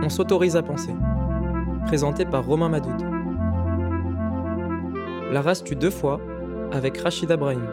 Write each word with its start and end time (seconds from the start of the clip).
On 0.00 0.08
s'autorise 0.10 0.54
à 0.54 0.62
penser. 0.62 0.94
Présenté 1.86 2.24
par 2.24 2.46
Romain 2.46 2.68
Madoud. 2.68 3.00
La 5.32 5.42
race 5.42 5.64
tue 5.64 5.74
deux 5.74 5.90
fois 5.90 6.20
avec 6.70 6.98
Rachida 6.98 7.36
Brahim. 7.36 7.66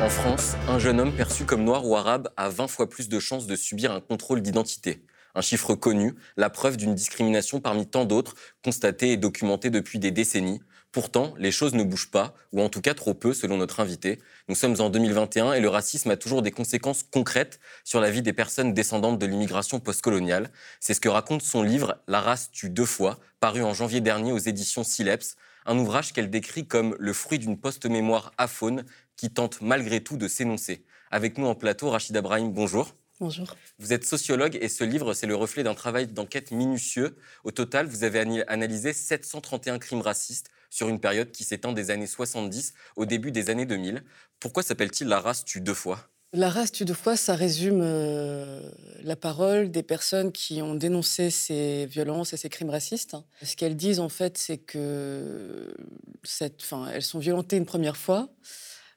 En 0.00 0.08
France, 0.08 0.56
un 0.68 0.78
jeune 0.78 1.00
homme 1.00 1.12
perçu 1.12 1.44
comme 1.44 1.64
noir 1.64 1.86
ou 1.86 1.96
arabe 1.96 2.30
a 2.38 2.48
20 2.48 2.66
fois 2.68 2.88
plus 2.88 3.10
de 3.10 3.18
chances 3.18 3.46
de 3.46 3.54
subir 3.56 3.92
un 3.92 4.00
contrôle 4.00 4.40
d'identité. 4.40 5.04
Un 5.34 5.42
chiffre 5.42 5.74
connu, 5.74 6.14
la 6.38 6.48
preuve 6.48 6.78
d'une 6.78 6.94
discrimination 6.94 7.60
parmi 7.60 7.86
tant 7.86 8.06
d'autres, 8.06 8.34
constatée 8.64 9.12
et 9.12 9.16
documentée 9.18 9.68
depuis 9.68 9.98
des 9.98 10.10
décennies, 10.10 10.62
Pourtant, 10.92 11.34
les 11.38 11.52
choses 11.52 11.74
ne 11.74 11.84
bougent 11.84 12.10
pas, 12.10 12.34
ou 12.52 12.60
en 12.60 12.68
tout 12.68 12.80
cas 12.80 12.94
trop 12.94 13.14
peu 13.14 13.32
selon 13.32 13.58
notre 13.58 13.78
invité. 13.78 14.18
Nous 14.48 14.56
sommes 14.56 14.74
en 14.80 14.90
2021 14.90 15.52
et 15.52 15.60
le 15.60 15.68
racisme 15.68 16.10
a 16.10 16.16
toujours 16.16 16.42
des 16.42 16.50
conséquences 16.50 17.04
concrètes 17.04 17.60
sur 17.84 18.00
la 18.00 18.10
vie 18.10 18.22
des 18.22 18.32
personnes 18.32 18.74
descendantes 18.74 19.18
de 19.20 19.26
l'immigration 19.26 19.78
postcoloniale. 19.78 20.50
C'est 20.80 20.94
ce 20.94 21.00
que 21.00 21.08
raconte 21.08 21.42
son 21.42 21.62
livre 21.62 22.02
La 22.08 22.20
race 22.20 22.50
tue 22.50 22.70
deux 22.70 22.86
fois, 22.86 23.20
paru 23.38 23.62
en 23.62 23.72
janvier 23.72 24.00
dernier 24.00 24.32
aux 24.32 24.38
éditions 24.38 24.82
Sileps, 24.82 25.36
un 25.64 25.78
ouvrage 25.78 26.12
qu'elle 26.12 26.28
décrit 26.28 26.66
comme 26.66 26.96
le 26.98 27.12
fruit 27.12 27.38
d'une 27.38 27.56
post-mémoire 27.56 28.32
aphone 28.36 28.84
qui 29.16 29.30
tente 29.30 29.60
malgré 29.60 30.02
tout 30.02 30.16
de 30.16 30.26
s'énoncer. 30.26 30.84
Avec 31.12 31.38
nous 31.38 31.46
en 31.46 31.54
plateau, 31.54 31.90
Rachid 31.90 32.16
Abrahim, 32.16 32.52
bonjour. 32.52 32.96
Bonjour. 33.20 33.54
Vous 33.78 33.92
êtes 33.92 34.04
sociologue 34.04 34.58
et 34.60 34.68
ce 34.68 34.82
livre, 34.82 35.12
c'est 35.12 35.26
le 35.26 35.36
reflet 35.36 35.62
d'un 35.62 35.74
travail 35.74 36.08
d'enquête 36.08 36.50
minutieux. 36.50 37.16
Au 37.44 37.50
total, 37.50 37.86
vous 37.86 38.02
avez 38.02 38.42
analysé 38.48 38.92
731 38.92 39.78
crimes 39.78 40.00
racistes 40.00 40.50
sur 40.70 40.88
une 40.88 41.00
période 41.00 41.30
qui 41.32 41.44
s'étend 41.44 41.72
des 41.72 41.90
années 41.90 42.06
70 42.06 42.74
au 42.96 43.04
début 43.04 43.32
des 43.32 43.50
années 43.50 43.66
2000. 43.66 44.02
Pourquoi 44.38 44.62
s'appelle-t-il 44.62 45.08
La 45.08 45.20
race 45.20 45.44
tue 45.44 45.60
deux 45.60 45.74
fois? 45.74 46.08
La 46.32 46.48
race 46.48 46.70
tue 46.70 46.84
deux 46.84 46.94
fois, 46.94 47.16
ça 47.16 47.34
résume 47.34 47.80
euh, 47.82 48.70
la 49.02 49.16
parole 49.16 49.72
des 49.72 49.82
personnes 49.82 50.30
qui 50.30 50.62
ont 50.62 50.76
dénoncé 50.76 51.28
ces 51.28 51.86
violences 51.86 52.32
et 52.32 52.36
ces 52.36 52.48
crimes 52.48 52.70
racistes. 52.70 53.16
Ce 53.42 53.56
qu'elles 53.56 53.76
disent 53.76 53.98
en 53.98 54.08
fait, 54.08 54.38
c'est 54.38 54.58
que 54.58 55.74
cette, 56.22 56.62
elles 56.94 57.02
sont 57.02 57.18
violentées 57.18 57.56
une 57.56 57.66
première 57.66 57.96
fois 57.96 58.28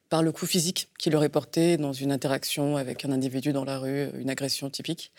par 0.09 0.21
le 0.21 0.31
coup 0.31 0.45
physique 0.45 0.89
qui 0.99 1.09
leur 1.09 1.23
est 1.23 1.29
porté 1.29 1.77
dans 1.77 1.91
une 1.91 2.11
interaction 2.11 2.77
avec 2.77 3.03
un 3.03 3.11
individu 3.11 3.51
dans 3.51 3.65
la 3.65 3.79
rue, 3.79 4.09
une 4.19 4.29
agression 4.29 4.69
typique. 4.69 5.11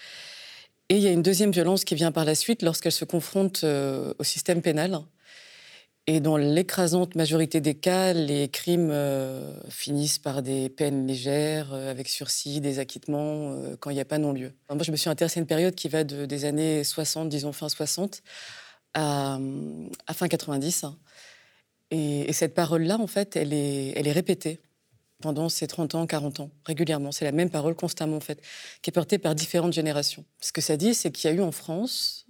Et 0.89 0.97
il 0.97 1.03
y 1.03 1.09
a 1.09 1.11
une 1.11 1.23
deuxième 1.23 1.51
violence 1.51 1.85
qui 1.85 1.97
vient 1.97 2.13
par 2.13 2.25
la 2.25 2.37
suite 2.37 2.63
lorsqu'elles 2.63 2.93
se 2.93 3.05
confrontent 3.05 3.65
euh, 3.65 4.15
au 4.21 4.23
système 4.23 4.63
pénal 4.63 5.01
et 6.07 6.21
dans 6.21 6.37
l'écrasante 6.37 7.15
majorité 7.15 7.63
des 7.63 7.75
cas, 7.75 8.13
les 8.13 8.49
crimes 8.49 8.91
euh, 8.91 9.59
finissent 9.71 10.19
par 10.19 10.43
des 10.43 10.69
peines 10.69 11.07
légères, 11.07 11.73
euh, 11.73 11.91
avec 11.91 12.09
sursis, 12.09 12.61
des 12.61 12.79
acquittements, 12.79 13.53
euh, 13.53 13.77
quand 13.81 13.89
il 13.89 13.95
n'y 13.95 14.01
a 14.01 14.05
pas 14.05 14.19
non-lieu. 14.19 14.53
moi, 14.69 14.83
je 14.83 14.91
me 14.91 14.97
suis 14.97 15.09
intéressée 15.09 15.41
à 15.41 15.43
une 15.43 15.47
période 15.47 15.75
qui 15.75 15.89
va 15.89 16.05
de, 16.05 16.27
des 16.27 16.45
années 16.45 16.85
60, 16.85 17.31
disons 17.31 17.53
fin 17.53 17.71
60, 17.71 18.23
à, 18.93 19.39
fin 20.13 20.29
90. 20.29 20.85
Et, 21.91 22.29
et 22.29 22.33
cette 22.35 22.55
parole-là, 22.55 22.99
en 22.99 23.07
fait, 23.07 23.35
elle 23.37 23.55
est, 23.55 23.95
elle 23.97 24.07
est 24.07 24.13
répétée 24.13 24.61
pendant 25.23 25.49
ces 25.49 25.67
30 25.67 25.95
ans, 25.95 26.07
40 26.07 26.41
ans, 26.41 26.51
régulièrement. 26.67 27.13
C'est 27.13 27.25
la 27.25 27.33
même 27.33 27.49
parole 27.49 27.75
constamment, 27.75 28.19
en 28.19 28.21
fait, 28.21 28.43
qui 28.83 28.91
est 28.91 28.93
portée 28.93 29.17
par 29.17 29.35
différentes 29.35 29.73
générations. 29.73 30.27
Ce 30.43 30.53
que 30.53 30.61
ça 30.61 30.77
dit, 30.77 30.93
c'est 30.93 31.11
qu'il 31.11 31.31
y 31.31 31.33
a 31.33 31.37
eu 31.37 31.41
en 31.41 31.53
France 31.53 32.24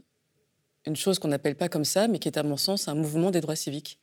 une 0.87 0.97
chose 0.97 1.19
qu'on 1.19 1.29
n'appelle 1.29 1.57
pas 1.57 1.69
comme 1.69 1.85
ça, 1.85 2.09
mais 2.09 2.19
qui 2.19 2.29
est 2.29 2.39
à 2.39 2.43
mon 2.43 2.57
sens 2.57 2.89
un 2.89 2.95
mouvement 2.95 3.31
des 3.31 3.41
droits 3.41 3.57
civiques, 3.57 3.99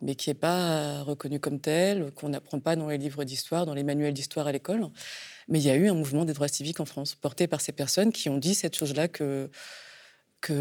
mais 0.00 0.14
qui 0.14 0.30
n'est 0.30 0.34
pas 0.34 1.02
reconnu 1.02 1.40
comme 1.40 1.60
tel, 1.60 2.12
qu'on 2.12 2.28
n'apprend 2.30 2.60
pas 2.60 2.76
dans 2.76 2.88
les 2.88 2.98
livres 2.98 3.24
d'histoire, 3.24 3.66
dans 3.66 3.74
les 3.74 3.82
manuels 3.82 4.14
d'histoire 4.14 4.46
à 4.46 4.52
l'école. 4.52 4.88
Mais 5.48 5.60
il 5.60 5.64
y 5.66 5.70
a 5.70 5.76
eu 5.76 5.88
un 5.88 5.94
mouvement 5.94 6.24
des 6.24 6.32
droits 6.32 6.48
civiques 6.48 6.80
en 6.80 6.84
France, 6.84 7.14
porté 7.14 7.46
par 7.46 7.60
ces 7.60 7.72
personnes 7.72 8.12
qui 8.12 8.28
ont 8.28 8.38
dit 8.38 8.54
cette 8.54 8.76
chose-là 8.76 9.08
que 9.08 9.50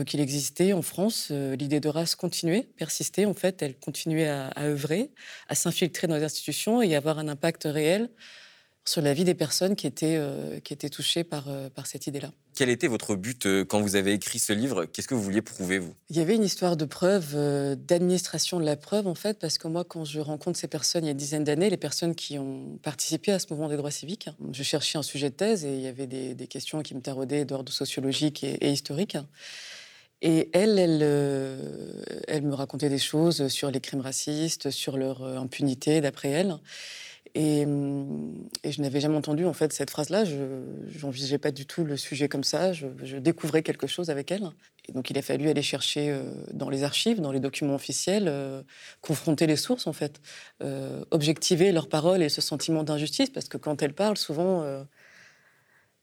qu'il 0.08 0.20
existait 0.20 0.73
en 0.73 0.81
France, 0.81 1.28
euh, 1.30 1.56
l'idée 1.56 1.80
de 1.80 1.90
race 1.90 2.16
continuait, 2.16 2.64
persistait. 2.75 3.25
En 3.25 3.36
fait, 3.36 3.62
elle 3.62 3.78
continuait 3.78 4.28
à, 4.28 4.47
à 4.47 4.64
œuvrer, 4.64 5.12
à 5.47 5.53
s'infiltrer 5.53 6.07
dans 6.07 6.16
les 6.16 6.24
institutions 6.24 6.81
et 6.81 6.96
avoir 6.96 7.19
un 7.19 7.28
impact 7.28 7.66
réel 7.66 8.09
sur 8.88 9.01
la 9.01 9.13
vie 9.13 9.23
des 9.23 9.34
personnes 9.34 9.75
qui 9.75 9.88
étaient, 9.88 10.16
euh, 10.18 10.59
qui 10.59 10.72
étaient 10.72 10.90
touchées 10.90 11.23
par, 11.23 11.46
euh, 11.47 11.69
par 11.69 11.88
cette 11.88 12.06
idée-là. 12.06 12.31
Quel 12.56 12.69
était 12.69 12.88
votre 12.88 13.16
but 13.16 13.47
euh, 13.47 13.66
quand 13.66 13.81
vous 13.81 13.96
avez 13.96 14.13
écrit 14.13 14.38
ce 14.38 14.53
livre? 14.53 14.85
Qu'est-ce 14.85 15.07
que 15.07 15.16
vous 15.16 15.23
vouliez 15.23 15.41
prouver, 15.41 15.79
vous? 15.79 15.94
Il 16.09 16.16
y 16.16 16.19
avait 16.19 16.35
une 16.35 16.44
histoire 16.44 16.78
de 16.78 16.85
preuve, 16.85 17.35
d'administration 17.75 18.59
de 18.59 18.66
la 18.66 18.75
preuve, 18.75 19.07
en 19.07 19.16
fait, 19.16 19.40
parce 19.40 19.57
que 19.57 19.68
moi, 19.68 19.84
quand 19.84 20.06
je 20.06 20.19
rencontre 20.19 20.59
ces 20.59 20.68
personnes 20.68 21.03
il 21.03 21.07
y 21.07 21.09
a 21.09 21.12
une 21.12 21.18
dizaine 21.18 21.44
d'années, 21.44 21.69
les 21.69 21.78
personnes 21.78 22.13
qui 22.13 22.38
ont 22.38 22.78
participé 22.84 23.31
à 23.31 23.40
ce 23.40 23.47
mouvement 23.50 23.69
des 23.69 23.78
droits 23.78 23.91
civiques, 23.91 24.29
je 24.51 24.63
cherchais 24.63 24.97
un 25.00 25.03
sujet 25.03 25.31
de 25.31 25.35
thèse 25.35 25.66
et 25.66 25.74
il 25.74 25.81
y 25.81 25.88
avait 25.88 26.07
des, 26.07 26.35
des 26.35 26.47
questions 26.47 26.81
qui 26.81 26.94
me 26.94 27.01
taraudaient 27.01 27.44
d'ordre 27.44 27.74
sociologique 27.74 28.44
et, 28.44 28.72
historique. 28.72 29.18
Et 30.22 30.50
elle, 30.53 30.79
elle, 30.79 31.03
elle 32.28 32.44
me 32.44 32.53
racontait 32.53 32.90
des 32.90 33.00
choses 33.00 33.47
sur 33.50 33.69
les 33.69 33.81
crimes 33.81 34.00
racistes, 34.01 34.69
sur 34.69 34.97
leur 34.97 35.24
impunité, 35.24 36.01
d'après 36.01 36.29
elle. 36.29 36.57
Hum, 37.38 38.47
et, 38.63 38.72
je 38.72 38.81
n'avais 38.81 39.01
jamais 39.01 39.18
entendu 39.18 39.46
en 39.46 39.53
fait 39.53 39.73
cette 39.73 39.90
phrase-là. 39.90 40.23
Je 40.25 40.35
n'envisageais 41.03 41.38
pas 41.38 41.51
du 41.51 41.66
tout 41.66 41.84
le 41.84 41.97
sujet 41.97 42.29
comme 42.29 42.44
ça. 42.44 42.72
Je, 42.72 43.18
découvrais 43.18 43.62
quelque 43.62 43.88
chose 43.88 44.09
avec 44.09 44.31
elle. 44.31 44.50
Et 44.88 44.94
donc 44.94 45.09
il 45.09 45.18
a 45.18 45.22
fallu 45.22 45.50
aller 45.50 45.62
chercher 45.62 46.12
euh, 46.12 46.22
dans 46.53 46.69
les 46.69 46.84
archives, 46.84 47.19
dans 47.19 47.31
les 47.31 47.40
documents 47.40 47.75
officiels, 47.75 48.28
euh, 48.28 48.62
confronter 49.01 49.47
les 49.47 49.56
sources 49.56 49.88
en 49.88 49.94
fait, 49.94 50.22
euh, 50.63 51.03
objectiver 51.12 51.72
leurs 51.72 51.90
paroles 51.90 52.22
et 52.22 52.29
ce 52.29 52.41
sentiment 52.41 52.84
d'injustice, 52.84 53.29
parce 53.29 53.50
que 53.50 53.57
quand 53.57 53.81
elles 53.81 53.94
parlent, 53.94 54.18
souvent, 54.18 54.85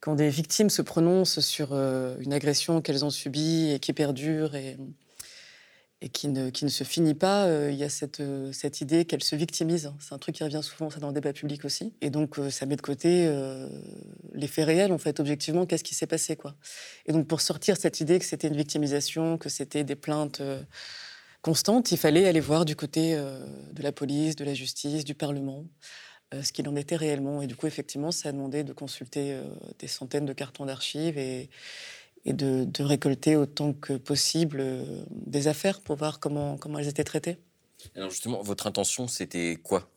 quand 0.00 0.14
des 0.16 0.28
victimes 0.28 0.70
se 0.70 0.82
prononcent 0.82 1.40
sur 1.40 1.72
une 1.72 2.32
agression 2.32 2.82
qu'elles 2.82 3.04
ont 3.04 3.10
subie 3.10 3.70
et 3.70 3.78
qui 3.78 3.92
perdure 3.92 4.54
et 4.54 4.76
et 6.04 6.08
qui 6.08 6.26
ne, 6.26 6.50
se 6.50 6.82
finit 6.82 7.14
pas, 7.14 7.46
euh, 7.46 7.70
il 7.70 7.78
y 7.78 7.84
a 7.84 7.88
cette, 7.88 8.18
euh, 8.18 8.52
cette 8.52 8.80
idée 8.80 9.04
qu'elle 9.04 9.22
se 9.22 9.36
victimise. 9.36 9.92
C'est 10.00 10.12
un 10.12 10.18
truc 10.18 10.34
qui 10.34 10.42
revient 10.42 10.60
souvent 10.60 10.90
ça, 10.90 10.98
dans 10.98 11.06
le 11.06 11.14
débat 11.14 11.32
public 11.32 11.64
aussi. 11.64 11.94
Et 12.00 12.10
donc, 12.10 12.40
euh, 12.40 12.50
ça 12.50 12.66
met 12.66 12.74
de 12.74 12.82
côté 12.82 13.30
les 14.34 14.48
faits 14.48 14.66
réels, 14.66 14.92
en 14.92 14.98
fait, 14.98 15.20
objectivement, 15.20 15.64
qu'est-ce 15.64 15.84
qui 15.84 15.94
s'est 15.94 16.08
passé. 16.08 16.34
quoi. 16.34 16.56
Et 17.06 17.12
donc, 17.12 17.28
pour 17.28 17.40
sortir 17.40 17.76
cette 17.76 18.00
idée 18.00 18.18
que 18.18 18.24
c'était 18.24 18.48
une 18.48 18.56
victimisation, 18.56 19.38
que 19.38 19.48
c'était 19.48 19.84
des 19.84 19.94
plaintes 19.94 20.42
constantes, 21.40 21.92
il 21.92 21.98
fallait 21.98 22.26
aller 22.26 22.40
voir 22.40 22.64
du 22.64 22.74
côté 22.74 23.14
de 23.14 23.82
la 23.82 23.92
police, 23.92 24.34
de 24.34 24.44
la 24.44 24.54
justice, 24.54 25.04
du 25.04 25.14
Parlement, 25.14 25.66
ce 26.42 26.50
qu'il 26.52 26.68
en 26.68 26.74
était 26.74 26.96
réellement. 26.96 27.42
Et 27.42 27.46
du 27.46 27.54
coup, 27.54 27.68
effectivement, 27.68 28.10
ça 28.10 28.30
a 28.30 28.32
demandé 28.32 28.64
de 28.64 28.72
consulter 28.72 29.38
des 29.78 29.88
centaines 29.88 30.26
de 30.26 30.32
cartons 30.32 30.66
d'archives 30.66 31.16
et 31.16 31.48
et 32.24 32.32
de, 32.32 32.82
récolter 32.82 33.36
autant 33.36 33.72
que 33.72 33.94
possible 33.94 34.58
euh, 34.60 35.04
des 35.10 35.48
affaires 35.48 35.80
pour 35.80 35.96
voir 35.96 36.20
comment, 36.20 36.56
comment 36.56 36.78
elles 36.78 36.88
étaient 36.88 37.04
traitées. 37.04 37.38
Alors 37.96 38.10
justement, 38.10 38.42
votre 38.42 38.66
intention, 38.66 39.08
c'était 39.08 39.58
quoi? 39.62 39.88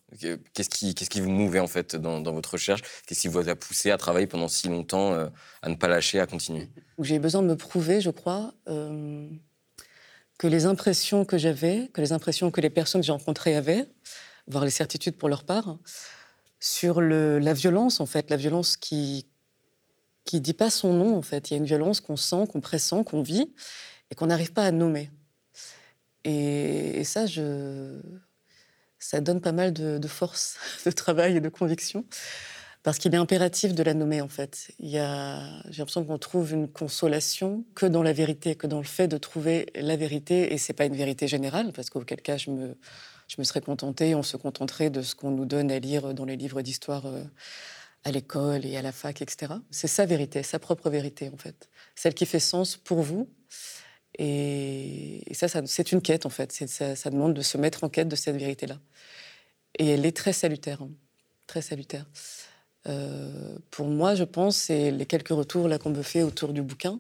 Qu'est-ce 0.54 0.70
qui, 0.70 0.96
qu'est-ce 0.96 1.10
qui 1.10 1.20
vous 1.20 1.30
mouvait 1.30 1.60
en 1.60 1.68
fait 1.68 1.96
dans, 1.96 2.22
votre 2.32 2.54
recherche? 2.54 2.82
Qu'est-ce 3.06 3.22
qui 3.22 3.28
vous 3.28 3.50
a 3.50 3.56
poussé 3.56 3.92
à 3.92 3.98
travailler 3.98 4.28
pendant 4.28 4.48
si 4.48 4.70
longtemps, 4.70 5.14
euh, 5.14 5.28
à 5.62 5.70
ne 5.70 5.76
pas 5.76 5.88
lâcher, 5.88 6.20
à 6.20 6.26
continuer? 6.26 6.70
J'ai 7.00 7.20
besoin 7.20 7.42
de 7.42 7.48
me 7.48 7.56
prouver, 7.56 8.02
je 8.02 8.12
crois, 8.12 8.54
euh, 8.70 9.28
que 10.38 10.48
les 10.48 10.66
impressions 10.66 11.26
que 11.26 11.38
j'avais, 11.38 11.90
que 11.94 12.02
les 12.02 12.12
impressions 12.12 12.50
que 12.50 12.62
les 12.62 12.70
personnes 12.70 13.02
que 13.02 13.08
j'ai 13.08 13.12
rencontrées 13.12 13.56
avaient, 13.56 13.86
voire 14.48 14.64
les 14.64 14.72
certitudes 14.72 15.18
pour 15.18 15.28
leur 15.28 15.44
part, 15.44 15.78
sur 16.60 17.02
le, 17.02 17.40
la 17.40 17.54
violence 17.54 18.00
en 18.00 18.06
fait, 18.06 18.30
la 18.30 18.38
violence 18.38 18.78
qui, 18.78 19.28
qui 20.26 20.42
dit 20.42 20.54
pas 20.54 20.70
son 20.70 20.94
nom, 20.94 21.16
en 21.16 21.22
fait. 21.22 21.50
Il 21.50 21.54
y 21.54 21.56
a 21.56 21.58
une 21.58 21.66
violence 21.66 22.02
qu'on 22.02 22.18
sent, 22.18 22.46
qu'on 22.52 22.60
pressent, 22.60 23.04
qu'on 23.06 23.22
vit, 23.22 23.54
et 24.12 24.16
qu'on 24.16 24.28
n'arrive 24.28 24.54
pas 24.54 24.66
à 24.66 24.72
nommer. 24.72 25.12
Et, 26.24 27.04
ça, 27.04 27.26
ça 29.00 29.22
donne 29.22 29.40
pas 29.40 29.52
mal 29.52 29.72
de, 29.72 30.08
force, 30.08 30.58
de 30.86 30.92
travail 30.92 31.38
et 31.38 31.42
de 31.42 31.50
conviction, 31.50 32.06
parce 32.82 32.98
qu'il 32.98 33.14
est 33.14 33.18
impératif 33.18 33.74
de 33.74 33.84
la 33.84 33.94
nommer, 33.94 34.22
en 34.22 34.28
fait. 34.28 34.72
Il 34.80 34.90
y 34.90 34.98
a... 34.98 35.62
J'ai 35.70 35.80
l'impression 35.80 36.04
qu'on 36.04 36.18
trouve 36.18 36.54
une 36.54 36.68
consolation 36.68 37.64
que 37.76 37.86
dans 37.86 38.04
la 38.04 38.14
vérité, 38.14 38.56
que 38.56 38.68
dans 38.68 38.80
le 38.80 38.86
fait 38.86 39.08
de 39.08 39.18
trouver 39.18 39.68
la 39.76 39.96
vérité, 39.96 40.54
et 40.54 40.58
c'est 40.58 40.74
pas 40.74 40.86
une 40.86 40.96
vérité 40.96 41.28
générale, 41.28 41.72
parce 41.72 41.92
qu'auquel 41.92 42.22
cas, 42.22 42.38
je 42.38 42.50
me, 42.50 42.76
je 43.28 43.36
me 43.38 43.44
serais 43.44 43.62
contentée, 43.62 44.16
on 44.16 44.24
se 44.24 44.38
contenterait 44.38 44.90
de 44.90 45.04
ce 45.04 45.14
qu'on 45.14 45.32
nous 45.32 45.46
donne 45.46 45.72
à 45.72 45.80
lire 45.80 46.16
dans 46.16 46.26
les 46.26 46.36
livres 46.36 46.62
d'histoire. 46.64 47.06
Euh, 47.06 47.24
à 48.06 48.12
l'école 48.12 48.66
et 48.66 48.78
à 48.78 48.82
la 48.82 48.92
fac, 48.92 49.22
etc. 49.22 49.54
C'est 49.72 49.88
sa 49.88 50.06
vérité, 50.06 50.44
sa 50.44 50.60
propre 50.60 50.90
vérité, 50.90 51.30
en 51.34 51.38
fait. 51.38 51.70
Celle 51.96 52.14
qui 52.14 52.26
fait 52.26 52.40
sens 52.40 52.78
pour 52.78 53.02
vous. 53.02 53.28
Et, 54.18 55.24
ça, 55.34 55.48
c'est 55.66 55.92
une 55.92 56.02
quête, 56.02 56.26
en 56.26 56.30
fait. 56.30 56.52
Ça, 56.52 57.10
demande 57.10 57.34
de 57.34 57.42
se 57.42 57.58
mettre 57.58 57.84
en 57.84 57.90
quête 57.90 58.08
de 58.08 58.16
cette 58.16 58.38
vérité-là. 58.38 58.80
Et 59.80 59.90
elle 59.90 60.06
est 60.06 60.16
très 60.16 60.34
salutaire. 60.34 60.84
Hein. 60.84 60.92
Très 61.48 61.62
salutaire. 61.62 62.06
Euh, 62.88 63.58
pour 63.72 63.88
moi, 63.88 64.14
je 64.14 64.24
pense, 64.24 64.70
et 64.70 64.92
les 64.92 65.08
quelques 65.08 65.30
retours 65.30 65.68
qu'on 65.80 65.90
me 65.90 66.04
fait 66.04 66.22
autour 66.22 66.54
du 66.54 66.62
bouquin, 66.62 67.00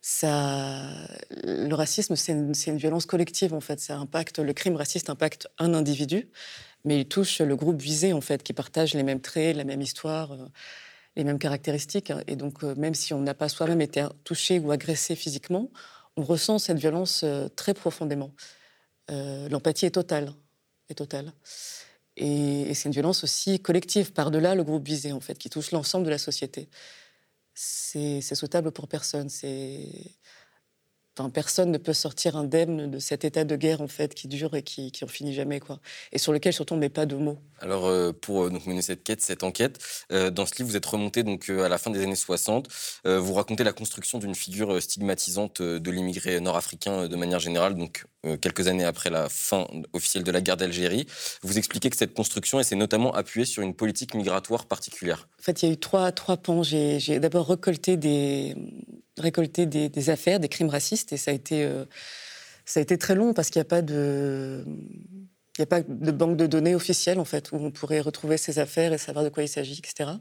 ça, 0.00 0.80
le 1.44 1.72
racisme, 1.74 2.16
c'est 2.16 2.32
une, 2.32 2.52
une, 2.66 2.76
violence 2.76 3.06
collective 3.06 3.54
en 3.54 3.60
fait. 3.60 3.78
Ça 3.78 3.96
impacte 3.96 4.40
le 4.40 4.52
crime 4.52 4.74
raciste 4.74 5.08
impacte 5.10 5.46
un 5.58 5.74
individu, 5.74 6.28
mais 6.84 7.00
il 7.00 7.08
touche 7.08 7.40
le 7.40 7.56
groupe 7.56 7.80
visé, 7.80 8.12
en 8.12 8.20
fait, 8.20 8.42
qui 8.42 8.52
partage 8.52 8.94
les 8.94 9.02
mêmes 9.02 9.20
traits, 9.20 9.56
la 9.56 9.64
même 9.64 9.82
histoire. 9.82 10.32
Euh, 10.32 10.46
les 11.14 11.24
mêmes 11.24 11.38
caractéristiques. 11.38 12.10
Et 12.26 12.36
donc, 12.36 12.62
même 12.62 12.94
si 12.94 13.12
on 13.12 13.20
n'a 13.20 13.34
pas 13.34 13.50
soi-même 13.50 13.82
été 13.82 14.06
touché 14.24 14.58
ou 14.58 14.70
agressé 14.70 15.14
physiquement, 15.14 15.70
on 16.16 16.22
ressent 16.22 16.58
cette 16.58 16.78
violence 16.78 17.22
très 17.54 17.74
profondément. 17.74 18.30
L'empathie 19.10 19.84
est 19.84 19.90
totale. 19.90 20.32
Est 20.88 20.94
totale. 20.94 21.34
Et, 22.16 22.72
c'est 22.74 22.88
une 22.88 22.92
violence 22.92 23.24
aussi 23.24 23.60
collective, 23.60 24.12
par-delà 24.12 24.54
le 24.54 24.64
groupe 24.64 24.86
visé, 24.86 25.12
en 25.12 25.20
fait, 25.20 25.38
qui 25.38 25.50
touche 25.50 25.70
l'ensemble 25.70 26.04
de 26.04 26.10
la 26.10 26.18
société. 26.18 26.68
C'est 27.54 28.22
souhaitable 28.22 28.72
pour 28.72 28.88
personne. 28.88 29.28
Enfin, 31.18 31.28
personne 31.28 31.70
ne 31.70 31.76
peut 31.76 31.92
sortir 31.92 32.36
indemne 32.36 32.90
de 32.90 32.98
cet 32.98 33.26
état 33.26 33.44
de 33.44 33.54
guerre 33.54 33.82
en 33.82 33.88
fait 33.88 34.14
qui 34.14 34.28
dure 34.28 34.56
et 34.56 34.62
qui, 34.62 34.90
qui 34.92 35.04
en 35.04 35.08
finit 35.08 35.34
jamais 35.34 35.60
quoi. 35.60 35.78
Et 36.10 36.16
sur 36.16 36.32
lequel 36.32 36.54
surtout 36.54 36.72
on 36.72 36.78
met 36.78 36.88
pas 36.88 37.04
de 37.04 37.16
mots. 37.16 37.38
Alors 37.60 37.84
euh, 37.84 38.12
pour 38.12 38.44
euh, 38.44 38.50
donc, 38.50 38.66
mener 38.66 38.80
cette 38.80 39.04
quête, 39.04 39.20
cette 39.20 39.42
enquête, 39.42 39.78
euh, 40.10 40.30
dans 40.30 40.46
ce 40.46 40.54
livre 40.56 40.70
vous 40.70 40.76
êtes 40.76 40.86
remonté 40.86 41.22
donc 41.22 41.50
à 41.50 41.68
la 41.68 41.76
fin 41.76 41.90
des 41.90 42.02
années 42.02 42.16
60. 42.16 42.68
vous 43.04 43.34
racontez 43.34 43.62
la 43.62 43.74
construction 43.74 44.18
d'une 44.18 44.34
figure 44.34 44.80
stigmatisante 44.80 45.60
de 45.60 45.90
l'immigré 45.90 46.40
nord-africain 46.40 47.08
de 47.08 47.16
manière 47.16 47.40
générale, 47.40 47.74
donc 47.74 48.06
quelques 48.40 48.68
années 48.68 48.84
après 48.84 49.10
la 49.10 49.28
fin 49.28 49.66
officielle 49.92 50.22
de 50.22 50.30
la 50.30 50.40
guerre 50.40 50.56
d'Algérie. 50.56 51.06
Vous 51.42 51.58
expliquez 51.58 51.90
que 51.90 51.96
cette 51.96 52.14
construction 52.14 52.62
s'est 52.62 52.76
notamment 52.76 53.12
appuyée 53.12 53.44
sur 53.44 53.62
une 53.62 53.74
politique 53.74 54.14
migratoire 54.14 54.66
particulière. 54.66 55.28
En 55.40 55.42
fait, 55.42 55.62
il 55.62 55.66
y 55.66 55.70
a 55.70 55.72
eu 55.72 55.76
trois 55.76 56.12
trois 56.12 56.36
pans. 56.36 56.62
J'ai 56.62 57.18
d'abord 57.18 57.48
récolté 57.48 57.96
des 57.96 58.54
récolter 59.18 59.66
des, 59.66 60.10
affaires, 60.10 60.40
des 60.40 60.48
crimes 60.48 60.68
racistes, 60.68 61.12
et 61.12 61.16
ça 61.16 61.30
a 61.30 61.34
été, 61.34 61.64
euh, 61.64 61.84
ça 62.64 62.80
a 62.80 62.82
été 62.82 62.98
très 62.98 63.14
long 63.14 63.34
parce 63.34 63.50
qu'il 63.50 63.60
n'y 63.60 63.66
a 63.66 63.70
pas 63.70 63.82
de... 63.82 64.64
A 65.58 65.66
pas 65.66 65.82
de 65.82 66.10
banque 66.10 66.38
de 66.38 66.46
données 66.46 66.74
officielle, 66.74 67.18
en 67.18 67.26
fait, 67.26 67.52
où 67.52 67.56
on 67.56 67.70
pourrait 67.70 68.00
retrouver 68.00 68.38
ces 68.38 68.58
affaires 68.58 68.94
et 68.94 68.98
savoir 68.98 69.22
de 69.22 69.28
quoi 69.28 69.42
il 69.42 69.48
s'agit, 69.48 69.78
etc. 69.78 70.12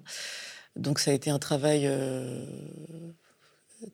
Donc 0.75 0.99
ça 0.99 1.11
a 1.11 1.13
été 1.13 1.29
un 1.29 1.39
travail 1.39 1.83
euh, 1.85 2.45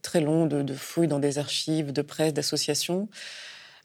très 0.02 0.22
long 0.22 0.46
de, 0.46 0.74
fouilles 0.74 1.08
dans 1.08 1.20
des 1.20 1.38
archives, 1.38 1.92
de 1.92 2.02
presse, 2.02 2.34
d'associations, 2.34 3.08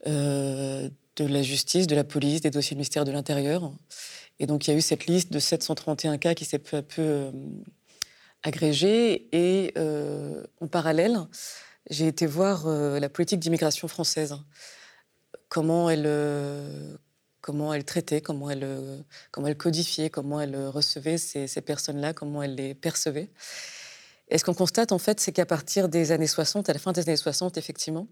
euh, 0.06 0.88
de 1.16 1.26
la 1.26 1.42
justice, 1.42 1.86
de 1.86 1.94
la 1.94 2.04
police, 2.04 2.40
des 2.40 2.50
dossiers 2.50 2.74
du 2.74 2.78
ministère 2.78 3.04
de 3.04 3.12
l'Intérieur. 3.12 3.72
Et 4.38 4.46
donc 4.46 4.66
il 4.66 4.70
y 4.70 4.74
a 4.74 4.76
eu 4.76 4.82
cette 4.82 5.06
liste 5.06 5.32
de 5.32 5.38
731 5.38 6.18
cas 6.18 6.34
qui 6.34 6.44
s'est 6.44 6.58
peu 6.58 6.78
à 6.78 6.82
peu 6.82 7.30
agrégée 8.42 9.28
et 9.32 9.72
euh, 9.76 10.44
en 10.60 10.66
parallèle, 10.66 11.18
j'ai 11.90 12.06
été 12.06 12.26
voir 12.26 12.66
euh, 12.66 12.98
la 12.98 13.08
politique 13.08 13.40
d'immigration 13.40 13.88
française, 13.88 14.36
comment 15.48 15.90
elle, 15.90 16.04
euh, 16.06 16.96
comment 17.40 17.72
elle 17.72 17.84
traitait, 17.84 18.20
comment 18.20 18.50
elle, 18.50 18.66
comment 19.30 19.46
elle 19.46 19.56
codifiait, 19.56 20.10
comment 20.10 20.40
elle 20.40 20.56
recevait 20.68 21.18
ces, 21.18 21.46
ces 21.46 21.60
personnes-là, 21.60 22.12
comment 22.12 22.42
elle 22.42 22.54
les 22.54 22.74
percevait. 22.74 23.30
Et 24.28 24.38
ce 24.38 24.44
qu'on 24.44 24.54
constate 24.54 24.92
en 24.92 24.98
fait, 24.98 25.20
c'est 25.20 25.32
qu'à 25.32 25.46
partir 25.46 25.88
des 25.88 26.12
années 26.12 26.26
60, 26.26 26.68
à 26.68 26.72
la 26.72 26.78
fin 26.78 26.92
des 26.92 27.02
années 27.02 27.16
60, 27.16 27.58
effectivement, 27.58 28.08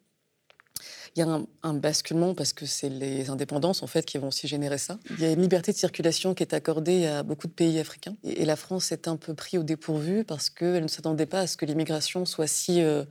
il 1.17 1.21
y 1.21 1.23
a 1.23 1.41
un, 1.63 1.75
basculement 1.75 2.35
parce 2.35 2.53
que 2.53 2.67
c'est 2.67 2.89
les 2.89 3.31
indépendances 3.31 3.83
en 3.83 3.87
fait 3.87 4.05
qui 4.05 4.19
vont 4.19 4.29
aussi 4.29 4.47
générer 4.47 4.79
ça. 4.79 4.99
Il 5.11 5.21
y 5.21 5.25
a 5.25 5.31
une 5.33 5.41
liberté 5.43 5.73
de 5.73 5.77
circulation 5.77 6.35
qui 6.35 6.43
est 6.43 6.55
accordée 6.55 7.07
à 7.07 7.23
beaucoup 7.23 7.47
de 7.47 7.53
pays 7.53 7.79
africains 7.79 8.17
et, 8.25 8.45
la 8.45 8.57
France 8.57 8.93
est 8.93 9.09
un 9.09 9.17
peu 9.17 9.35
pris 9.35 9.59
au 9.59 9.63
dépourvu 9.63 10.25
parce 10.25 10.51
qu'elle 10.51 10.83
ne 10.83 10.89
s'attendait 10.89 11.27
pas 11.27 11.41
à 11.41 11.47
ce 11.47 11.57
que 11.57 11.67
l'immigration 11.67 12.25
soit 12.27 12.47
si 12.47 12.83
euh, 12.83 13.05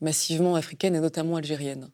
massivement 0.00 0.56
africaine 0.56 0.94
et 0.94 1.00
notamment 1.00 1.36
algérienne. 1.36 1.90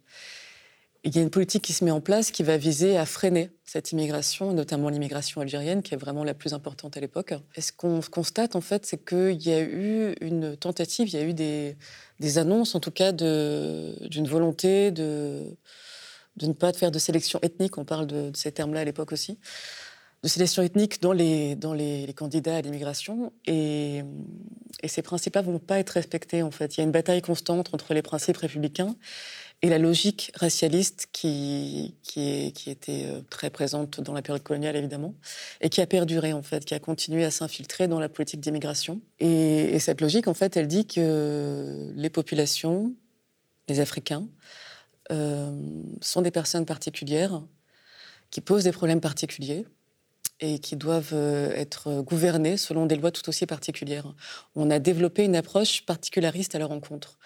Il 1.03 1.17
y 1.17 1.19
a 1.19 1.23
une 1.23 1.31
politique 1.31 1.63
qui 1.65 1.73
se 1.73 1.83
met 1.83 1.91
en 1.91 2.03
place 2.03 2.31
qui 2.31 2.43
va 2.43 2.59
viser 2.59 2.99
à 2.99 3.07
freiner 3.07 3.51
cette 3.65 3.91
immigration, 3.91 4.53
notamment 4.53 4.91
l'immigration 4.91 5.41
algérienne, 5.41 5.83
qui 5.83 5.95
est 5.95 5.97
vraiment 5.97 6.25
la 6.25 6.35
plus 6.35 6.53
importante 6.53 6.95
à 6.99 7.01
l'époque. 7.01 7.33
Et 7.57 7.63
ce 7.63 7.73
qu'on 7.73 8.01
constate, 8.03 8.55
en 8.55 8.61
fait, 8.61 8.85
c'est 8.85 9.03
qu'il 9.03 9.43
y 9.43 9.51
a 9.51 9.63
eu 9.63 10.15
une 10.21 10.59
tentative, 10.59 11.09
il 11.09 11.15
y 11.15 11.17
a 11.17 11.25
eu 11.25 11.33
des, 11.33 12.39
annonces, 12.39 12.75
en 12.75 12.81
tout 12.81 12.91
cas, 12.91 13.13
d'une 13.13 14.29
volonté 14.29 14.91
de, 14.91 15.57
de 16.37 16.47
ne 16.47 16.53
pas 16.53 16.75
faire 16.75 16.91
de 16.91 16.99
sélection 16.99 17.39
ethnique. 17.41 17.79
On 17.79 17.87
parle 17.87 18.07
de, 18.07 18.31
ces 18.35 18.53
termes-là 18.53 18.81
à 18.81 18.85
l'époque 18.85 19.13
aussi. 19.13 19.39
De 20.23 20.29
sélection 20.29 20.63
ethnique 20.63 21.01
dans 21.01 21.15
les, 21.15 21.55
dans 21.57 21.73
les, 21.73 22.13
candidats 22.15 22.57
à 22.57 22.61
l'immigration. 22.61 23.33
Et, 23.47 24.03
et 24.83 24.89
ces 24.89 25.01
principes-là 25.01 25.41
ne 25.41 25.47
vont 25.47 25.59
pas 25.59 25.79
être 25.79 25.91
respectés, 25.91 26.43
en 26.43 26.51
fait. 26.51 26.77
Il 26.77 26.81
y 26.81 26.83
a 26.83 26.85
une 26.85 26.93
bataille 26.93 27.23
constante 27.23 27.73
entre 27.73 27.95
les 27.95 28.03
principes 28.03 28.37
républicains 28.37 28.95
et 29.63 29.69
la 29.69 29.79
logique 29.79 30.33
racialiste 30.37 31.09
qui, 31.13 31.95
était 32.17 33.05
euh, 33.05 33.21
très 33.29 33.51
présente 33.51 34.01
dans 34.01 34.15
la 34.15 34.23
période 34.23 34.43
coloniale, 34.43 34.77
évidemment, 34.77 35.15
et 35.61 35.69
qui 35.69 35.83
a 35.83 35.87
perduré, 35.87 36.33
en 36.33 36.43
fait, 36.43 36.65
qui 36.65 36.75
a 36.75 36.79
continué 36.79 37.25
à 37.25 37.31
s'infiltrer 37.31 37.87
dans 37.87 38.01
la 38.01 38.09
politique 38.09 38.41
d'immigration. 38.41 39.01
Et, 39.19 39.79
cette 39.79 40.01
logique, 40.01 40.29
en 40.29 40.35
fait, 40.35 40.57
elle 40.57 40.67
dit 40.67 40.87
que 40.87 41.93
les 41.95 42.11
populations, 42.11 42.95
les 43.69 43.81
Africains, 43.81 44.27
euh, 45.13 45.51
sont 46.01 46.23
des 46.23 46.31
personnes 46.31 46.65
particulières 46.65 47.43
qui 48.31 48.41
posent 48.41 48.65
des 48.65 48.73
problèmes 48.73 49.01
particuliers 49.01 49.67
et 50.41 50.59
qui 50.59 50.77
doivent 50.77 51.13
euh, 51.13 51.53
être 51.53 52.01
gouvernées 52.01 52.57
selon 52.57 52.87
des 52.87 52.97
lois 52.97 53.11
tout 53.11 53.29
aussi 53.29 53.45
particulières. 53.45 54.15
On 54.55 54.71
a 54.71 54.79
développé 54.79 55.25
une 55.25 55.37
approche 55.37 55.85
particulariste 55.85 56.55
à 56.55 56.59
leur 56.59 56.71
encontre 56.71 57.19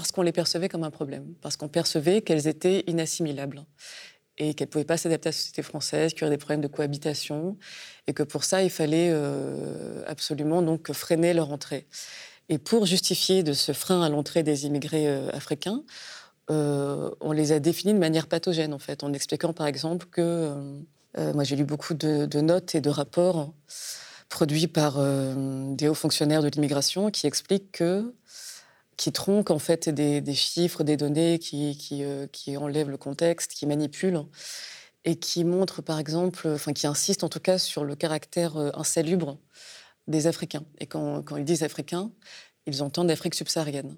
parce 0.00 0.12
qu'on 0.12 0.20
les 0.20 0.32
percevait 0.32 0.68
comme 0.68 0.84
un 0.84 0.90
problème, 0.90 1.32
parce 1.40 1.56
qu'on 1.56 1.68
percevait 1.68 2.20
qu'elles 2.20 2.48
étaient 2.48 2.84
inassimilables 2.86 3.64
et 4.36 4.52
qu'elles 4.52 4.68
ne 4.68 4.70
pouvaient 4.70 4.84
pas 4.84 4.98
s'adapter 4.98 5.28
à 5.28 5.30
la 5.30 5.32
société 5.32 5.62
française, 5.62 6.12
qu'il 6.12 6.20
y 6.20 6.24
aurait 6.24 6.36
des 6.36 6.38
problèmes 6.38 6.60
de 6.60 6.68
cohabitation, 6.68 7.56
et 8.06 8.12
que 8.12 8.22
pour 8.22 8.44
ça, 8.44 8.62
il 8.62 8.68
fallait 8.68 9.08
euh, 9.10 10.04
absolument 10.06 10.60
donc 10.60 10.92
freiner 10.92 11.32
leur 11.32 11.50
entrée. 11.50 11.86
Et 12.50 12.58
pour 12.58 12.84
justifier 12.84 13.42
de 13.42 13.54
ce 13.54 13.72
frein 13.72 14.02
à 14.02 14.10
l'entrée 14.10 14.42
des 14.42 14.66
immigrés 14.66 15.08
euh, 15.08 15.30
africains, 15.30 15.82
euh, 16.50 17.10
on 17.22 17.32
les 17.32 17.52
a 17.52 17.58
définis 17.58 17.94
de 17.94 17.98
manière 17.98 18.26
pathogène, 18.26 18.74
en 18.74 18.78
fait, 18.78 19.02
en 19.02 19.14
expliquant 19.14 19.54
par 19.54 19.66
exemple 19.66 20.06
que, 20.10 20.52
moi 21.32 21.44
j'ai 21.44 21.56
lu 21.56 21.64
beaucoup 21.64 21.94
de, 21.94 22.26
de, 22.26 22.40
notes 22.42 22.74
et 22.74 22.82
de 22.82 22.90
rapports 22.90 23.54
produits 24.28 24.66
par 24.66 25.00
des 25.00 25.88
hauts 25.88 25.94
fonctionnaires 25.94 26.42
de 26.42 26.48
l'immigration 26.48 27.10
qui 27.10 27.26
expliquent 27.26 27.72
que 27.72 28.12
qui 28.96 29.12
tronquent 29.12 29.50
en 29.50 29.58
fait 29.58 29.88
des, 29.88 30.34
chiffres, 30.34 30.82
des 30.82 30.96
données, 30.96 31.38
qui, 31.38 31.76
euh, 31.92 32.26
qui, 32.26 32.56
enlèvent 32.56 32.90
le 32.90 32.96
contexte, 32.96 33.52
qui 33.52 33.66
manipulent 33.66 34.24
et 35.04 35.16
qui 35.16 35.44
montrent 35.44 35.82
par 35.82 35.98
exemple, 35.98 36.48
enfin 36.48 36.72
qui 36.72 36.86
insistent 36.86 37.24
en 37.24 37.28
tout 37.28 37.40
cas 37.40 37.58
sur 37.58 37.84
le 37.84 37.94
caractère 37.94 38.56
euh, 38.56 38.70
insalubre 38.74 39.38
des 40.08 40.26
Africains. 40.26 40.64
Et 40.78 40.86
quand, 40.86 41.22
quand 41.22 41.36
ils 41.36 41.44
disent 41.44 41.62
Africains, 41.62 42.10
ils 42.66 42.82
entendent 42.82 43.10
Afrique 43.10 43.34
subsaharienne. 43.34 43.96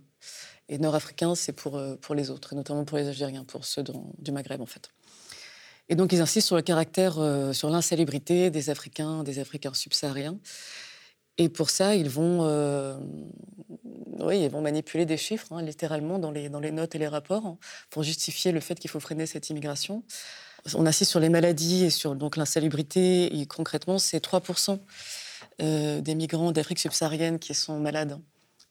Et 0.68 0.78
Nord-Africains, 0.78 1.34
c'est 1.34 1.52
pour, 1.52 1.78
euh, 1.78 1.96
pour 1.96 2.14
les 2.14 2.30
autres, 2.30 2.52
et 2.52 2.56
notamment 2.56 2.84
pour 2.84 2.98
les 2.98 3.06
Algériens, 3.06 3.44
pour 3.44 3.64
ceux 3.64 3.84
du 4.18 4.32
Maghreb 4.32 4.60
en 4.60 4.66
fait. 4.66 4.90
Et 5.88 5.94
donc 5.94 6.12
ils 6.12 6.20
insistent 6.20 6.48
sur 6.48 6.56
le 6.56 6.62
caractère, 6.62 7.14
sur 7.54 7.70
l'insalubrité 7.70 8.50
des 8.50 8.68
Africains, 8.68 9.22
des 9.22 9.38
Africains 9.38 9.72
subsahariens. 9.72 10.38
Et 11.38 11.48
pour 11.48 11.70
ça, 11.70 11.94
ils 11.94 12.10
vont, 12.10 12.40
oui, 14.20 14.42
ils 14.42 14.50
vont 14.50 14.60
manipuler 14.60 15.06
des 15.06 15.16
chiffres, 15.16 15.52
hein, 15.52 15.62
littéralement, 15.62 16.18
dans 16.18 16.30
les, 16.30 16.48
dans 16.48 16.60
les 16.60 16.72
notes 16.72 16.94
et 16.94 16.98
les 16.98 17.08
rapports, 17.08 17.46
hein, 17.46 17.58
pour 17.90 18.02
justifier 18.02 18.52
le 18.52 18.60
fait 18.60 18.78
qu'il 18.78 18.90
faut 18.90 19.00
freiner 19.00 19.26
cette 19.26 19.48
immigration. 19.48 20.02
On 20.74 20.86
assiste 20.86 21.10
sur 21.10 21.20
les 21.20 21.28
maladies 21.28 21.84
et 21.84 21.90
sur 21.90 22.16
l'insalubrité, 22.36 23.46
concrètement, 23.48 23.98
c'est 23.98 24.22
3% 24.22 24.80
euh, 25.62 26.00
des 26.00 26.14
migrants 26.14 26.52
d'Afrique 26.52 26.80
subsaharienne 26.80 27.38
qui 27.38 27.54
sont 27.54 27.78
malades. 27.78 28.18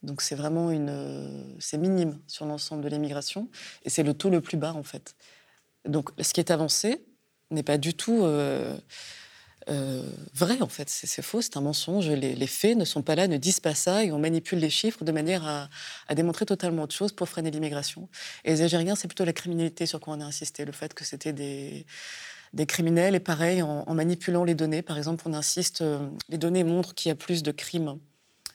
Donc 0.02 0.22
c'est 0.22 0.36
vraiment 0.36 0.70
une, 0.70 1.56
c'est 1.58 1.78
minime 1.78 2.20
sur 2.28 2.46
l'ensemble 2.46 2.82
de 2.84 2.88
l'immigration, 2.88 3.48
et 3.84 3.90
c'est 3.90 4.04
le 4.04 4.14
taux 4.14 4.30
le 4.30 4.40
plus 4.40 4.56
bas 4.56 4.74
en 4.74 4.84
fait. 4.84 5.16
Donc 5.86 6.10
ce 6.22 6.32
qui 6.32 6.40
est 6.40 6.52
avancé 6.52 7.04
n'est 7.50 7.64
pas 7.64 7.78
du 7.78 7.94
tout 7.94 8.22
euh, 9.68 10.02
vrai, 10.34 10.60
en 10.62 10.68
fait. 10.68 10.88
C'est 10.88 11.22
faux, 11.22 11.42
c'est 11.42 11.56
un 11.56 11.60
mensonge. 11.60 12.08
Les, 12.08 12.46
faits 12.46 12.76
ne 12.76 12.84
sont 12.84 13.02
pas 13.02 13.14
là, 13.14 13.28
ne 13.28 13.36
disent 13.36 13.60
pas 13.60 13.74
ça, 13.74 14.04
et 14.04 14.12
on 14.12 14.18
manipule 14.18 14.58
les 14.58 14.70
chiffres 14.70 15.04
de 15.04 15.12
manière 15.12 15.46
à, 15.46 16.14
démontrer 16.14 16.46
totalement 16.46 16.84
autre 16.84 16.94
chose 16.94 17.12
pour 17.12 17.28
freiner 17.28 17.50
l'immigration. 17.50 18.08
Et 18.44 18.50
les 18.50 18.62
Algériens, 18.62 18.94
c'est 18.94 19.08
plutôt 19.08 19.24
la 19.24 19.32
criminalité 19.32 19.86
sur 19.86 20.00
quoi 20.00 20.14
on 20.14 20.20
a 20.20 20.24
insisté, 20.24 20.64
le 20.64 20.72
fait 20.72 20.94
que 20.94 21.04
c'était 21.04 21.32
des, 21.32 21.86
des 22.54 22.66
criminels. 22.66 23.14
Et 23.14 23.20
pareil, 23.20 23.62
en, 23.62 23.94
manipulant 23.94 24.44
les 24.44 24.54
données, 24.54 24.82
par 24.82 24.96
exemple, 24.96 25.24
on 25.26 25.34
insiste, 25.34 25.82
euh, 25.82 26.08
les 26.28 26.38
données 26.38 26.64
montrent 26.64 26.94
qu'il 26.94 27.10
y 27.10 27.12
a 27.12 27.16
plus 27.16 27.42
de 27.42 27.52
crimes 27.52 27.98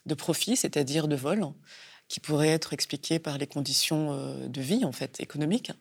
de 0.05 0.15
profit, 0.15 0.55
c'est-à-dire 0.57 1.07
de 1.07 1.15
vol, 1.15 1.45
qui 2.07 2.19
pourraient 2.19 2.49
être 2.49 2.73
expliqués 2.73 3.19
par 3.19 3.37
les 3.37 3.47
conditions 3.47 4.13
euh, 4.13 4.47
de 4.47 4.61
vie, 4.61 4.83
en 4.83 4.91
fait, 4.91 5.19
économiques. 5.19 5.71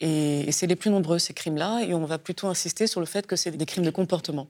Et, 0.00 0.50
c'est 0.52 0.66
les 0.66 0.76
plus 0.76 0.90
nombreux, 0.90 1.18
ces 1.18 1.32
crimes-là, 1.32 1.82
et 1.82 1.94
on 1.94 2.04
va 2.04 2.18
plutôt 2.18 2.48
insister 2.48 2.86
sur 2.86 3.00
le 3.00 3.06
fait 3.06 3.26
que 3.26 3.36
c'est 3.36 3.50
des 3.50 3.66
crimes 3.66 3.84
de 3.84 3.90
comportement, 3.90 4.48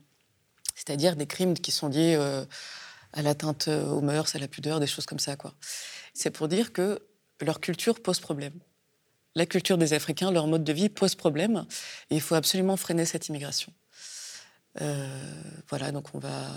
c'est-à-dire 0.75 1.17
des 1.17 1.27
crimes 1.27 1.55
qui 1.55 1.71
sont 1.71 1.89
liés 1.89 2.17
euh, 2.19 2.45
à 3.13 3.23
l'atteinte 3.23 3.69
aux 3.69 4.01
mœurs, 4.01 4.35
à 4.35 4.39
la 4.39 4.49
pudeur, 4.49 4.81
des 4.81 4.87
choses 4.87 5.07
comme 5.07 5.21
ça. 5.21 5.37
C'est 6.15 6.31
pour 6.31 6.49
dire 6.49 6.73
que 6.73 7.01
leur 7.41 7.61
culture 7.61 8.03
pose 8.03 8.19
problème. 8.21 8.55
La 9.35 9.47
culture 9.47 9.79
des 9.79 9.93
Africains, 9.93 10.31
leur 10.31 10.47
mode 10.47 10.65
de 10.65 10.73
vie 10.73 10.89
pose 10.89 11.15
problème, 11.15 11.67
et 12.11 12.17
il 12.17 12.21
faut 12.21 12.35
absolument 12.35 12.77
freiner 12.77 13.05
cette 13.05 13.29
immigration. 13.29 13.73
Euh, 14.81 15.43
voilà, 15.69 15.93
donc 15.93 16.15
on 16.15 16.19
va, 16.19 16.51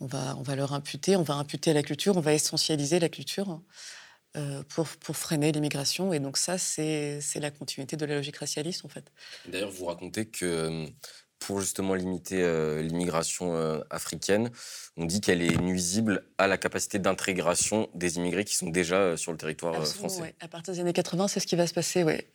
on 0.00 0.06
va, 0.06 0.36
on 0.38 0.42
va 0.42 0.56
leur 0.56 0.72
imputer, 0.72 1.16
on 1.16 1.22
va 1.22 1.34
imputer 1.34 1.72
la 1.72 1.82
culture, 1.82 2.16
on 2.16 2.20
va 2.20 2.32
essentialiser 2.32 2.98
la 2.98 3.08
culture 3.08 3.60
pour, 4.68 4.86
pour, 4.86 5.16
freiner 5.16 5.52
l'immigration. 5.52 6.12
Et 6.12 6.20
donc 6.20 6.36
ça, 6.36 6.58
c'est 6.58 7.20
la 7.36 7.50
continuité 7.50 7.96
de 7.96 8.06
la 8.06 8.16
logique 8.16 8.36
racialiste, 8.36 8.84
en 8.84 8.88
fait. 8.88 9.04
D'ailleurs, 9.46 9.70
vous 9.70 9.86
racontez 9.86 10.26
que 10.26 10.44
euh, 10.44 10.86
pour 11.38 11.60
justement 11.60 11.94
limiter 11.94 12.42
euh, 12.42 12.82
l'immigration 12.82 13.82
africaine, 13.90 14.50
on 14.96 15.04
dit 15.04 15.20
qu'elle 15.20 15.42
est 15.42 15.56
nuisible 15.60 16.24
à 16.38 16.46
la 16.46 16.56
capacité 16.56 16.98
d'intégration 16.98 17.88
des 17.94 18.16
immigrés 18.16 18.44
qui 18.44 18.54
sont 18.54 18.70
déjà 18.70 19.16
sur 19.16 19.32
le 19.32 19.38
territoire 19.38 19.86
français. 19.86 20.34
À 20.40 20.48
partir 20.48 20.74
des 20.74 20.80
années 20.80 20.92
80, 20.92 21.28
c'est 21.28 21.40
ce 21.40 21.46
qui 21.46 21.56
va 21.56 21.66
se 21.66 21.74
passer. 21.74 22.04
Ouais. 22.04 22.26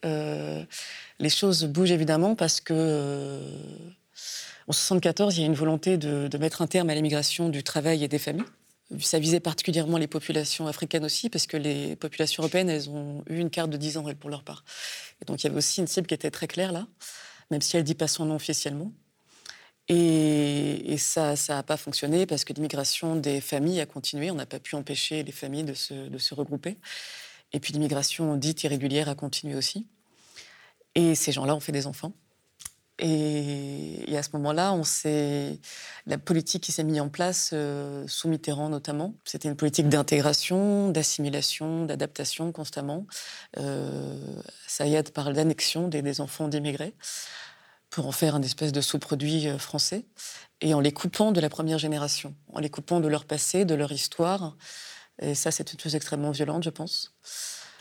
les 1.20 1.30
choses 1.30 1.66
bougent 1.66 1.92
évidemment 1.92 2.36
parce 2.36 2.62
que 2.62 3.42
en 4.68 4.74
1974, 4.74 5.38
il 5.38 5.42
y 5.42 5.44
a 5.44 5.48
une 5.48 5.54
volonté 5.54 5.98
de, 5.98 6.38
mettre 6.38 6.62
un 6.62 6.68
terme 6.68 6.89
à 6.89 6.96
l'immigration 6.96 7.48
du 7.48 7.63
travail 7.63 8.04
et 8.04 8.10
des 8.10 8.20
familles. 8.20 8.44
Ça 9.00 9.20
visait 9.20 9.41
particulièrement 9.41 9.98
les 9.98 10.08
populations 10.08 10.67
africaines 10.67 11.03
aussi, 11.03 11.29
parce 11.29 11.46
que 11.46 11.58
les 11.58 11.96
populations 11.98 12.44
européennes, 12.44 12.70
elles 12.70 12.89
ont 12.89 13.24
eu 13.27 13.39
une 13.39 13.50
carte 13.50 13.70
de 13.70 13.77
10 13.77 13.98
ans, 13.98 14.06
pour 14.20 14.29
leur 14.29 14.44
part. 14.44 14.63
Et 15.22 15.25
donc, 15.25 15.44
il 15.44 15.48
y 15.48 15.50
avait 15.50 15.58
aussi 15.58 15.82
une 15.82 15.88
cible 15.88 16.08
qui 16.08 16.13
était 16.13 16.32
très 16.32 16.48
claire 16.48 16.72
là, 16.72 16.88
même 17.51 17.62
si 17.62 17.75
elle 17.75 17.84
ne 17.84 17.88
dit 17.88 17.96
pas 17.96 18.08
son 18.08 18.25
nom 18.25 18.36
officiellement. 18.36 18.91
Et, 19.89 20.96
ça 20.98 21.36
n'a 21.50 21.63
pas 21.63 21.77
fonctionné 21.77 22.25
parce 22.25 22.44
que 22.44 22.53
l'immigration 22.53 23.15
des 23.15 23.41
familles 23.41 23.79
a 23.82 23.86
continué. 23.86 24.32
On 24.32 24.36
n'a 24.36 24.46
pas 24.46 24.60
pu 24.60 24.75
empêcher 24.75 25.24
les 25.24 25.32
familles 25.32 25.63
de 25.63 25.74
se 25.74 26.34
regrouper. 26.34 26.77
Et 27.53 27.60
puis 27.60 27.74
l'immigration 27.74 28.36
dite 28.36 28.63
irrégulière 28.63 29.10
a 29.10 29.15
continué 29.15 29.56
aussi. 29.56 29.88
Et 30.96 31.15
ces 31.15 31.32
gens-là 31.32 31.56
ont 31.56 31.60
fait 31.60 31.72
des 31.72 31.88
enfants. 31.88 32.13
Et, 33.00 34.16
à 34.18 34.24
ce 34.24 34.30
moment-là, 34.34 34.74
on 34.74 34.82
la 36.08 36.18
politique 36.18 36.63
qui 36.63 36.72
s'est 36.72 36.84
mise 36.84 37.00
en 37.00 37.10
place 37.10 37.51
euh, 37.54 38.08
sous 38.08 38.27
Mitterrand 38.27 38.70
notamment, 38.70 39.13
c'était 39.24 39.48
une 39.48 39.56
politique 39.56 39.88
d'intégration, 39.88 40.89
d'assimilation, 40.89 41.86
d'adaptation 41.86 42.51
constamment. 42.51 43.06
Euh, 43.58 44.18
Sayed 44.66 45.12
parle 45.12 45.34
d'annexion 45.34 45.88
des, 45.88 46.01
des, 46.01 46.22
enfants 46.22 46.48
d'immigrés 46.48 46.96
pour 47.92 48.08
en 48.08 48.12
faire 48.12 48.36
un 48.36 48.42
espèce 48.42 48.72
de 48.72 48.82
sous-produit 48.82 49.48
euh, 49.48 49.60
français, 49.60 50.06
et 50.62 50.74
en 50.74 50.80
les 50.80 50.92
coupant 50.92 51.32
de 51.32 51.39
la 51.39 51.50
première 51.50 51.77
génération, 51.77 52.36
en 52.51 52.60
les 52.60 52.70
coupant 52.70 53.00
de 53.00 53.08
leur 53.08 53.25
passé, 53.25 53.63
de 53.63 53.75
leur 53.75 53.92
histoire. 53.92 54.58
Et 55.22 55.36
ça, 55.36 55.51
c'est 55.51 55.72
une 55.72 55.80
chose 55.80 55.96
extrêmement 55.96 56.32
violente, 56.32 56.63
je 56.63 56.70
pense. 56.70 57.13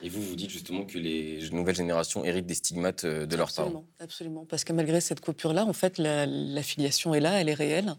Et 0.02 0.08
vous, 0.08 0.22
vous 0.22 0.36
dites 0.36 0.50
justement 0.50 0.84
que 0.84 0.98
les 0.98 1.48
nouvelles 1.50 1.76
générations 1.76 2.24
héritent 2.24 2.46
des 2.46 2.54
stigmates 2.54 3.04
euh, 3.04 3.26
de 3.26 3.36
leurs 3.36 3.52
parents. 3.52 3.86
Absolument, 3.98 4.44
parce 4.44 4.64
que 4.64 4.72
malgré 4.72 5.00
cette 5.00 5.20
coupure-là, 5.20 5.64
en 5.64 5.72
fait, 5.72 5.98
la, 5.98 6.62
filiation 6.62 7.14
est 7.14 7.20
là, 7.20 7.40
elle 7.40 7.48
est 7.48 7.54
réelle. 7.54 7.94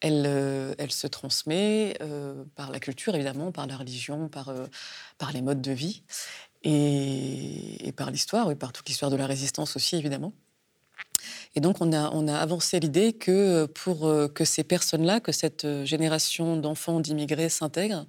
Elle, 0.00 0.26
euh, 0.26 0.88
se 0.88 1.06
transmet 1.06 1.96
euh, 2.00 2.44
par 2.54 2.70
la 2.70 2.80
culture, 2.80 3.14
évidemment, 3.14 3.50
par 3.52 3.66
la 3.66 3.76
religion, 3.76 4.28
par, 4.28 4.52
par 5.18 5.32
les 5.32 5.42
modes 5.42 5.62
de 5.62 5.72
vie, 5.72 6.04
et, 6.62 7.88
et 7.88 7.92
par 7.92 8.10
l'histoire, 8.10 8.50
et 8.50 8.56
par 8.56 8.72
toute 8.72 8.88
l'histoire 8.88 9.10
de 9.10 9.16
la 9.16 9.26
résistance 9.26 9.74
aussi, 9.76 9.96
évidemment. 9.96 10.32
Et 11.54 11.60
donc, 11.60 11.80
on 11.80 11.92
a, 11.92 12.10
on 12.12 12.28
avancé 12.28 12.80
l'idée 12.80 13.12
que 13.12 13.66
pour 13.66 14.10
que 14.34 14.44
ces 14.44 14.64
personnes-là, 14.64 15.20
que 15.20 15.32
cette 15.32 15.66
génération 15.84 16.56
d'enfants 16.56 17.00
d'immigrés 17.00 17.48
s'intègrent, 17.48 18.06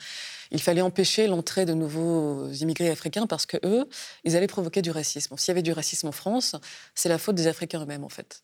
il 0.52 0.62
fallait 0.62 0.82
empêcher 0.82 1.28
l'entrée 1.28 1.66
de 1.66 1.74
nouveaux 1.74 2.50
immigrés 2.52 2.90
africains 2.90 3.28
parce 3.28 3.46
que 3.46 3.58
eux, 3.66 3.90
ils 4.24 4.38
allaient 4.38 4.48
provoquer 4.48 4.82
du 4.82 4.92
racisme. 4.92 5.36
S'il 5.38 5.50
y 5.50 5.52
avait 5.52 5.62
du 5.62 5.74
racisme 5.74 6.08
en 6.08 6.12
France, 6.12 6.56
c'est 6.96 7.10
la 7.10 7.18
faute 7.18 7.36
des 7.36 7.48
Africains 7.48 7.82
eux-mêmes, 7.82 8.04
en 8.04 8.10
fait 8.10 8.44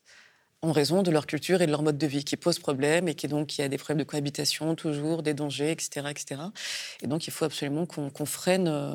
en 0.62 0.72
raison 0.72 1.02
de 1.02 1.10
leur 1.10 1.26
culture 1.26 1.62
et 1.62 1.66
de 1.66 1.70
leur 1.70 1.82
mode 1.82 1.96
de 1.96 2.06
vie 2.06 2.24
qui 2.24 2.36
pose 2.36 2.58
problème 2.58 3.08
et 3.08 3.14
qui 3.14 3.28
donc 3.28 3.46
qui 3.46 3.62
a 3.62 3.68
des 3.68 3.78
problèmes 3.78 4.04
de 4.04 4.08
cohabitation 4.08 4.74
toujours, 4.74 5.22
des 5.22 5.32
dangers, 5.32 5.70
etc., 5.70 6.08
etc. 6.10 6.42
Et 7.02 7.06
donc 7.06 7.26
il 7.26 7.30
faut 7.32 7.46
absolument 7.46 7.86
qu'on 7.86 8.26
freine, 8.26 8.68
euh, 8.68 8.94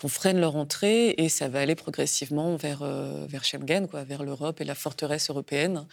qu'on 0.00 0.08
freine 0.08 0.40
leur 0.40 0.56
entrée 0.56 1.14
et 1.18 1.28
ça 1.28 1.48
va 1.48 1.60
aller 1.60 1.74
progressivement 1.74 2.56
vers 2.56 2.82
euh, 2.82 3.26
vers 3.28 3.44
Schengen, 3.44 3.86
quoi, 3.86 4.02
vers 4.04 4.22
l'Europe 4.22 4.60
et 4.60 4.64
la 4.64 4.74
forteresse 4.74 5.28
européenne. 5.28 5.86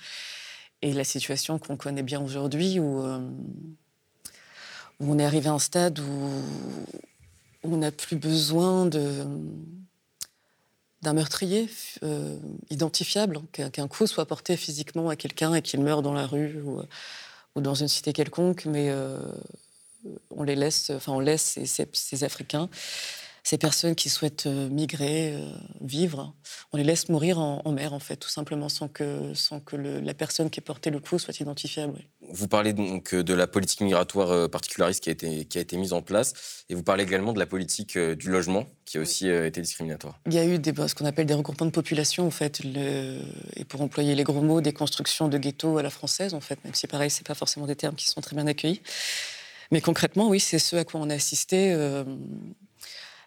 Et 0.82 0.94
la 0.94 1.04
situation 1.04 1.60
qu'on 1.60 1.76
connaît 1.76 2.04
bien 2.04 2.22
aujourd'hui 2.22 2.80
où 2.80 3.04
euh, 3.04 3.20
où 5.00 5.12
on 5.12 5.20
est 5.20 5.26
arrivé 5.26 5.50
à 5.50 5.54
un 5.54 5.60
stade 5.60 6.00
où, 6.00 6.32
on 7.64 7.78
n'a 7.78 7.92
plus 7.92 8.16
besoin 8.16 8.86
de, 8.86 9.26
d'un 11.02 11.14
meurtrier 11.14 11.70
euh, 12.04 12.38
identifiable, 12.70 13.42
qu'un 13.52 13.88
coup 13.90 14.08
soit 14.08 14.26
porté 14.26 14.56
physiquement 14.56 15.10
à 15.10 15.18
quelqu'un 15.18 15.54
et 15.54 15.62
qu'il 15.62 15.82
meure 15.82 16.02
dans 16.02 16.14
la 16.14 16.26
rue 16.26 16.62
ou, 16.62 16.82
dans 17.60 17.74
une 17.74 17.90
cité 17.90 18.14
quelconque, 18.14 18.66
mais 18.66 18.90
on 20.30 20.44
les 20.44 20.56
laisse, 20.56 20.92
enfin 20.92 21.12
on 21.12 21.20
laisse 21.20 21.60
ces 21.92 22.24
Africains 22.24 22.70
ces 23.48 23.58
personnes 23.58 23.96
qui 23.96 24.10
souhaitent 24.10 24.46
euh, 24.46 24.68
migrer, 24.68 25.32
euh, 25.32 25.40
vivre, 25.80 26.36
on 26.74 26.78
les 26.78 26.84
laisse 26.84 27.08
mourir 27.08 27.40
en, 27.40 27.72
mer, 27.72 27.94
en 27.94 28.00
fait, 28.00 28.18
tout 28.18 28.28
simplement, 28.28 28.68
sans 28.68 28.90
que, 28.90 29.34
sans 29.36 29.62
que 29.62 29.78
la 29.78 30.14
personne 30.14 30.50
qui 30.50 30.60
a 30.60 30.62
porté 30.62 30.90
le 30.90 31.00
coup 31.00 31.18
soit 31.18 31.40
identifiable. 31.40 32.02
Vous 32.30 32.50
parlez 32.50 32.74
donc 32.74 33.16
de 33.16 33.34
la 33.34 33.48
politique 33.48 33.80
migratoire 33.80 34.50
particulariste 34.50 35.02
qui 35.02 35.08
a, 35.08 35.14
été, 35.14 35.46
qui 35.46 35.58
a 35.60 35.62
été 35.62 35.78
mise 35.78 35.94
en 35.94 36.02
place, 36.02 36.66
et 36.68 36.76
vous 36.76 36.84
parlez 36.84 37.06
également 37.06 37.32
de 37.32 37.40
la 37.40 37.46
politique 37.46 37.98
du 37.98 38.30
logement, 38.30 38.66
qui 38.84 38.98
a 38.98 39.02
aussi 39.02 39.30
été 39.30 39.62
discriminatoire. 39.62 40.20
Il 40.26 40.34
y 40.34 40.40
a 40.40 40.46
eu 40.46 40.60
des, 40.60 40.74
ce 40.86 40.94
qu'on 40.94 41.06
appelle 41.06 41.26
des 41.26 41.34
regroupements 41.34 41.68
de 41.68 41.72
population, 41.72 42.28
en 42.28 42.32
fait, 42.32 42.60
le, 42.66 43.22
et 43.56 43.64
pour 43.64 43.82
employer 43.82 44.14
les 44.14 44.24
gros 44.24 44.42
mots, 44.42 44.60
des 44.60 44.74
constructions 44.74 45.30
de 45.30 45.38
ghettos 45.38 45.78
à 45.78 45.84
la 45.84 45.90
française, 45.90 46.34
en 46.34 46.42
fait, 46.42 46.62
même 46.66 46.74
si 46.74 46.86
pareil, 46.88 47.10
c'est 47.10 47.26
pas 47.26 47.36
forcément 47.36 47.66
des 47.66 47.78
termes 47.78 47.96
qui 47.96 48.10
sont 48.10 48.20
très 48.20 48.36
bien 48.36 48.46
accueillis. 48.46 48.82
Mais 49.72 49.80
concrètement, 49.80 50.28
oui, 50.28 50.42
c'est 50.42 50.60
ce 50.60 50.76
à 50.76 50.84
quoi 50.84 51.00
on 51.00 51.10
a 51.10 51.14
assisté. 51.14 51.72
Euh, 51.72 52.04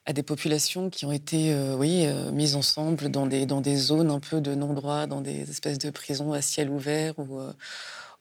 à 0.07 0.13
des 0.13 0.23
populations 0.23 0.91
qui 0.91 1.05
ont 1.05 1.13
été 1.13 1.53
euh, 1.53 1.77
oui, 1.77 2.07
euh, 2.07 2.31
mises 2.33 2.57
ensemble 2.57 3.11
dans 3.11 3.27
des, 3.27 3.47
dans 3.47 3.61
des 3.61 3.77
zones 3.77 4.11
un 4.11 4.21
peu 4.21 4.41
de 4.41 4.55
non-droit, 4.55 5.07
dans 5.07 5.21
des 5.21 5.49
espèces 5.51 5.79
de 5.79 5.91
prisons 5.91 6.33
à 6.33 6.43
ciel 6.43 6.71
ouvert 6.71 7.19
où, 7.19 7.39
euh, 7.39 7.53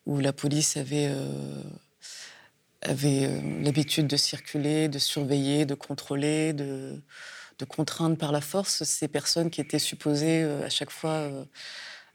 où 0.06 0.20
la 0.20 0.34
police 0.34 0.78
avait, 0.78 1.14
avait 2.82 3.42
l'habitude 3.62 4.08
de 4.08 4.18
circuler, 4.18 4.88
de 4.88 5.00
surveiller, 5.00 5.66
de 5.66 5.76
contrôler, 5.76 6.54
de, 6.54 7.02
de 7.60 7.66
contraindre 7.66 8.18
par 8.18 8.32
la 8.32 8.42
force 8.42 8.84
ces 8.84 9.08
personnes 9.08 9.50
qui 9.50 9.62
étaient 9.62 9.80
supposées 9.80 10.44
à 10.44 10.70
chaque 10.70 10.90
fois 10.90 11.30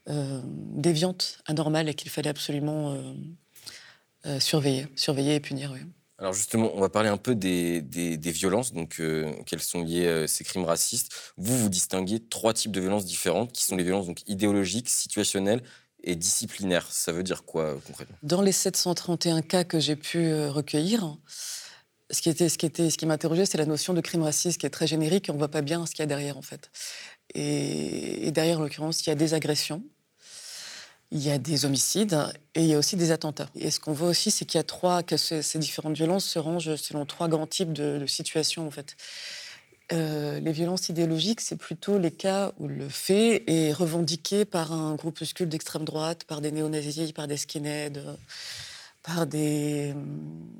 déviantes, 0.07 1.39
anormales 1.45 1.87
et 1.87 1.93
qu'il 1.93 2.11
fallait 2.11 2.29
absolument 2.29 2.97
surveiller, 4.39 4.87
surveiller 4.95 5.35
et 5.35 5.39
punir. 5.39 5.71
Oui. 5.71 5.79
Alors 6.17 6.31
justement, 6.33 6.71
on 6.73 6.79
va 6.79 6.87
parler 6.89 7.09
un 7.09 7.17
peu 7.17 7.35
des, 7.35 7.81
violences, 8.21 8.73
donc 8.73 8.99
euh, 8.99 9.33
quels 9.45 9.61
sont 9.61 9.83
liés 9.83 10.05
euh, 10.05 10.27
ces 10.27 10.45
crimes 10.45 10.63
racistes. 10.63 11.11
Vous, 11.37 11.57
vous 11.57 11.69
distinguez 11.69 12.21
trois 12.21 12.53
types 12.53 12.71
de 12.71 12.79
violences 12.79 13.05
différentes, 13.05 13.51
qui 13.51 13.65
sont 13.65 13.75
les 13.75 13.83
violences 13.83 14.07
donc 14.07 14.21
idéologiques, 14.27 14.89
situationnelles 14.89 15.61
et 16.03 16.15
disciplinaires. 16.15 16.87
Ça 16.89 17.11
veut 17.11 17.23
dire 17.23 17.43
quoi 17.43 17.63
euh, 17.63 17.75
concrètement? 17.85 18.15
Dans 18.23 18.41
les 18.41 18.53
731 18.53 19.41
cas 19.41 19.65
que 19.65 19.79
j'ai 19.79 19.97
pu 19.97 20.33
recueillir, 20.45 21.17
ce 22.11 22.21
qui, 22.21 22.29
était, 22.29 22.47
ce 22.47 22.57
qui, 22.57 22.65
était, 22.65 22.89
ce 22.89 22.97
qui 22.97 23.05
m'interrogeait, 23.05 23.45
c'est 23.45 23.57
la 23.57 23.65
notion 23.65 23.93
de 23.93 23.99
crime 23.99 24.23
raciste 24.23 24.61
qui 24.61 24.65
est 24.65 24.69
très 24.69 24.87
générique 24.87 25.27
et 25.27 25.31
on 25.31 25.35
ne 25.35 25.39
voit 25.39 25.49
pas 25.49 25.63
bien 25.63 25.85
ce 25.85 25.91
qu'il 25.91 25.99
y 25.99 26.03
a 26.03 26.07
derrière 26.07 26.37
en 26.37 26.43
fait. 26.43 26.71
Et, 27.33 28.27
et 28.27 28.31
derrière, 28.31 28.59
en 28.59 28.63
l'occurrence, 28.63 29.05
il 29.05 29.09
y 29.09 29.11
a 29.11 29.15
des 29.15 29.33
agressions, 29.33 29.83
il 31.15 31.23
y 31.25 31.31
a 31.31 31.37
des 31.37 31.63
homicides 31.63 32.17
et 32.55 32.61
il 32.61 32.67
y 32.67 32.73
a 32.73 32.77
aussi 32.77 32.97
des 32.97 33.11
attentats. 33.11 33.47
Et 33.55 33.71
ce 33.71 33.79
qu'on 33.79 33.93
voit 33.93 34.09
aussi, 34.09 34.31
c'est 34.31 34.43
qu'il 34.43 34.57
y 34.57 34.59
a 34.59 34.63
trois, 34.63 35.01
que 35.01 35.15
ces, 35.15 35.41
différentes 35.59 35.95
violences 35.95 36.25
se 36.25 36.39
rangent 36.39 36.75
selon 36.75 37.05
trois 37.05 37.29
grands 37.29 37.47
types 37.47 37.71
de, 37.71 38.05
situations, 38.05 38.67
en 38.67 38.71
fait. 38.71 38.97
Euh, 39.93 40.41
les 40.41 40.51
violences 40.51 40.89
idéologiques, 40.89 41.39
c'est 41.39 41.55
plutôt 41.55 41.97
les 41.97 42.11
cas 42.11 42.51
où 42.59 42.67
le 42.67 42.89
fait 42.89 43.43
est 43.47 43.71
revendiqué 43.71 44.43
par 44.43 44.73
un 44.73 44.95
groupuscule 44.95 45.47
d'extrême 45.47 45.85
droite, 45.85 46.25
par 46.25 46.41
des 46.41 46.51
néo-nazis, 46.51 47.13
par 47.13 47.29
des 47.29 47.37
skinheads, 47.37 48.17
par 49.01 49.25
des, 49.25 49.93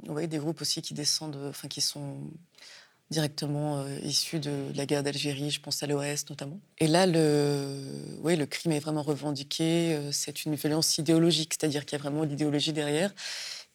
euh, 0.07 0.27
des 0.27 0.38
groupes 0.38 0.62
aussi 0.62 0.81
qui 0.81 0.93
descendent, 0.93 1.38
enfin 1.50 1.67
qui 1.67 1.81
sont 1.81 2.15
directement 3.12 3.79
euh, 3.79 4.00
issus 4.03 4.39
de 4.39 4.71
la 4.75 4.85
guerre 4.85 5.03
d'Algérie, 5.03 5.51
je 5.51 5.62
pense 5.62 5.83
à 5.83 5.88
l'OAS 5.88 6.25
notamment. 6.29 6.59
Et 6.79 6.88
là, 6.88 7.05
le, 7.05 8.45
crime 8.45 8.71
est 8.71 8.79
vraiment 8.79 9.03
revendiqué, 9.03 9.93
euh, 9.93 10.12
c'est 10.12 10.45
une 10.45 10.55
violence 10.55 10.97
idéologique, 10.97 11.53
c'est-à-dire 11.53 11.85
qu'il 11.85 11.97
y 11.97 12.01
a 12.01 12.03
vraiment 12.03 12.24
l'idéologie 12.24 12.74
derrière. 12.74 13.13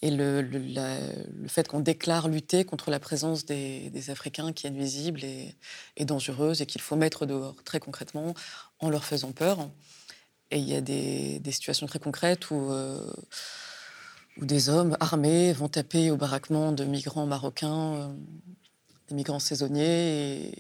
Et 0.03 0.11
le, 0.11 0.49
fait 1.47 1.69
qu'on 1.69 1.81
déclare 1.81 2.29
lutter 2.29 2.65
contre 2.65 2.91
la 2.91 2.99
présence 2.99 3.45
des, 3.45 4.11
Africains 4.11 4.53
qui 4.53 4.67
est 4.67 4.71
nuisible 4.71 5.23
et, 5.25 6.05
dangereuse 6.05 6.63
et 6.63 6.67
qu'il 6.67 6.81
faut 6.81 6.97
mettre 6.97 7.27
dehors, 7.27 7.63
très 7.65 7.81
concrètement, 7.81 8.35
en 8.79 8.89
leur 8.89 9.05
faisant 9.05 9.33
peur. 9.33 9.71
Et 10.51 10.59
il 10.59 10.69
y 10.69 10.75
a 10.75 10.81
des, 10.81 11.41
situations 11.53 11.87
très 11.87 11.99
concrètes 11.99 12.51
où, 12.51 12.73
euh, 12.73 13.13
où 14.39 14.47
des 14.47 14.71
hommes 14.71 14.97
armés 15.01 15.53
vont 15.53 15.69
taper 15.69 16.11
au 16.11 16.17
baraquement 16.17 16.73
de 16.73 16.85
migrants 16.85 17.27
marocains 17.27 18.17
des 19.11 19.15
migrants 19.17 19.39
saisonniers 19.39 20.53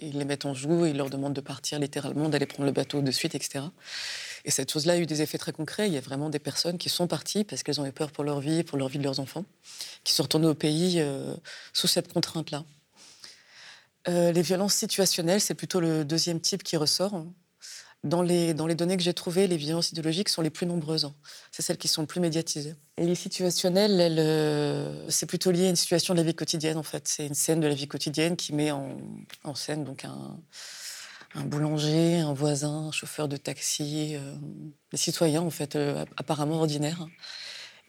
ils 0.00 0.18
les 0.18 0.24
mettent 0.24 0.46
en 0.46 0.54
joue 0.54 0.86
ils 0.86 0.96
leur 0.96 1.10
demandent 1.10 1.34
de 1.34 1.40
partir 1.40 1.78
littéralement, 1.78 2.28
d'aller 2.28 2.46
prendre 2.46 2.66
le 2.66 2.72
bateau 2.72 3.02
de 3.02 3.10
suite, 3.10 3.34
etc. 3.34 3.64
Et 4.44 4.50
cette 4.50 4.72
chose-là 4.72 4.94
a 4.94 4.98
eu 4.98 5.06
des 5.06 5.22
effets 5.22 5.38
très 5.38 5.52
concrets. 5.52 5.88
Il 5.88 5.94
y 5.94 5.98
a 5.98 6.00
vraiment 6.00 6.30
des 6.30 6.38
personnes 6.38 6.78
qui 6.78 6.88
sont 6.88 7.06
parties 7.06 7.44
parce 7.44 7.62
qu'elles 7.62 7.80
ont 7.80 7.86
eu 7.86 7.92
peur 7.92 8.12
pour 8.12 8.24
leur 8.24 8.40
vie, 8.40 8.62
pour 8.62 8.78
leur 8.78 8.88
vie 8.88 8.98
de 8.98 9.04
leurs 9.04 9.20
enfants, 9.20 9.44
qui 10.04 10.12
sont 10.12 10.22
retournées 10.22 10.46
au 10.46 10.54
pays 10.54 11.00
euh, 11.00 11.34
sous 11.72 11.86
cette 11.86 12.12
contrainte-là. 12.12 12.64
Euh, 14.08 14.32
les 14.32 14.42
violences 14.42 14.74
situationnelles, 14.74 15.40
c'est 15.40 15.54
plutôt 15.54 15.80
le 15.80 16.04
deuxième 16.04 16.40
type 16.40 16.62
qui 16.62 16.76
ressort. 16.76 17.24
Dans 18.04 18.22
les, 18.22 18.54
dans 18.54 18.68
les 18.68 18.76
données 18.76 18.96
que 18.96 19.02
j'ai 19.02 19.12
trouvées, 19.12 19.48
les 19.48 19.56
violences 19.56 19.90
idéologiques 19.90 20.28
sont 20.28 20.40
les 20.40 20.50
plus 20.50 20.66
nombreuses. 20.66 21.10
C'est 21.50 21.62
celles 21.62 21.78
qui 21.78 21.88
sont 21.88 22.02
le 22.02 22.06
plus 22.06 22.20
médiatisées. 22.20 22.76
Et 22.96 23.04
les 23.04 23.16
situationnelles, 23.16 24.18
euh, 24.18 25.10
c'est 25.10 25.26
plutôt 25.26 25.50
lié 25.50 25.66
à 25.66 25.70
une 25.70 25.76
situation 25.76 26.14
de 26.14 26.18
la 26.20 26.24
vie 26.24 26.34
quotidienne, 26.34 26.78
en 26.78 26.84
fait. 26.84 27.08
C'est 27.08 27.26
une 27.26 27.34
scène 27.34 27.58
de 27.58 27.66
la 27.66 27.74
vie 27.74 27.88
quotidienne 27.88 28.36
qui 28.36 28.54
met 28.54 28.70
en, 28.70 28.96
en 29.42 29.54
scène 29.56 29.82
donc 29.82 30.04
un, 30.04 30.38
un 31.34 31.44
boulanger, 31.44 32.20
un 32.20 32.32
voisin, 32.32 32.86
un 32.86 32.92
chauffeur 32.92 33.26
de 33.26 33.36
taxi, 33.36 34.14
euh, 34.14 34.34
des 34.92 34.96
citoyens, 34.96 35.42
en 35.42 35.50
fait, 35.50 35.74
euh, 35.74 36.04
apparemment 36.16 36.58
ordinaires. 36.58 37.04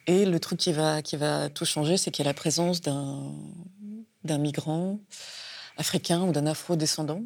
Et 0.07 0.25
le 0.25 0.39
truc 0.39 0.59
qui 0.59 0.73
va, 0.73 1.03
qui 1.03 1.17
va 1.17 1.49
tout 1.49 1.65
changer, 1.65 1.97
c'est 1.97 2.09
qu'il 2.09 2.25
y 2.25 2.27
a 2.27 2.31
la 2.31 2.33
présence 2.33 2.81
d'un 2.81 4.37
migrant 4.39 4.99
africain 5.77 6.21
ou 6.23 6.31
d'un 6.31 6.47
afro-descendant 6.47 7.21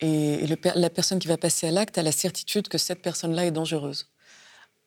et, 0.00 0.46
la 0.46 0.90
personne 0.90 1.18
qui 1.18 1.28
va 1.28 1.36
passer 1.36 1.66
à 1.66 1.70
l'acte 1.70 1.98
a 1.98 2.02
la 2.02 2.12
certitude 2.12 2.68
que 2.68 2.78
cette 2.78 3.02
personne-là 3.02 3.46
est 3.46 3.50
dangereuse. 3.50 4.08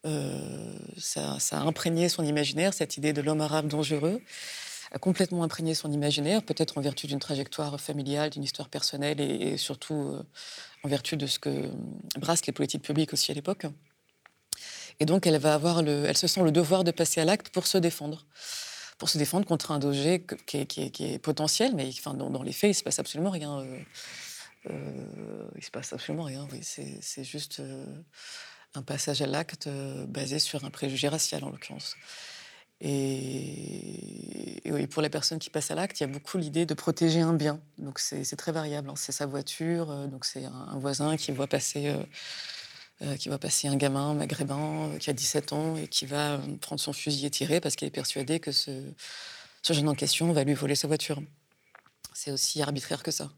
Euh, 0.05 0.77
ça, 0.97 1.37
a 1.51 1.59
imprégné 1.59 2.09
son 2.09 2.23
imaginaire, 2.23 2.73
cette 2.73 2.97
idée 2.97 3.13
de 3.13 3.21
l'homme 3.21 3.41
arabe 3.41 3.67
dangereux, 3.67 4.21
a 4.91 4.99
complètement 4.99 5.43
imprégné 5.43 5.73
son 5.73 5.91
imaginaire, 5.91 6.43
peut-être 6.43 6.77
en 6.77 6.81
vertu 6.81 7.07
d'une 7.07 7.19
trajectoire 7.19 7.79
familiale, 7.79 8.29
d'une 8.29 8.43
histoire 8.43 8.69
personnelle 8.69 9.19
et, 9.19 9.57
surtout 9.57 9.95
euh, 9.95 10.23
en 10.83 10.87
vertu 10.87 11.17
de 11.17 11.27
ce 11.27 11.39
que 11.39 11.69
brassent 12.19 12.45
les 12.45 12.53
politiques 12.53 12.83
publiques 12.83 13.13
aussi 13.13 13.31
à 13.31 13.33
l'époque. 13.33 13.65
Et 14.99 15.05
donc, 15.05 15.27
elle 15.27 15.37
va 15.37 15.53
avoir 15.53 15.83
le, 15.83 16.05
elle 16.05 16.17
se 16.17 16.27
sent 16.27 16.41
le 16.41 16.51
devoir 16.51 16.83
de 16.83 16.91
passer 16.91 17.21
à 17.21 17.25
l'acte 17.25 17.49
pour 17.49 17.67
se 17.67 17.77
défendre 17.77 18.25
pour 18.97 19.09
se 19.09 19.17
défendre 19.19 19.45
contre 19.45 19.71
un 19.71 19.79
danger 19.79 20.25
qui 20.47 20.57
est, 20.57 21.19
potentiel, 21.19 21.75
mais 21.75 21.91
dans, 22.15 22.41
les 22.43 22.51
faits, 22.51 22.69
il 22.69 22.71
ne 22.71 22.77
se 22.77 22.83
passe 22.83 22.97
absolument 22.97 23.29
rien. 23.29 23.59
Euh, 23.59 23.79
il 24.65 25.63
se 25.63 25.71
passe 25.71 25.93
absolument 25.93 26.23
rien. 26.23 26.47
C'est 26.61 27.23
juste 27.23 27.59
euh, 27.59 27.85
un 28.75 28.83
passage 28.83 29.21
à 29.21 29.27
l'acte 29.27 29.67
euh, 29.67 30.05
basé 30.05 30.39
sur 30.39 30.65
un 30.65 30.69
préjugé 30.69 31.07
racial, 31.07 31.43
en 31.43 31.49
l'occurrence. 31.49 31.95
Et, 32.79 34.61
pour 34.91 35.01
les 35.01 35.09
personnes 35.09 35.39
qui 35.39 35.49
passent 35.49 35.71
à 35.71 35.75
l'acte, 35.75 35.99
il 35.99 36.03
y 36.03 36.05
a 36.05 36.07
beaucoup 36.07 36.37
l'idée 36.37 36.65
de 36.65 36.73
protéger 36.73 37.21
un 37.21 37.33
bien. 37.33 37.59
Donc 37.77 37.99
c'est 37.99 38.23
très 38.35 38.51
variable. 38.51 38.89
Hein. 38.89 38.95
C'est 38.95 39.11
sa 39.11 39.25
voiture, 39.25 40.07
donc 40.07 40.25
c'est 40.25 40.45
un, 40.45 40.77
voisin 40.77 41.17
qui 41.17 41.31
voit 41.31 41.47
passer. 41.47 41.93
un 43.01 43.75
gamin 43.75 44.13
maghrébin 44.13 44.91
qui 44.99 45.09
a 45.09 45.13
17 45.13 45.53
ans 45.53 45.75
et 45.75 45.87
qui 45.87 46.05
va 46.05 46.39
prendre 46.61 46.79
son 46.79 46.93
fusil 46.93 47.25
et 47.25 47.31
tirer 47.31 47.59
parce 47.59 47.75
qu'il 47.75 47.87
est 47.87 47.91
persuadé 47.91 48.39
que 48.39 48.51
ce 48.51 48.93
jeune 49.67 49.89
en 49.89 49.95
question 49.95 50.31
va 50.31 50.43
lui 50.43 50.53
voler 50.53 50.75
sa 50.75 50.87
voiture. 50.87 51.21
C'est 52.13 52.31
aussi 52.31 52.61
arbitraire 52.61 53.03
que 53.03 53.11
ça. 53.11 53.31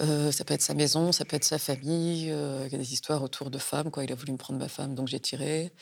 Euh, 0.00 0.32
ça 0.32 0.44
peut 0.44 0.54
être 0.54 0.62
sa 0.62 0.74
maison, 0.74 1.12
ça 1.12 1.24
peut 1.24 1.36
être 1.36 1.44
sa 1.44 1.58
famille. 1.58 2.30
Euh, 2.30 2.64
il 2.66 2.72
y 2.72 2.74
a 2.74 2.78
des 2.78 2.92
histoires 2.92 3.22
autour 3.22 3.50
de 3.50 3.58
femmes. 3.58 3.90
Il 4.02 4.12
a 4.12 4.14
voulu 4.14 4.32
me 4.32 4.38
prendre 4.38 4.58
ma 4.58 4.68
femme, 4.68 4.94
donc 4.94 5.08
j'ai 5.08 5.20
tiré. 5.20 5.72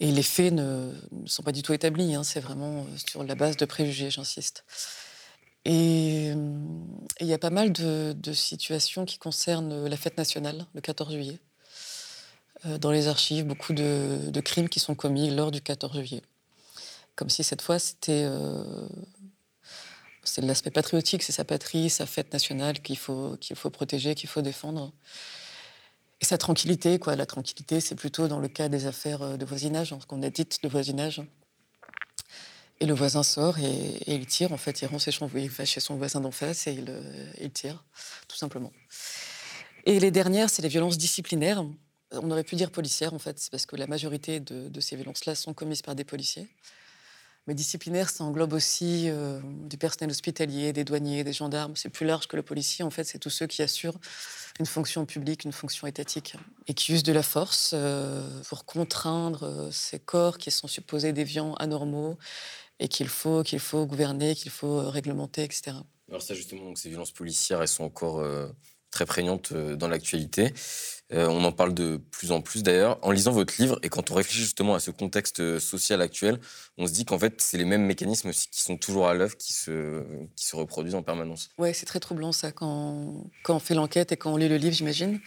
Et 0.00 0.10
les 0.10 0.22
faits 0.22 0.52
ne, 0.52 0.92
sont 1.26 1.42
pas 1.42 1.52
du 1.52 1.62
tout 1.62 1.72
établis. 1.72 2.14
Hein. 2.14 2.24
C'est 2.24 2.40
vraiment 2.40 2.80
euh, 2.80 2.96
sur 3.08 3.24
la 3.24 3.34
base 3.34 3.56
de 3.56 3.64
préjugés, 3.64 4.10
j'insiste. 4.10 4.64
Et 5.66 6.32
il 7.20 7.26
y 7.26 7.32
a 7.32 7.38
pas 7.38 7.48
mal 7.48 7.72
de, 7.72 8.32
situations 8.34 9.06
qui 9.06 9.16
concernent 9.18 9.86
la 9.86 9.96
fête 9.96 10.18
nationale, 10.18 10.66
le 10.74 10.82
14 10.82 11.14
juillet. 11.14 11.38
dans 12.80 12.90
les 12.90 13.08
archives, 13.08 13.46
beaucoup 13.46 13.72
de, 13.72 14.18
de, 14.28 14.40
crimes 14.40 14.68
qui 14.68 14.78
sont 14.78 14.94
commis 14.94 15.30
lors 15.30 15.50
du 15.50 15.62
14 15.62 15.96
juillet. 15.96 16.22
Comme 17.16 17.30
si 17.30 17.42
cette 17.44 17.62
fois, 17.62 17.78
c'était 17.78 18.28
c'est 20.24 20.42
l'aspect 20.42 20.70
patriotique, 20.70 21.22
c'est 21.22 21.32
sa 21.32 21.44
patrie, 21.44 21.90
sa 21.90 22.06
fête 22.06 22.32
nationale 22.32 22.80
qu'il 22.80 22.98
faut, 22.98 23.36
qu'il 23.40 23.56
faut 23.56 23.70
protéger, 23.70 24.14
qu'il 24.14 24.28
faut 24.28 24.42
défendre. 24.42 24.92
Et 26.20 26.24
sa 26.24 26.38
tranquillité, 26.38 26.98
quoi. 26.98 27.16
La 27.16 27.26
tranquillité, 27.26 27.80
c'est 27.80 27.94
plutôt 27.94 28.28
dans 28.28 28.38
le 28.38 28.48
cas 28.48 28.68
des 28.68 28.86
affaires 28.86 29.22
euh, 29.22 29.36
de 29.36 29.44
voisinage, 29.44 29.92
hein, 29.92 29.98
ce 30.00 30.06
qu'on 30.06 30.22
a 30.22 30.30
dit 30.30 30.46
de 30.62 30.68
voisinage. 30.68 31.22
Et 32.80 32.86
le 32.86 32.94
voisin 32.94 33.22
sort 33.22 33.58
et, 33.58 34.00
il 34.06 34.26
tire, 34.26 34.52
en 34.52 34.56
fait, 34.56 34.82
il 34.82 34.86
rend 34.86 34.98
ses 34.98 35.12
il 35.36 35.50
va 35.50 35.64
chez 35.64 35.80
son 35.80 35.96
voisin 35.96 36.20
d'en 36.20 36.30
face 36.30 36.66
et 36.66 36.72
il, 36.72 36.86
euh, 36.88 37.32
il, 37.40 37.50
tire, 37.50 37.84
tout 38.26 38.36
simplement. 38.36 38.72
Et 39.86 40.00
les 40.00 40.10
dernières, 40.10 40.50
c'est 40.50 40.62
les 40.62 40.68
violences 40.68 40.98
disciplinaires. 40.98 41.64
On 42.10 42.30
aurait 42.30 42.44
pu 42.44 42.56
dire 42.56 42.70
policières, 42.70 43.14
en 43.14 43.18
fait, 43.18 43.48
parce 43.50 43.66
que 43.66 43.76
la 43.76 43.86
majorité 43.86 44.40
de 44.40 44.80
ces 44.80 44.96
violences-là 44.96 45.34
sont 45.34 45.52
commises 45.52 45.82
par 45.82 45.94
des 45.94 46.04
policiers. 46.04 46.48
Mais 47.46 47.54
disciplinaire, 47.54 48.08
ça 48.08 48.24
englobe 48.24 48.54
aussi 48.54 49.10
euh, 49.10 49.38
du 49.42 49.76
personnel 49.76 50.10
hospitalier, 50.10 50.72
des 50.72 50.84
douaniers, 50.84 51.24
des 51.24 51.34
gendarmes. 51.34 51.76
C'est 51.76 51.90
plus 51.90 52.06
large 52.06 52.26
que 52.26 52.36
le 52.36 52.42
policier. 52.42 52.84
En 52.84 52.90
fait, 52.90 53.04
c'est 53.04 53.18
tous 53.18 53.30
ceux 53.30 53.46
qui 53.46 53.60
assurent 53.60 53.98
une 54.58 54.66
fonction 54.66 55.04
publique, 55.04 55.44
une 55.44 55.52
fonction 55.52 55.86
étatique, 55.86 56.36
et 56.68 56.74
qui 56.74 56.92
usent 56.92 57.02
de 57.02 57.12
la 57.12 57.22
force 57.22 57.72
euh, 57.74 58.26
pour 58.48 58.64
contraindre 58.64 59.42
euh, 59.42 59.70
ces 59.70 59.98
corps 59.98 60.38
qui 60.38 60.50
sont 60.50 60.68
supposés 60.68 61.12
déviants, 61.12 61.54
anormaux, 61.54 62.16
et 62.80 62.88
qu'il 62.88 63.08
faut, 63.08 63.42
qu'il 63.42 63.60
faut 63.60 63.84
gouverner, 63.84 64.34
qu'il 64.34 64.50
faut 64.50 64.88
réglementer, 64.90 65.44
etc. 65.44 65.76
Alors 66.08 66.22
ça, 66.22 66.34
justement, 66.34 66.64
donc, 66.64 66.78
ces 66.78 66.88
violences 66.88 67.12
policières, 67.12 67.60
elles 67.60 67.68
sont 67.68 67.84
encore 67.84 68.24
très 68.94 69.06
prégnantes 69.06 69.52
dans 69.52 69.88
l'actualité. 69.88 70.52
Euh, 71.12 71.28
on 71.28 71.44
en 71.44 71.52
parle 71.52 71.74
de 71.74 72.00
plus 72.10 72.32
en 72.32 72.40
plus 72.40 72.62
d'ailleurs. 72.62 72.98
En 73.02 73.10
lisant 73.10 73.30
votre 73.30 73.54
livre 73.60 73.78
et 73.82 73.88
quand 73.88 74.10
on 74.10 74.14
réfléchit 74.14 74.40
justement 74.40 74.74
à 74.74 74.80
ce 74.80 74.90
contexte 74.90 75.40
euh, 75.40 75.60
social 75.60 76.00
actuel, 76.00 76.40
on 76.78 76.86
se 76.86 76.92
dit 76.92 77.04
qu'en 77.04 77.18
fait, 77.18 77.34
c'est 77.38 77.58
les 77.58 77.66
mêmes 77.66 77.84
mécanismes 77.84 78.30
qui 78.30 78.62
sont 78.62 78.78
toujours 78.78 79.06
à 79.06 79.14
l'œuvre 79.14 79.36
qui 79.36 79.52
se, 79.52 80.02
qui 80.34 80.46
se 80.46 80.56
reproduisent 80.56 80.94
en 80.94 81.02
permanence. 81.02 81.50
Oui, 81.58 81.74
c'est 81.74 81.84
très 81.84 82.00
troublant 82.00 82.32
ça 82.32 82.52
quand, 82.52 83.26
quand 83.42 83.56
on 83.56 83.60
fait 83.60 83.74
l'enquête 83.74 84.12
et 84.12 84.16
quand 84.16 84.32
on 84.32 84.36
lit 84.38 84.48
le 84.48 84.56
livre, 84.56 84.74
j'imagine. 84.74 85.20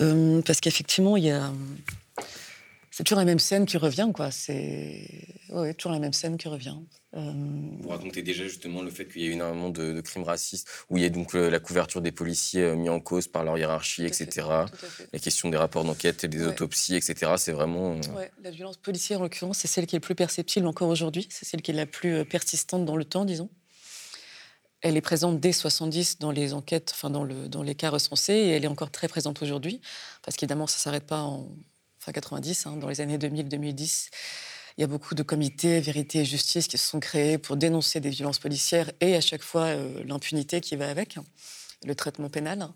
Euh, 0.00 0.42
parce 0.42 0.60
qu'effectivement, 0.60 1.16
il 1.16 1.24
y 1.24 1.30
a 1.30 1.52
c'est 2.98 3.04
toujours 3.04 3.20
la 3.20 3.26
même 3.26 3.38
scène 3.38 3.64
qui 3.64 3.76
revient, 3.76 4.10
quoi. 4.12 4.32
C'est 4.32 5.06
ouais, 5.50 5.72
toujours 5.72 5.92
la 5.92 6.00
même 6.00 6.12
scène 6.12 6.36
qui 6.36 6.48
revient. 6.48 6.74
Euh... 7.14 7.32
Vous 7.80 7.90
racontez 7.90 8.22
déjà 8.22 8.42
justement 8.42 8.82
le 8.82 8.90
fait 8.90 9.06
qu'il 9.06 9.22
y 9.22 9.26
a 9.26 9.28
eu 9.28 9.32
énormément 9.34 9.70
de, 9.70 9.92
de, 9.92 10.00
crimes 10.00 10.24
racistes, 10.24 10.68
où 10.90 10.96
il 10.96 11.04
y 11.04 11.06
a 11.06 11.08
donc 11.08 11.36
euh, 11.36 11.48
la 11.48 11.60
couverture 11.60 12.00
des 12.00 12.10
policiers 12.10 12.64
euh, 12.64 12.74
mis 12.74 12.88
en 12.88 12.98
cause 12.98 13.28
par 13.28 13.44
leur 13.44 13.56
hiérarchie, 13.56 14.04
etc. 14.04 14.48
La 15.12 15.18
question 15.20 15.48
des 15.48 15.56
rapports 15.56 15.84
d'enquête 15.84 16.24
et 16.24 16.28
des 16.28 16.44
autopsies, 16.44 16.96
etc. 16.96 17.34
C'est 17.36 17.52
vraiment. 17.52 17.94
Ouais, 18.16 18.32
la 18.42 18.50
violence 18.50 18.78
policière, 18.78 19.20
en 19.20 19.22
l'occurrence, 19.22 19.58
c'est 19.58 19.68
celle 19.68 19.86
qui 19.86 19.94
est 19.94 20.00
le 20.00 20.04
plus 20.04 20.16
perceptible 20.16 20.66
encore 20.66 20.88
aujourd'hui. 20.88 21.28
C'est 21.30 21.44
celle 21.44 21.62
qui 21.62 21.70
est 21.70 21.74
la 21.74 21.86
plus 21.86 22.24
persistante 22.24 22.84
dans 22.84 22.96
le 22.96 23.04
temps, 23.04 23.24
disons. 23.24 23.48
Elle 24.80 24.96
est 24.96 25.02
présente 25.02 25.38
dès 25.38 25.52
70 25.52 26.18
dans 26.18 26.32
les 26.32 26.52
enquêtes, 26.52 26.90
enfin 26.96 27.10
dans, 27.10 27.22
le, 27.22 27.48
dans 27.48 27.62
les 27.62 27.76
cas 27.76 27.90
recensés, 27.90 28.32
et 28.32 28.48
elle 28.50 28.64
est 28.64 28.68
encore 28.68 28.90
très 28.90 29.06
présente 29.06 29.40
aujourd'hui, 29.40 29.80
parce 30.24 30.36
qu'évidemment, 30.36 30.66
ça 30.66 30.78
ne 30.78 30.80
s'arrête 30.80 31.06
pas 31.06 31.20
en, 31.20 31.48
90, 32.12 32.66
hein, 32.66 32.76
dans 32.76 32.88
les 32.88 33.00
années 33.00 33.18
2000-2010, 33.18 34.08
il 34.78 34.82
y 34.82 34.84
a 34.84 34.86
beaucoup 34.86 35.16
de 35.16 35.24
comités 35.24 35.80
vérité 35.80 36.20
et 36.20 36.24
justice 36.24 36.68
qui 36.68 36.78
se 36.78 36.86
sont 36.86 37.00
créés 37.00 37.36
pour 37.36 37.56
dénoncer 37.56 37.98
des 37.98 38.10
violences 38.10 38.38
policières 38.38 38.92
et 39.00 39.16
à 39.16 39.20
chaque 39.20 39.42
fois 39.42 39.64
euh, 39.64 40.04
l'impunité 40.06 40.60
qui 40.60 40.76
va 40.76 40.88
avec, 40.88 41.18
le 41.84 41.94
traitement 41.96 42.28
pénal. 42.28 42.68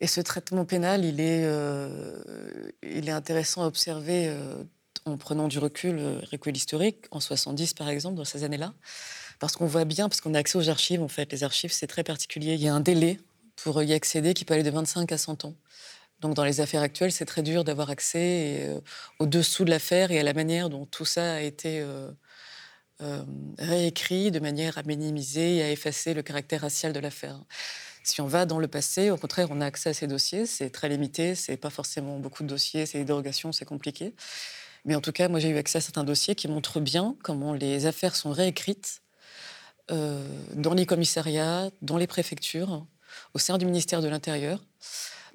Et 0.00 0.06
ce 0.06 0.20
traitement 0.20 0.64
pénal, 0.64 1.04
il 1.04 1.20
est, 1.20 1.42
euh, 1.44 2.22
intéressant 3.08 3.64
à 3.64 3.66
observer 3.66 4.28
euh, 4.28 4.62
en 5.04 5.16
prenant 5.16 5.48
du 5.48 5.58
recul, 5.58 6.00
recul 6.30 6.56
historique, 6.56 7.06
en 7.10 7.18
70 7.18 7.74
par 7.74 7.88
exemple, 7.88 8.16
dans 8.16 8.24
ces 8.24 8.44
années-là, 8.44 8.72
parce 9.40 9.56
qu'on 9.56 9.66
voit 9.66 9.84
bien, 9.84 10.08
parce 10.08 10.20
qu'on 10.20 10.34
a 10.34 10.38
accès 10.38 10.58
aux 10.58 10.68
archives, 10.68 11.02
en 11.02 11.08
fait, 11.08 11.32
les 11.32 11.42
archives 11.42 11.72
c'est 11.72 11.88
très 11.88 12.04
particulier, 12.04 12.54
il 12.54 12.62
y 12.62 12.68
a 12.68 12.74
un 12.74 12.80
délai 12.80 13.18
pour 13.56 13.82
y 13.82 13.92
accéder 13.94 14.32
qui 14.32 14.44
peut 14.44 14.54
aller 14.54 14.62
de 14.62 14.70
25 14.70 15.10
à 15.10 15.18
100 15.18 15.44
ans. 15.44 15.54
Donc 16.20 16.34
dans 16.34 16.44
les 16.44 16.60
affaires 16.60 16.82
actuelles, 16.82 17.12
c'est 17.12 17.26
très 17.26 17.42
dur 17.42 17.64
d'avoir 17.64 17.90
accès 17.90 18.60
euh, 18.62 18.80
au-dessous 19.18 19.64
de 19.64 19.70
l'affaire 19.70 20.10
et 20.10 20.18
à 20.18 20.22
la 20.22 20.32
manière 20.32 20.70
dont 20.70 20.86
tout 20.86 21.04
ça 21.04 21.34
a 21.34 21.40
été 21.40 21.80
euh, 21.80 22.10
euh, 23.02 23.22
réécrit 23.58 24.30
de 24.30 24.40
manière 24.40 24.78
à 24.78 24.82
minimiser 24.82 25.56
et 25.56 25.62
à 25.62 25.70
effacer 25.70 26.14
le 26.14 26.22
caractère 26.22 26.62
racial 26.62 26.92
de 26.92 27.00
l'affaire. 27.00 27.38
Si 28.02 28.20
on 28.20 28.26
va 28.26 28.46
dans 28.46 28.58
le 28.58 28.68
passé, 28.68 29.10
au 29.10 29.16
contraire, 29.16 29.48
on 29.50 29.60
a 29.60 29.66
accès 29.66 29.90
à 29.90 29.94
ces 29.94 30.06
dossiers. 30.06 30.46
C'est 30.46 30.70
très 30.70 30.88
limité, 30.88 31.34
c'est 31.34 31.56
pas 31.56 31.70
forcément 31.70 32.18
beaucoup 32.18 32.44
de 32.44 32.48
dossiers, 32.48 32.86
c'est 32.86 32.98
des 32.98 33.04
dérogations, 33.04 33.52
c'est 33.52 33.64
compliqué. 33.64 34.14
Mais 34.84 34.94
en 34.94 35.00
tout 35.00 35.12
cas, 35.12 35.28
moi, 35.28 35.40
j'ai 35.40 35.48
eu 35.48 35.56
accès 35.56 35.78
à 35.78 35.80
certains 35.80 36.04
dossiers 36.04 36.36
qui 36.36 36.46
montrent 36.46 36.80
bien 36.80 37.16
comment 37.24 37.52
les 37.52 37.86
affaires 37.86 38.14
sont 38.14 38.30
réécrites 38.30 39.02
dans 39.88 40.74
les 40.74 40.86
commissariats, 40.86 41.70
dans 41.82 41.96
les 41.96 42.06
préfectures, 42.06 42.86
au 43.34 43.38
sein 43.38 43.58
du 43.58 43.66
ministère 43.66 44.02
de 44.02 44.08
l'Intérieur 44.08 44.60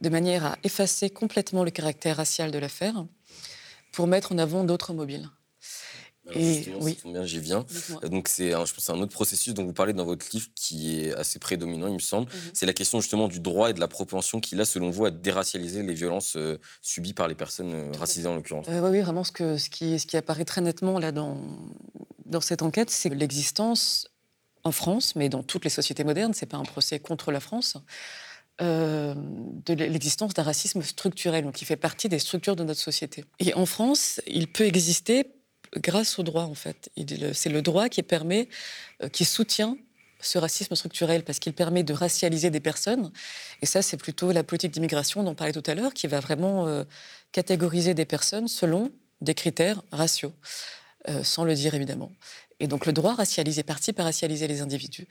de 0.01 0.09
manière 0.09 0.45
à 0.45 0.57
effacer 0.63 1.09
complètement 1.09 1.63
le 1.63 1.71
caractère 1.71 2.17
racial 2.17 2.51
de 2.51 2.59
l'affaire 2.59 3.05
pour 3.91 4.07
mettre 4.07 4.31
en 4.31 4.37
avant 4.37 4.63
d'autres 4.63 4.93
mobiles. 4.93 5.29
et 6.33 6.65
oui. 6.79 6.97
bien, 7.05 7.25
j'y 7.25 7.39
viens. 7.39 7.65
Donc 8.03 8.27
c'est, 8.27 8.51
je 8.51 8.73
pense, 8.73 8.89
un 8.89 8.99
autre 8.99 9.11
processus 9.11 9.53
dont 9.53 9.63
vous 9.63 9.73
parlez 9.73 9.93
dans 9.93 10.05
votre 10.05 10.25
livre 10.33 10.47
qui 10.55 10.99
est 10.99 11.13
assez 11.13 11.39
prédominant, 11.39 11.87
il 11.87 11.93
me 11.93 11.99
semble. 11.99 12.31
Mhm. 12.31 12.51
C'est 12.53 12.65
la 12.65 12.73
question 12.73 12.99
justement 12.99 13.27
du 13.27 13.39
droit 13.39 13.69
et 13.69 13.73
de 13.73 13.79
la 13.79 13.87
propension 13.87 14.39
qu'il 14.39 14.59
a, 14.59 14.65
selon 14.65 14.89
vous, 14.89 15.05
à 15.05 15.11
déracialiser 15.11 15.83
les 15.83 15.93
violences 15.93 16.35
euh, 16.35 16.57
subies 16.81 17.13
par 17.13 17.27
les 17.27 17.35
personnes 17.35 17.73
euh, 17.73 17.91
racisées 17.97 18.27
en 18.27 18.35
l'occurrence. 18.35 18.65
Euh, 18.69 18.89
oui, 18.89 19.01
vraiment, 19.01 19.23
ce, 19.23 19.31
que, 19.31 19.57
ce, 19.57 19.69
qui, 19.69 19.99
ce 19.99 20.07
qui 20.07 20.17
apparaît 20.17 20.45
très 20.45 20.61
nettement 20.61 20.97
là 20.99 21.11
dans, 21.11 21.37
dans 22.25 22.41
cette 22.41 22.61
enquête, 22.63 22.89
c'est 22.89 23.09
l'existence 23.09 24.07
en 24.63 24.71
France, 24.71 25.15
mais 25.15 25.29
dans 25.29 25.43
toutes 25.43 25.63
les 25.63 25.69
sociétés 25.69 26.03
modernes, 26.03 26.33
c'est 26.33 26.45
pas 26.45 26.57
un 26.57 26.63
procès 26.63 26.99
contre 26.99 27.31
la 27.31 27.39
France. 27.39 27.77
De 28.59 29.73
l'existence 29.73 30.33
d'un 30.33 30.43
racisme 30.43 30.81
structurel, 30.83 31.43
donc 31.43 31.55
qui 31.55 31.65
fait 31.65 31.77
partie 31.77 32.09
des 32.09 32.19
structures 32.19 32.55
de 32.55 32.63
notre 32.63 32.79
société. 32.79 33.25
Et 33.39 33.53
en 33.55 33.65
France, 33.65 34.21
il 34.27 34.47
peut 34.47 34.65
exister 34.65 35.25
grâce 35.77 36.19
au 36.19 36.23
droit, 36.23 36.43
en 36.43 36.53
fait. 36.53 36.91
C'est 37.33 37.49
le 37.49 37.61
droit 37.61 37.89
qui 37.89 38.03
permet, 38.03 38.49
euh, 39.03 39.09
qui 39.09 39.25
soutient 39.25 39.77
ce 40.19 40.37
racisme 40.37 40.75
structurel 40.75 41.23
parce 41.23 41.39
qu'il 41.39 41.53
permet 41.53 41.83
de 41.83 41.93
racialiser 41.93 42.51
des 42.51 42.59
personnes. 42.59 43.11
Et 43.61 43.65
ça, 43.65 43.81
c'est 43.81 43.97
plutôt 43.97 44.31
la 44.31 44.43
politique 44.43 44.71
d'immigration 44.71 45.23
dont 45.23 45.31
on 45.31 45.35
parlait 45.35 45.53
tout 45.53 45.63
à 45.65 45.73
l'heure 45.73 45.93
qui 45.93 46.07
va 46.07 46.19
vraiment 46.19 46.67
euh, 46.67 46.83
catégoriser 47.31 47.93
des 47.93 48.05
personnes 48.05 48.47
selon 48.47 48.91
des 49.21 49.33
critères 49.33 49.81
raciaux, 49.91 50.33
euh, 51.09 51.23
sans 51.23 51.43
le 51.43 51.55
dire 51.55 51.73
évidemment. 51.73 52.11
Et 52.59 52.67
donc 52.67 52.85
le 52.85 52.93
droit 52.93 53.15
racialise 53.15 53.57
et 53.57 53.63
participe 53.63 53.99
à 53.99 54.03
racialiser 54.03 54.47
les 54.47 54.61
individus. 54.61 55.07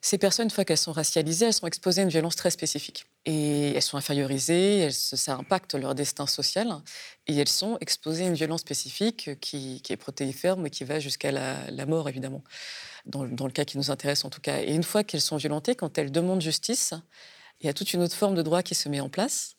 Ces 0.00 0.16
personnes, 0.16 0.44
une 0.44 0.50
fois 0.50 0.64
qu'elles 0.64 0.78
sont 0.78 0.92
racialisées, 0.92 1.46
elles 1.46 1.52
sont 1.52 1.66
exposées 1.66 2.02
à 2.02 2.04
une 2.04 2.10
violence 2.10 2.36
très 2.36 2.50
spécifique. 2.50 3.06
Et 3.24 3.72
elles 3.72 3.82
sont 3.82 3.96
infériorisées, 3.96 4.90
ça 4.92 5.34
impacte 5.34 5.74
leur 5.74 5.94
destin 5.94 6.26
social. 6.26 6.72
Et 7.26 7.36
elles 7.36 7.48
sont 7.48 7.78
exposées 7.80 8.24
à 8.24 8.28
une 8.28 8.34
violence 8.34 8.60
spécifique 8.60 9.40
qui, 9.40 9.82
est 9.88 9.96
protéiforme 9.96 10.66
et 10.66 10.70
qui 10.70 10.84
va 10.84 11.00
jusqu'à 11.00 11.32
la, 11.32 11.86
mort, 11.86 12.08
évidemment, 12.08 12.44
dans, 13.06 13.24
le 13.24 13.50
cas 13.50 13.64
qui 13.64 13.76
nous 13.76 13.90
intéresse 13.90 14.24
en 14.24 14.30
tout 14.30 14.40
cas. 14.40 14.62
Et 14.62 14.72
une 14.72 14.84
fois 14.84 15.02
qu'elles 15.02 15.20
sont 15.20 15.36
violentées, 15.36 15.74
quand 15.74 15.98
elles 15.98 16.12
demandent 16.12 16.42
justice, 16.42 16.94
il 17.60 17.66
y 17.66 17.68
a 17.68 17.74
toute 17.74 17.92
une 17.92 18.02
autre 18.02 18.14
forme 18.14 18.36
de 18.36 18.42
droit 18.42 18.62
qui 18.62 18.76
se 18.76 18.88
met 18.88 19.00
en 19.00 19.08
place, 19.08 19.56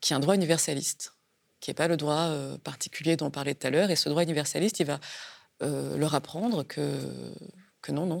qui 0.00 0.14
est 0.14 0.16
un 0.16 0.20
droit 0.20 0.34
universaliste, 0.34 1.12
qui 1.60 1.68
n'est 1.70 1.74
pas 1.74 1.88
le 1.88 1.98
droit 1.98 2.28
euh, 2.28 2.56
particulier 2.58 3.16
dont 3.16 3.26
on 3.26 3.30
parlait 3.30 3.54
tout 3.54 3.66
à 3.66 3.70
l'heure. 3.70 3.90
Et 3.90 3.96
ce 3.96 4.08
droit 4.08 4.22
universaliste, 4.22 4.80
il 4.80 4.86
va 4.86 5.00
euh, 5.62 5.98
leur 5.98 6.14
apprendre 6.14 6.62
que 6.64 6.98
non, 7.92 8.06
non, 8.06 8.18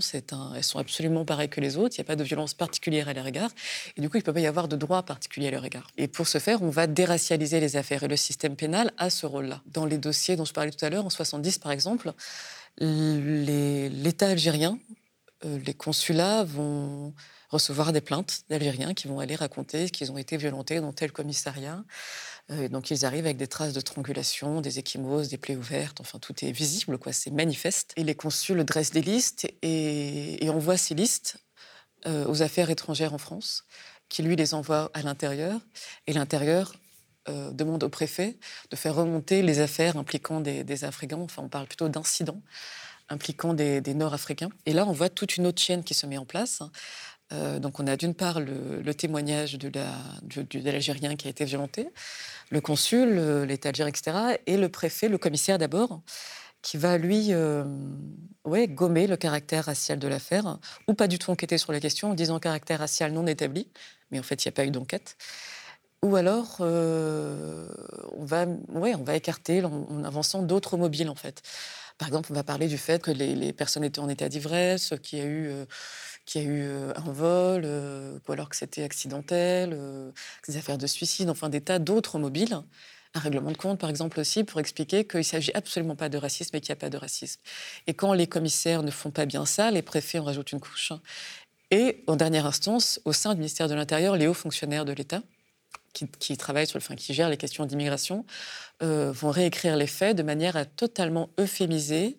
elles 0.54 0.64
sont 0.64 0.78
absolument 0.78 1.24
pareilles 1.24 1.48
que 1.48 1.60
les 1.60 1.76
autres, 1.76 1.94
il 1.96 2.00
n'y 2.00 2.06
a 2.06 2.08
pas 2.08 2.16
de 2.16 2.24
violence 2.24 2.54
particulière 2.54 3.08
à 3.08 3.12
leur 3.12 3.26
égard, 3.26 3.50
et 3.96 4.00
du 4.00 4.08
coup, 4.08 4.16
il 4.16 4.20
ne 4.20 4.24
peut 4.24 4.32
pas 4.32 4.40
y 4.40 4.46
avoir 4.46 4.68
de 4.68 4.76
droit 4.76 5.02
particulier 5.02 5.48
à 5.48 5.50
leur 5.50 5.64
égard. 5.64 5.86
Et 5.96 6.08
pour 6.08 6.26
ce 6.26 6.38
faire, 6.38 6.62
on 6.62 6.70
va 6.70 6.86
déracialiser 6.86 7.60
les 7.60 7.76
affaires, 7.76 8.02
et 8.02 8.08
le 8.08 8.16
système 8.16 8.56
pénal 8.56 8.92
a 8.98 9.10
ce 9.10 9.26
rôle-là. 9.26 9.62
Dans 9.66 9.86
les 9.86 9.98
dossiers 9.98 10.36
dont 10.36 10.44
je 10.44 10.52
parlais 10.52 10.70
tout 10.70 10.84
à 10.84 10.90
l'heure, 10.90 11.06
en 11.06 11.10
70 11.10 11.58
par 11.58 11.72
exemple, 11.72 12.12
l'État 12.78 14.28
algérien, 14.28 14.78
euh, 15.44 15.58
les 15.64 15.74
consulats 15.74 16.44
vont 16.44 17.12
recevoir 17.50 17.92
des 17.92 18.00
plaintes 18.00 18.42
d'Algériens 18.48 18.94
qui 18.94 19.08
vont 19.08 19.20
aller 19.20 19.36
raconter 19.36 19.90
qu'ils 19.90 20.10
ont 20.10 20.18
été 20.18 20.36
violentés 20.36 20.80
dans 20.80 20.92
tel 20.92 21.12
commissariat. 21.12 21.84
Euh, 22.50 22.68
donc 22.68 22.90
ils 22.90 23.04
arrivent 23.04 23.24
avec 23.24 23.36
des 23.36 23.48
traces 23.48 23.72
de 23.72 23.80
strangulation, 23.80 24.60
des 24.60 24.78
échymoses, 24.78 25.28
des 25.28 25.38
plaies 25.38 25.56
ouvertes, 25.56 26.00
enfin 26.00 26.18
tout 26.18 26.34
est 26.44 26.52
visible, 26.52 26.98
quoi, 26.98 27.12
c'est 27.12 27.30
manifeste. 27.30 27.92
Et 27.96 28.04
les 28.04 28.14
consuls 28.14 28.64
dressent 28.64 28.92
des 28.92 29.02
listes 29.02 29.48
et, 29.62 30.48
envoient 30.48 30.76
ces 30.76 30.94
listes 30.94 31.38
euh, 32.06 32.26
aux 32.26 32.42
affaires 32.42 32.70
étrangères 32.70 33.14
en 33.14 33.18
France, 33.18 33.64
qui 34.08 34.22
lui 34.22 34.36
les 34.36 34.54
envoie 34.54 34.90
à 34.94 35.02
l'intérieur. 35.02 35.60
Et 36.06 36.12
l'intérieur 36.12 36.74
euh, 37.28 37.50
demande 37.50 37.82
au 37.82 37.88
préfet 37.88 38.38
de 38.70 38.76
faire 38.76 38.94
remonter 38.94 39.42
les 39.42 39.58
affaires 39.58 39.96
impliquant 39.96 40.40
des, 40.40 40.84
Africains, 40.84 41.18
enfin 41.18 41.42
on 41.42 41.48
parle 41.48 41.66
plutôt 41.66 41.88
d'incidents 41.88 42.40
impliquant 43.08 43.54
des, 43.54 43.80
des 43.80 43.94
Nord-Africains. 43.94 44.50
Et 44.66 44.72
là, 44.72 44.84
on 44.84 44.90
voit 44.90 45.08
toute 45.08 45.36
une 45.36 45.46
autre 45.46 45.62
chaîne 45.62 45.84
qui 45.84 45.94
se 45.94 46.06
met 46.06 46.18
en 46.18 46.24
place 46.24 46.60
euh, 47.32 47.58
donc 47.58 47.80
on 47.80 47.86
a 47.86 47.96
d'une 47.96 48.14
part 48.14 48.40
le, 48.40 48.94
témoignage 48.94 49.54
de 49.54 49.70
l'Algérien 50.60 51.16
qui 51.16 51.26
a 51.26 51.30
été 51.30 51.44
violenté, 51.44 51.88
le 52.50 52.60
consul, 52.60 53.18
euh, 53.18 53.44
l'État 53.44 53.70
algérien, 53.70 53.90
etc., 53.90 54.38
et 54.46 54.56
le 54.56 54.68
préfet, 54.68 55.08
le 55.08 55.18
commissaire 55.18 55.58
d'abord, 55.58 56.02
qui 56.62 56.76
va 56.76 56.98
lui 56.98 57.32
euh, 57.32 57.64
gommer 58.44 59.06
le 59.06 59.16
caractère 59.16 59.64
racial 59.64 59.98
de 59.98 60.08
l'affaire, 60.08 60.58
ou 60.88 60.94
pas 60.94 61.08
du 61.08 61.18
tout 61.18 61.30
enquêter 61.30 61.58
sur 61.58 61.72
la 61.72 61.80
question 61.80 62.10
en 62.10 62.14
disant 62.14 62.38
caractère 62.38 62.78
racial 62.78 63.12
non 63.12 63.26
établi, 63.26 63.68
mais 64.10 64.18
en 64.18 64.22
fait 64.22 64.44
il 64.44 64.48
n'y 64.48 64.50
a 64.50 64.52
pas 64.52 64.64
eu 64.64 64.70
d'enquête. 64.70 65.16
Ou 66.02 66.14
alors, 66.14 66.58
on, 66.60 68.24
va, 68.24 68.46
ouais, 68.68 68.94
on 68.94 69.02
va 69.02 69.16
écarter 69.16 69.64
en, 69.64 70.04
avançant 70.04 70.42
d'autres 70.42 70.76
mobiles, 70.76 71.08
en 71.08 71.14
fait. 71.16 71.42
Par 71.98 72.06
exemple, 72.06 72.28
on 72.30 72.34
va 72.34 72.44
parler 72.44 72.68
du 72.68 72.78
fait 72.78 73.02
que 73.02 73.10
les, 73.10 73.52
personnes 73.52 73.82
étaient 73.82 73.98
en 73.98 74.08
état 74.08 74.28
d'ivresse, 74.28 74.94
qu'il 75.02 75.18
y 75.18 75.22
a 75.22 75.24
eu 75.24 75.66
qu'il 76.26 76.42
y 76.42 76.44
a 76.44 76.48
eu 76.48 76.68
un 76.96 77.12
vol, 77.12 77.64
ou 77.64 78.32
alors 78.32 78.48
que 78.48 78.56
c'était 78.56 78.82
accidentel, 78.82 79.78
des 80.46 80.56
affaires 80.56 80.78
de 80.78 80.86
suicide, 80.86 81.30
enfin 81.30 81.48
des 81.48 81.60
tas 81.60 81.78
d'autres 81.78 82.18
mobiles. 82.18 82.60
Un 83.14 83.20
règlement 83.20 83.50
de 83.50 83.56
compte, 83.56 83.78
par 83.78 83.88
exemple, 83.88 84.20
aussi, 84.20 84.44
pour 84.44 84.60
expliquer 84.60 85.06
qu'il 85.06 85.20
ne 85.20 85.24
s'agit 85.24 85.52
absolument 85.54 85.96
pas 85.96 86.10
de 86.10 86.18
racisme 86.18 86.54
et 86.54 86.60
qu'il 86.60 86.72
n'y 86.72 86.78
a 86.78 86.80
pas 86.80 86.90
de 86.90 86.98
racisme. 86.98 87.40
Et 87.86 87.94
quand 87.94 88.12
les 88.12 88.26
commissaires 88.26 88.82
ne 88.82 88.90
font 88.90 89.10
pas 89.10 89.24
bien 89.24 89.46
ça, 89.46 89.70
les 89.70 89.80
préfets 89.80 90.18
en 90.18 90.24
rajoutent 90.24 90.52
une 90.52 90.60
couche. 90.60 90.92
Et, 91.70 92.04
en 92.08 92.16
dernière 92.16 92.44
instance, 92.44 93.00
au 93.06 93.14
sein 93.14 93.32
du 93.32 93.38
ministère 93.38 93.68
de 93.68 93.74
l'Intérieur, 93.74 94.16
les 94.16 94.26
hauts 94.26 94.34
fonctionnaires 94.34 94.84
de 94.84 94.92
l'État, 94.92 95.22
qui, 95.94 96.36
travaillent 96.36 96.66
sur 96.66 96.78
le, 96.78 96.84
enfin, 96.84 96.94
qui 96.94 97.14
gèrent 97.14 97.30
les 97.30 97.38
questions 97.38 97.64
d'immigration, 97.64 98.26
vont 98.82 99.30
réécrire 99.30 99.76
les 99.76 99.86
faits 99.86 100.14
de 100.14 100.22
manière 100.22 100.56
à 100.56 100.66
totalement 100.66 101.30
euphémiser 101.40 102.18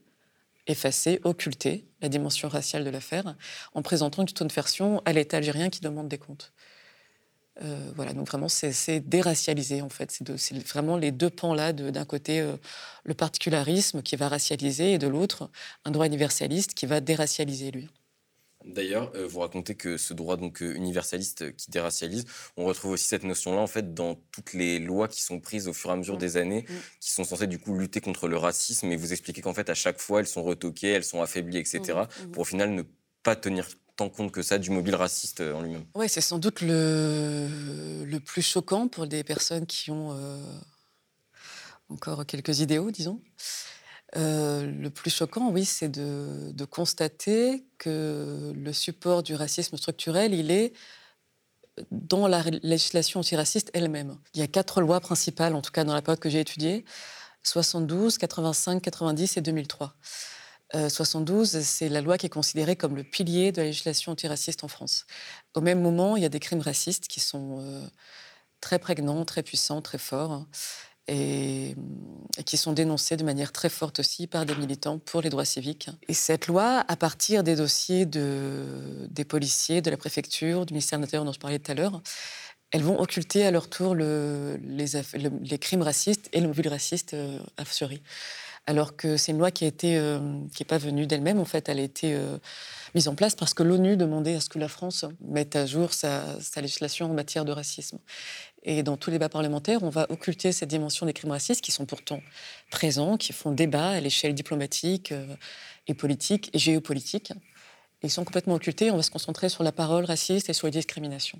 effacer, 0.68 1.20
occulter 1.24 1.86
la 2.02 2.10
dimension 2.10 2.50
raciale 2.50 2.84
de 2.84 2.90
l'affaire 2.90 3.36
en 3.74 3.82
présentant 3.82 4.22
une 4.22 4.28
toute 4.28 4.54
version 4.54 5.02
à 5.06 5.14
l'État 5.14 5.38
algérien 5.38 5.70
qui 5.70 5.82
demande 5.82 6.08
des 6.08 6.18
comptes. 6.18 6.54
Euh, 7.64 7.92
voilà, 7.96 8.14
donc 8.14 8.28
vraiment, 8.28 8.50
c'est 8.50 9.00
déracialisé 9.00 9.82
en 9.82 9.90
fait. 9.90 10.22
C'est 10.38 10.68
vraiment 10.68 10.98
les 10.98 11.12
deux 11.12 11.30
pans-là. 11.30 11.74
D'un 11.74 12.06
côté, 12.06 12.40
euh, 12.40 12.56
le 13.04 13.14
particularisme 13.14 14.02
qui 14.04 14.16
va 14.16 14.28
racialiser 14.28 14.94
et 14.94 14.98
de 14.98 15.08
l'autre, 15.08 15.50
un 15.86 15.92
droit 15.92 16.06
universaliste 16.06 16.74
qui 16.74 16.86
va 16.86 17.00
déracialiser 17.02 17.72
lui. 17.72 17.90
D'ailleurs, 18.68 19.12
euh, 19.16 19.28
vous 19.28 19.40
racontez 19.40 19.76
que 19.76 19.98
ce 19.98 20.14
droit 20.14 20.36
donc 20.36 20.62
euh, 20.62 20.76
universaliste 20.76 21.44
euh, 21.44 21.52
qui 21.52 21.72
déracialise, 21.72 22.26
on 22.58 22.66
retrouve 22.66 22.92
aussi 22.92 23.08
cette 23.08 23.24
notion-là 23.24 23.62
en 23.62 23.68
fait 23.68 23.94
dans 23.94 24.16
toutes 24.32 24.54
les 24.54 24.80
lois 24.80 25.08
qui 25.08 25.24
sont 25.24 25.40
prises 25.40 25.68
au 25.68 25.74
fur 25.74 25.90
et 25.90 25.94
à 25.94 25.96
mesure 25.96 26.16
mmh. 26.16 26.20
des 26.20 26.38
années, 26.38 26.66
mmh. 26.68 26.74
qui 27.00 27.12
sont 27.12 27.24
censées 27.24 27.48
du 27.48 27.60
coup 27.60 27.78
lutter 27.78 28.02
contre 28.02 28.28
le 28.28 28.38
racisme. 28.38 28.92
Et 28.92 28.98
vous 28.98 29.14
expliquez 29.14 29.42
qu'en 29.42 29.54
fait 29.54 29.70
à 29.70 29.74
chaque 29.74 30.00
fois 30.00 30.20
elles 30.20 30.28
sont 30.28 30.44
retoquées, 30.44 30.90
elles 30.90 31.06
sont 31.06 31.22
affaiblies, 31.22 31.58
etc. 31.58 31.80
Mmh, 31.80 32.32
pour 32.32 32.42
au 32.42 32.46
final 32.46 32.72
ne 32.72 32.84
pas 33.24 33.36
tenir 33.36 33.68
tant 33.96 34.10
compte 34.10 34.32
que 34.32 34.42
ça 34.42 34.58
du 34.58 34.70
mobile 34.70 34.96
raciste 34.96 35.42
en 35.42 35.62
lui-même. 35.62 35.86
Oui, 35.96 36.08
c'est 36.10 36.22
sans 36.22 36.38
doute 36.38 36.62
le, 36.62 37.48
le, 38.06 38.20
plus 38.20 38.44
choquant 38.44 38.88
pour 38.88 39.08
des 39.08 39.24
personnes 39.24 39.66
qui 39.66 39.90
ont 39.90 40.16
encore 41.90 42.26
quelques 42.26 42.60
idéaux, 42.60 42.92
disons. 42.92 43.22
Euh, 44.16 44.66
le 44.66 44.90
plus 44.90 45.10
choquant, 45.10 45.50
oui, 45.50 45.66
c'est 45.66 45.90
de, 45.90 46.66
constater 46.66 47.66
que 47.78 48.54
le 48.56 48.74
support 48.74 49.24
du 49.24 49.36
racisme 49.36 49.78
structurel, 49.78 50.34
il 50.34 50.52
est 50.52 50.74
dans 51.92 52.28
la 52.28 52.44
législation 52.64 53.20
antiraciste 53.20 53.70
elle-même. 53.74 54.18
Il 54.34 54.40
y 54.40 54.44
a 54.44 54.48
quatre 54.48 54.82
lois 54.82 55.00
principales, 55.00 55.54
en 55.56 55.62
tout 55.62 55.72
cas 55.72 55.84
dans 55.84 55.94
la 55.94 56.02
période 56.02 56.20
que 56.20 56.30
j'ai 56.30 56.40
étudiée 56.40 56.86
72, 57.44 58.18
85, 58.18 58.82
90 58.82 59.38
et 59.38 59.42
2003. 59.42 59.96
72, 60.90 61.56
euh, 61.56 61.62
c'est 61.62 61.88
la 61.88 62.02
loi 62.02 62.18
qui 62.18 62.26
est 62.26 62.30
considérée 62.30 62.76
comme 62.76 62.96
le 62.96 63.04
pilier 63.04 63.52
de 63.52 63.62
la 63.62 63.68
législation 63.68 64.12
antiraciste 64.12 64.64
en 64.64 64.68
France. 64.68 65.06
Au 65.56 65.62
même 65.62 65.82
moment, 65.82 66.18
il 66.18 66.24
y 66.24 66.26
a 66.26 66.30
des 66.30 66.40
crimes 66.40 66.60
racistes 66.60 67.08
qui 67.08 67.20
sont 67.20 67.60
euh, 67.62 67.88
très 68.60 68.80
prégnants, 68.80 69.24
très 69.24 69.44
puissants, 69.44 69.82
très 69.82 69.98
forts 69.98 70.46
et, 71.08 71.76
qui 72.46 72.58
sont 72.58 72.74
dénoncés 72.74 73.18
de 73.18 73.24
manière 73.24 73.52
très 73.52 73.70
forte 73.70 74.00
aussi 74.00 74.28
par 74.28 74.46
des 74.46 74.56
militants 74.56 75.00
pour 75.00 75.22
les 75.22 75.30
droits 75.30 75.46
civiques. 75.46 75.90
Et 76.08 76.14
cette 76.14 76.48
loi, 76.48 76.86
à 76.88 76.96
partir 76.96 77.44
des 77.44 77.56
dossiers 77.56 78.06
de, 78.06 79.08
des 79.10 79.26
policiers, 79.26 79.82
de 79.82 79.90
la 79.90 79.98
préfecture, 79.98 80.66
du 80.66 80.74
ministère 80.74 81.00
de 81.00 81.04
l'Intérieur 81.04 81.26
dont 81.26 81.34
je 81.34 81.40
parlais 81.40 81.60
tout 81.60 81.72
à 81.72 81.76
l'heure, 81.76 82.02
elles 82.72 82.84
vont 82.84 83.00
occulter 83.00 83.46
à 83.46 83.52
leur 83.52 83.70
tour 83.70 83.96
le, 83.96 84.60
les, 84.62 85.58
crimes 85.58 85.82
racistes 85.82 86.30
et 86.34 86.42
le 86.42 86.48
mobile 86.48 86.68
raciste 86.68 87.14
euh, 87.14 87.40
fortiori. 87.58 88.02
Alors 88.70 88.98
que 88.98 89.16
c'est 89.16 89.32
une 89.32 89.38
loi 89.38 89.50
qui 89.50 89.64
été, 89.64 89.98
euh, 89.98 90.20
n'est 90.20 90.66
pas 90.68 90.78
venue 90.78 91.08
d'elle-même, 91.08 91.40
en 91.40 91.46
fait, 91.46 91.70
elle 91.70 91.80
a 91.80 91.84
été 91.84 92.14
euh, 92.14 92.38
mise 92.94 93.08
en 93.08 93.16
place 93.16 93.34
parce 93.34 93.54
que 93.54 93.64
l'ONU 93.64 93.96
demandait 93.96 94.36
à 94.36 94.42
ce 94.42 94.50
que 94.50 94.60
la 94.60 94.68
France 94.68 95.06
mette 95.22 95.56
à 95.56 95.66
jour 95.66 95.94
sa 95.94 96.38
législation 96.58 97.06
en 97.06 97.14
matière 97.14 97.46
de 97.46 97.54
racisme. 97.54 97.98
Et 98.70 98.84
dans 98.84 98.98
tous 98.98 99.12
les 99.12 99.16
débats 99.16 99.30
parlementaires, 99.30 99.82
on 99.82 99.90
va 99.90 100.08
occulter 100.10 100.52
cette 100.52 100.68
dimension 100.68 101.06
des 101.06 101.14
crimes 101.14 101.32
racistes 101.32 101.62
qui 101.62 101.72
sont 101.72 101.86
pourtant 101.86 102.22
présents, 102.70 103.16
qui 103.16 103.32
font 103.32 103.54
débat 103.54 103.92
à 103.92 104.00
l'échelle 104.02 104.36
diplomatique 104.36 105.14
euh, 105.14 105.36
et 105.88 105.94
politique 105.94 106.50
et 106.54 106.60
géopolitique. 106.60 107.32
Ils 108.04 108.12
sont 108.12 108.26
complètement 108.26 108.56
occultés. 108.56 108.92
On 108.92 108.98
va 108.98 109.04
se 109.04 109.10
concentrer 109.10 109.48
sur 109.48 109.64
la 109.64 109.72
parole 109.72 110.04
raciste 110.04 110.50
et 110.50 110.54
sur 110.54 110.68
les 110.68 110.72
discriminations. 110.72 111.40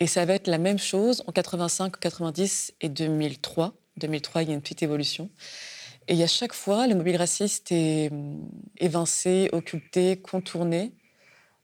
Et 0.00 0.08
ça 0.08 0.24
va 0.24 0.34
être 0.34 0.48
la 0.48 0.58
même 0.58 0.80
chose 0.80 1.22
en 1.28 1.32
85, 1.32 2.00
90 2.00 2.74
et 2.80 2.88
2003. 2.88 3.72
2003, 3.98 4.42
il 4.42 4.48
y 4.48 4.50
a 4.50 4.54
une 4.54 4.62
petite 4.62 4.82
évolution. 4.82 5.30
Et 6.08 6.20
à 6.24 6.26
chaque 6.26 6.54
fois, 6.54 6.88
le 6.88 6.96
mobile 6.96 7.18
raciste 7.18 7.70
est 7.70 8.10
hum, 8.10 8.50
évincé, 8.78 9.48
occulté, 9.52 10.16
contourné, 10.16 10.90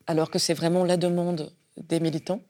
alors 0.07 0.31
que 0.31 0.39
c'est 0.39 0.53
vraiment 0.53 0.85
la 0.85 0.95
demande 0.95 1.53
des 1.75 1.99
militants 1.99 2.41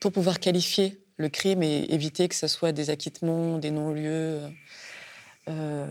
pour 0.00 0.10
pouvoir 0.10 0.40
qualifier 0.40 1.05
le 1.16 1.28
crime 1.28 1.62
et 1.62 1.86
éviter 1.88 2.28
que 2.28 2.34
ce 2.34 2.46
soit 2.46 2.72
des 2.72 2.90
acquittements, 2.90 3.58
des 3.58 3.70
non-lieux, 3.70 4.40
euh, 5.48 5.86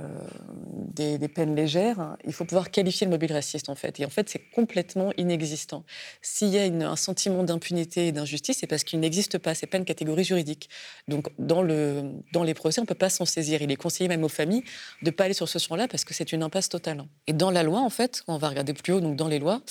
des, 0.94 1.28
peines 1.30 1.56
légères, 1.56 2.18
il 2.26 2.34
faut 2.34 2.46
pouvoir 2.46 2.72
qualifier 2.72 3.06
le 3.06 3.12
mobile 3.12 3.32
raciste 3.32 3.70
en 3.70 3.76
fait. 3.76 4.00
Et 4.00 4.06
en 4.06 4.10
fait, 4.10 4.30
c'est 4.30 4.42
complètement 4.54 5.12
inexistant. 5.18 5.84
S'il 6.22 6.50
y 6.50 6.58
a 6.58 6.64
un 6.64 6.96
sentiment 6.96 7.44
d'impunité 7.44 8.08
et 8.08 8.12
d'injustice, 8.12 8.58
c'est 8.60 8.68
parce 8.68 8.84
qu'il 8.84 9.00
n'existe 9.00 9.38
pas. 9.38 9.56
C'est 9.56 9.68
pas 9.68 9.78
une 9.78 9.86
catégorie 9.86 10.24
juridique. 10.24 10.70
Donc, 11.08 11.30
dans, 11.40 11.62
le, 11.62 12.04
dans 12.34 12.44
les 12.44 12.54
procès, 12.54 12.80
on 12.80 12.84
ne 12.84 12.88
peut 12.88 12.96
pas 12.96 13.10
s'en 13.10 13.26
saisir. 13.26 13.62
Il 13.62 13.72
est 13.72 13.76
conseillé 13.76 14.08
même 14.08 14.24
aux 14.24 14.30
familles 14.30 14.64
de 15.02 15.08
ne 15.08 15.12
pas 15.12 15.26
aller 15.26 15.34
sur 15.34 15.50
ce 15.50 15.58
champ-là 15.58 15.88
parce 15.88 16.04
que 16.04 16.14
c'est 16.14 16.32
une 16.32 16.44
impasse 16.44 16.70
totale. 16.70 17.06
Et 17.28 17.34
dans 17.34 17.52
la 17.52 17.64
loi, 17.64 17.80
en 17.80 17.90
fait, 17.90 18.24
on 18.28 18.38
va 18.38 18.50
regarder 18.50 18.74
plus 18.74 18.94
haut, 18.94 19.02
donc 19.02 19.16
dans 19.16 19.28
les 19.28 19.40
lois, 19.40 19.62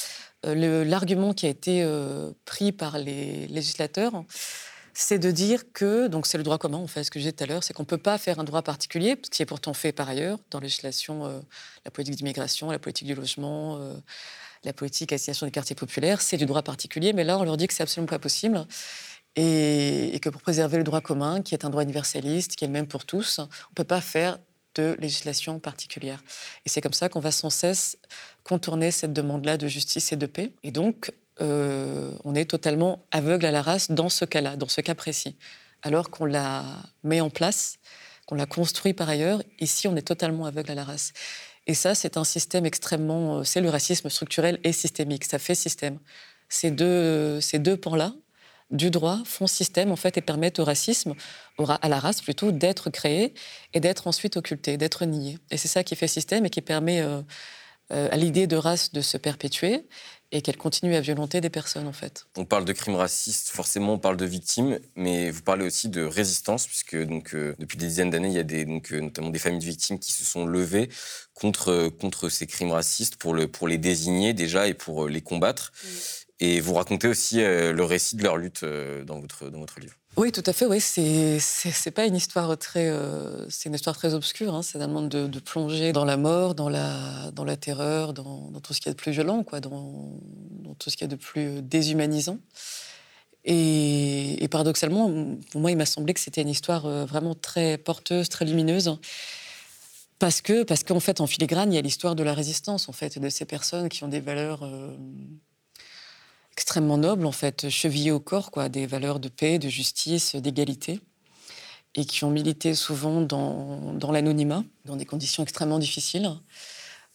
euh, 0.46 0.84
l'argument 0.84 1.34
qui 1.34 1.46
a 1.46 1.50
été 1.50 1.82
euh, 1.82 2.32
pris 2.44 2.72
par 2.72 2.98
les 2.98 3.46
législateurs, 3.48 4.24
c'est 4.94 5.18
de 5.18 5.30
dire 5.30 5.72
que, 5.72 6.06
donc 6.06 6.26
c'est 6.26 6.38
le 6.38 6.44
droit 6.44 6.58
commun, 6.58 6.78
en 6.78 6.86
fait, 6.86 7.04
ce 7.04 7.10
que 7.10 7.18
je 7.18 7.24
disais 7.24 7.32
tout 7.32 7.44
à 7.44 7.46
l'heure, 7.46 7.64
c'est 7.64 7.74
qu'on 7.74 7.82
ne 7.82 7.88
peut 7.88 7.98
pas 7.98 8.16
faire 8.16 8.38
un 8.38 8.44
droit 8.44 8.62
particulier, 8.62 9.18
ce 9.24 9.30
qui 9.30 9.42
est 9.42 9.46
pourtant 9.46 9.74
fait 9.74 9.92
par 9.92 10.08
ailleurs 10.08 10.38
dans 10.50 10.60
la 10.60 10.64
législation, 10.64 11.26
euh, 11.26 11.40
la 11.84 11.90
politique 11.90 12.16
d'immigration, 12.16 12.70
la 12.70 12.78
politique 12.78 13.08
du 13.08 13.14
logement, 13.14 13.76
euh, 13.78 13.94
la 14.62 14.72
politique 14.72 15.10
d'assignation 15.10 15.46
des 15.46 15.52
quartiers 15.52 15.76
populaires, 15.76 16.20
c'est 16.20 16.36
du 16.36 16.46
droit 16.46 16.62
particulier, 16.62 17.12
mais 17.12 17.24
là, 17.24 17.38
on 17.38 17.44
leur 17.44 17.56
dit 17.56 17.66
que 17.66 17.74
c'est 17.74 17.82
absolument 17.82 18.08
pas 18.08 18.20
possible. 18.20 18.66
Et, 19.36 20.16
que 20.22 20.28
pour 20.28 20.40
préserver 20.40 20.78
le 20.78 20.84
droit 20.84 21.00
commun, 21.00 21.42
qui 21.42 21.54
est 21.54 21.64
un 21.64 21.70
droit 21.70 21.82
universaliste, 21.82 22.54
qui 22.54 22.64
est 22.64 22.68
le 22.68 22.72
même 22.72 22.86
pour 22.86 23.04
tous, 23.04 23.40
on 23.40 23.42
ne 23.42 23.74
peut 23.74 23.84
pas 23.84 24.00
faire 24.00 24.38
de 24.76 24.96
législation 25.00 25.58
particulière. 25.58 26.22
Et 26.64 26.68
c'est 26.68 26.80
comme 26.80 26.92
ça 26.92 27.08
qu'on 27.08 27.20
va 27.20 27.32
sans 27.32 27.50
cesse 27.50 27.98
contourner 28.44 28.92
cette 28.92 29.12
demande-là 29.12 29.56
de 29.56 29.66
justice 29.66 30.12
et 30.12 30.16
de 30.16 30.26
paix. 30.26 30.52
Et 30.62 30.70
donc, 30.70 31.12
euh, 31.40 32.12
on 32.24 32.34
est 32.34 32.44
totalement 32.44 33.06
aveugle 33.10 33.46
à 33.46 33.50
la 33.50 33.62
race 33.62 33.90
dans 33.90 34.08
ce 34.08 34.24
cas-là, 34.24 34.56
dans 34.56 34.68
ce 34.68 34.80
cas 34.80 34.94
précis. 34.94 35.36
Alors 35.82 36.10
qu'on 36.10 36.24
la 36.24 36.64
met 37.02 37.20
en 37.20 37.30
place, 37.30 37.78
qu'on 38.26 38.36
la 38.36 38.46
construit 38.46 38.94
par 38.94 39.08
ailleurs, 39.08 39.42
ici 39.60 39.88
on 39.88 39.96
est 39.96 40.06
totalement 40.06 40.46
aveugle 40.46 40.70
à 40.70 40.74
la 40.74 40.84
race. 40.84 41.12
Et 41.66 41.74
ça, 41.74 41.94
c'est 41.94 42.16
un 42.16 42.24
système 42.24 42.66
extrêmement. 42.66 43.38
Euh, 43.38 43.44
c'est 43.44 43.60
le 43.60 43.70
racisme 43.70 44.08
structurel 44.10 44.60
et 44.64 44.72
systémique. 44.72 45.24
Ça 45.24 45.38
fait 45.38 45.54
système. 45.54 45.98
Ces 46.48 46.70
deux, 46.70 47.40
ces 47.40 47.58
deux 47.58 47.76
pans-là 47.76 48.12
du 48.70 48.90
droit 48.90 49.20
font 49.24 49.46
système 49.46 49.92
en 49.92 49.96
fait 49.96 50.16
et 50.16 50.20
permettent 50.20 50.58
au 50.58 50.64
racisme, 50.64 51.14
à 51.58 51.88
la 51.88 51.98
race 51.98 52.20
plutôt, 52.22 52.50
d'être 52.52 52.90
créé 52.90 53.34
et 53.72 53.80
d'être 53.80 54.06
ensuite 54.06 54.36
occulté, 54.36 54.76
d'être 54.76 55.04
nié. 55.04 55.38
Et 55.50 55.56
c'est 55.56 55.68
ça 55.68 55.84
qui 55.84 55.96
fait 55.96 56.08
système 56.08 56.46
et 56.46 56.50
qui 56.50 56.60
permet 56.60 57.00
euh, 57.00 57.22
à 57.90 58.16
l'idée 58.16 58.46
de 58.46 58.56
race 58.56 58.92
de 58.92 59.00
se 59.00 59.16
perpétuer 59.18 59.86
et 60.34 60.42
qu'elle 60.42 60.56
continue 60.56 60.96
à 60.96 61.00
violenter 61.00 61.40
des 61.40 61.48
personnes 61.48 61.86
en 61.86 61.92
fait. 61.92 62.26
On 62.36 62.44
parle 62.44 62.64
de 62.64 62.72
crimes 62.72 62.96
racistes, 62.96 63.50
forcément 63.50 63.94
on 63.94 63.98
parle 63.98 64.16
de 64.16 64.26
victimes, 64.26 64.80
mais 64.96 65.30
vous 65.30 65.42
parlez 65.42 65.64
aussi 65.64 65.88
de 65.88 66.02
résistance, 66.02 66.66
puisque 66.66 66.96
donc, 66.96 67.34
euh, 67.34 67.54
depuis 67.60 67.78
des 67.78 67.86
dizaines 67.86 68.10
d'années, 68.10 68.28
il 68.28 68.34
y 68.34 68.38
a 68.38 68.42
des, 68.42 68.64
donc, 68.64 68.92
euh, 68.92 69.00
notamment 69.00 69.30
des 69.30 69.38
familles 69.38 69.60
de 69.60 69.64
victimes 69.64 70.00
qui 70.00 70.12
se 70.12 70.24
sont 70.24 70.44
levées 70.44 70.90
contre, 71.34 71.68
euh, 71.68 71.88
contre 71.88 72.28
ces 72.28 72.48
crimes 72.48 72.72
racistes 72.72 73.14
pour, 73.14 73.32
le, 73.32 73.46
pour 73.46 73.68
les 73.68 73.78
désigner 73.78 74.34
déjà 74.34 74.66
et 74.66 74.74
pour 74.74 75.06
les 75.06 75.22
combattre. 75.22 75.72
Et 76.40 76.60
vous 76.60 76.74
racontez 76.74 77.06
aussi 77.06 77.36
le 77.38 77.84
récit 77.84 78.16
de 78.16 78.24
leur 78.24 78.36
lutte 78.36 78.64
dans, 78.64 79.20
votre, 79.20 79.50
dans 79.50 79.60
votre 79.60 79.78
livre. 79.78 79.94
Oui, 80.16 80.30
tout 80.30 80.42
à 80.46 80.52
fait. 80.52 80.66
Oui, 80.66 80.80
c'est 80.80 81.90
pas 81.90 82.06
une 82.06 82.14
histoire 82.14 82.56
très 82.56 82.88
euh, 82.88 83.48
c'est 83.48 83.68
une 83.68 83.74
histoire 83.74 83.96
très 83.96 84.14
obscure. 84.14 84.54
Hein. 84.54 84.62
C'est 84.62 84.80
un 84.80 84.86
monde 84.86 85.08
de, 85.08 85.38
plonger 85.40 85.92
dans 85.92 86.04
la 86.04 86.16
mort, 86.16 86.54
dans 86.54 86.68
la 86.68 87.30
dans 87.32 87.44
la 87.44 87.56
terreur, 87.56 88.12
dans, 88.12 88.52
tout 88.62 88.74
ce 88.74 88.80
qui 88.80 88.88
est 88.88 88.92
de 88.92 88.96
plus 88.96 89.10
violent, 89.10 89.42
quoi, 89.42 89.60
dans, 89.60 90.20
tout 90.78 90.90
ce 90.90 90.96
qui 90.96 91.04
est 91.04 91.08
de 91.08 91.16
plus 91.16 91.62
déshumanisant. 91.62 92.38
Et, 93.44 94.48
paradoxalement, 94.50 95.36
pour 95.50 95.60
moi, 95.60 95.70
il 95.70 95.76
m'a 95.76 95.86
semblé 95.86 96.14
que 96.14 96.20
c'était 96.20 96.42
une 96.42 96.48
histoire 96.48 96.86
euh, 96.86 97.04
vraiment 97.04 97.34
très 97.34 97.76
porteuse, 97.76 98.28
très 98.28 98.44
lumineuse. 98.44 98.96
Parce 100.18 100.40
que, 100.40 100.62
parce 100.62 100.84
qu'en 100.84 101.00
fait, 101.00 101.20
en 101.20 101.26
filigrane, 101.26 101.72
il 101.72 101.76
y 101.76 101.78
a 101.78 101.82
l'histoire 101.82 102.14
de 102.14 102.22
la 102.22 102.32
résistance, 102.34 102.88
en 102.88 102.92
fait, 102.92 103.18
de 103.18 103.28
ces 103.28 103.44
personnes 103.44 103.88
qui 103.88 104.04
ont 104.04 104.08
des 104.08 104.20
valeurs 104.20 104.62
euh, 104.62 104.96
extrêmement 106.56 106.98
nobles, 106.98 107.26
en 107.26 107.32
fait, 107.32 107.68
chevillés 107.68 108.12
au 108.12 108.20
corps, 108.20 108.52
quoi, 108.52 108.68
des 108.68 108.86
valeurs 108.86 109.18
de 109.18 109.28
paix, 109.28 109.58
de 109.58 109.68
justice, 109.68 110.36
d'égalité, 110.36 111.00
et 111.96 112.04
qui 112.04 112.24
ont 112.24 112.30
milité 112.30 112.74
souvent 112.74 113.20
dans, 113.20 114.12
l'anonymat, 114.12 114.62
dans 114.84 114.96
des 114.96 115.04
conditions 115.04 115.42
extrêmement 115.42 115.80
difficiles, 115.80 116.30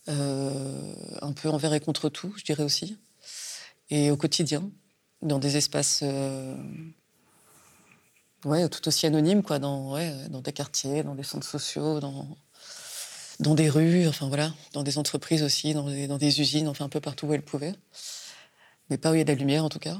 euh, 0.09 0.93
un 1.21 1.31
peu 1.31 1.49
envers 1.49 1.73
et 1.73 1.79
contre 1.79 2.09
tout, 2.09 2.33
je 2.37 2.43
dirais 2.43 2.63
aussi, 2.63 2.97
et 3.89 4.11
au 4.11 4.17
quotidien, 4.17 4.69
dans 5.21 5.39
des 5.39 5.55
espaces 5.55 6.01
euh, 6.03 6.55
ouais, 8.43 8.67
tout 8.67 8.85
aussi 8.89 9.05
anonymes, 9.05 9.43
quoi, 9.43 9.59
dans, 9.59 9.97
dans 10.29 10.41
des 10.41 10.53
quartiers, 10.53 11.03
dans 11.03 11.15
des 11.15 11.23
centres 11.23 11.47
sociaux, 11.47 12.01
dans, 12.01 12.27
dans 13.39 13.55
des 13.55 13.69
rues, 13.69 14.05
enfin 14.07 14.27
voilà, 14.27 14.53
dans 14.73 14.83
des 14.83 14.97
entreprises 14.97 15.43
aussi, 15.43 15.73
dans 15.73 15.89
des, 15.89 16.07
dans 16.07 16.17
des 16.17 16.41
usines, 16.41 16.67
enfin 16.67 16.85
un 16.85 16.89
peu 16.89 16.99
partout 16.99 17.27
où 17.27 17.33
elles 17.33 17.41
pouvaient 17.41 17.75
mais 18.89 18.97
pas 18.97 19.11
où 19.11 19.15
il 19.15 19.19
y 19.19 19.21
a 19.21 19.23
de 19.23 19.31
la 19.31 19.37
lumière 19.37 19.63
en 19.63 19.69
tout 19.69 19.79
cas. 19.79 19.97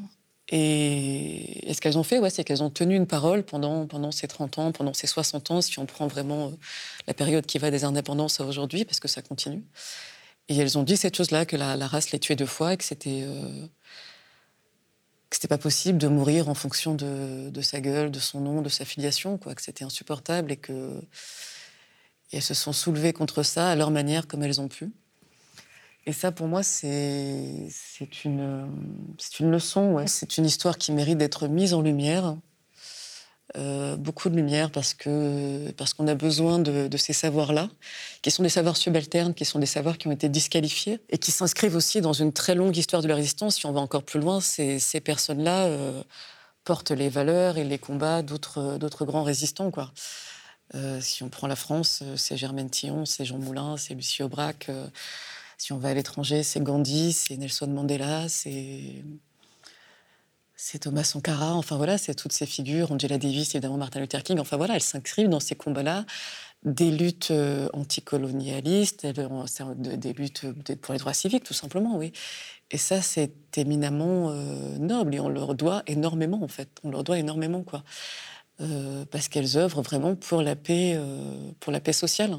Et, 0.52 1.72
ce 1.74 1.80
qu'elles 1.80 1.98
ont 1.98 2.04
fait, 2.04 2.20
ouais, 2.20 2.30
c'est 2.30 2.44
qu'elles 2.44 2.64
ont 2.64 2.72
tenu 2.72 2.96
une 2.96 3.06
parole 3.06 3.44
pendant, 3.44 4.12
ces 4.12 4.28
30 4.28 4.58
ans, 4.58 4.72
pendant 4.72 4.94
ces 4.94 5.06
60 5.06 5.52
ans, 5.52 5.62
si 5.62 5.78
on 5.78 5.86
prend 5.86 6.08
vraiment 6.08 6.48
euh, 6.48 6.52
la 7.08 7.14
période 7.14 7.46
qui 7.46 7.60
va 7.60 7.70
des 7.70 7.84
indépendances 7.84 8.40
à 8.40 8.46
aujourd'hui, 8.46 8.84
parce 8.86 9.00
que 9.00 9.08
ça 9.08 9.22
continue. 9.22 9.64
Et 10.48 10.58
elles 10.58 10.78
ont 10.78 10.84
dit 10.84 10.98
cette 10.98 11.16
chose-là, 11.16 11.46
que 11.46 11.56
la, 11.56 11.76
race 11.88 12.12
les 12.12 12.20
tuait 12.20 12.36
deux 12.36 12.48
fois 12.48 12.74
et 12.74 12.78
que 12.78 12.84
c'était 12.84 13.22
euh, 13.24 13.68
pas 15.48 15.60
possible 15.60 16.00
de 16.00 16.08
mourir 16.08 16.50
en 16.50 16.56
fonction 16.56 16.96
de, 16.96 17.62
sa 17.62 17.80
gueule, 17.80 18.10
de 18.10 18.20
son 18.20 18.42
nom, 18.42 18.64
de 18.64 18.70
sa 18.70 18.86
filiation, 18.86 19.38
quoi, 19.38 19.54
que 19.54 19.62
c'était 19.62 19.86
insupportable 19.86 20.52
et 20.52 20.58
que 20.58 21.00
elles 22.32 22.44
se 22.44 22.54
sont 22.54 22.74
soulevées 22.74 23.14
contre 23.14 23.44
ça 23.44 23.72
à 23.72 23.76
leur 23.76 23.92
manière, 23.92 24.28
comme 24.28 24.44
elles 24.44 24.62
ont 24.62 24.68
pu. 24.68 24.92
Et 26.06 26.14
ça, 26.14 26.32
pour 26.32 26.48
moi, 26.48 26.64
c'est 26.64 27.68
une, 28.26 28.68
une 29.40 29.52
leçon. 29.52 29.94
Ouais. 29.94 30.08
C'est 30.08 30.38
une 30.38 30.46
histoire 30.46 30.78
qui 30.78 30.92
mérite 30.92 31.18
d'être 31.18 31.48
mise 31.48 31.74
en 31.74 31.82
lumière. 31.82 32.36
Euh, 33.58 33.96
beaucoup 33.98 34.30
de 34.30 34.36
lumière 34.36 34.70
parce 34.70 34.94
que 34.94 35.72
parce 35.72 35.96
qu'on 35.96 36.08
a 36.08 36.14
besoin 36.14 36.60
de, 36.60 36.88
de 36.88 36.98
ces 36.98 37.14
savoirs-là, 37.14 37.68
qui 38.22 38.30
sont 38.30 38.44
des 38.44 38.50
savoirs 38.50 38.78
subalternes, 38.78 39.34
qui 39.34 39.44
sont 39.44 39.58
des 39.58 39.66
savoirs 39.66 39.98
qui 39.98 40.08
ont 40.08 40.12
été 40.12 40.30
disqualifiés 40.30 41.00
et 41.10 41.18
qui 41.18 41.32
s'inscrivent 41.32 41.76
aussi 41.76 42.00
dans 42.00 42.14
une 42.14 42.32
très 42.32 42.54
longue 42.54 42.78
histoire 42.78 43.02
de 43.02 43.08
la 43.08 43.16
résistance. 43.16 43.56
Si 43.56 43.66
on 43.66 43.72
va 43.72 43.80
encore 43.80 44.04
plus 44.04 44.20
loin, 44.20 44.40
ces, 44.40 44.78
ces 44.78 45.00
personnes-là 45.02 45.66
euh, 45.66 46.04
portent 46.64 46.92
les 46.92 47.10
valeurs 47.10 47.58
et 47.58 47.64
les 47.64 47.80
combats 47.80 48.22
d'autres 48.22 48.78
d'autres 48.78 49.04
grands 49.04 49.24
résistants, 49.24 49.72
quoi. 49.72 49.92
Euh, 50.76 51.02
si 51.02 51.24
on 51.24 51.30
prend 51.30 51.48
la 51.48 51.56
France, 51.56 52.04
c'est 52.18 52.38
Germaine 52.38 52.70
Tillon, 52.70 53.06
c'est 53.06 53.26
Jean 53.26 53.40
Moulin, 53.40 53.78
c'est 53.78 53.96
Lucie 53.96 54.22
Aubrac. 54.22 54.70
Si 55.60 55.74
on 55.74 55.78
va 55.78 55.90
à 55.90 55.94
l'étranger, 55.94 56.42
c'est 56.42 56.64
Gandhi, 56.64 57.12
c'est 57.12 57.36
Nelson 57.36 57.68
Mandela, 57.68 58.30
c'est 58.30 59.04
c'est 60.56 60.80
Thomas 60.80 61.04
Sankara, 61.04 61.54
enfin 61.54 61.76
voilà, 61.76 61.98
c'est 61.98 62.16
toutes 62.16 62.32
ces 62.32 62.46
figures, 62.46 62.92
Angela 62.92 63.18
Davis, 63.18 63.56
évidemment 63.56 63.78
Martin 63.78 64.00
Luther 64.00 64.24
King, 64.24 64.40
enfin 64.40 64.56
voilà, 64.58 64.76
elles 64.76 64.82
s'inscrivent 64.82 65.30
dans 65.30 65.40
ces 65.42 65.56
combats-là, 65.56 66.06
des 66.64 66.92
luttes 66.92 67.32
euh, 67.32 67.68
anticolonialistes, 67.74 69.06
des 69.06 70.14
luttes 70.14 70.46
pour 70.82 70.94
les 70.94 71.00
droits 71.00 71.14
civiques, 71.14 71.44
tout 71.44 71.54
simplement, 71.54 71.98
oui. 71.98 72.14
Et 72.72 72.78
ça, 72.78 73.02
c'est 73.02 73.58
éminemment 73.58 74.32
euh, 74.32 74.78
noble 74.78 75.16
et 75.16 75.20
on 75.20 75.30
leur 75.30 75.56
doit 75.56 75.84
énormément, 75.88 76.42
en 76.44 76.48
fait. 76.48 76.70
On 76.84 76.92
leur 76.92 77.04
doit 77.04 77.20
énormément, 77.20 77.64
quoi. 77.64 77.84
Euh, 78.62 79.06
parce 79.12 79.30
qu'elles 79.30 79.58
œuvrent 79.58 79.82
vraiment 79.82 80.16
pour 80.16 80.42
la 80.42 80.56
paix, 80.58 81.00
pour 81.62 81.72
la 81.72 81.80
paix 81.80 81.94
sociale. 81.94 82.38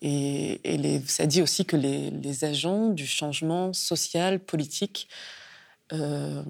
Et, 0.00 1.00
ça 1.06 1.26
dit 1.26 1.42
aussi 1.42 1.64
que 1.64 1.76
les, 1.76 2.44
agents 2.44 2.88
du 2.88 3.06
changement 3.06 3.72
social, 3.72 4.38
politique, 4.40 5.08
euh, 5.92 6.42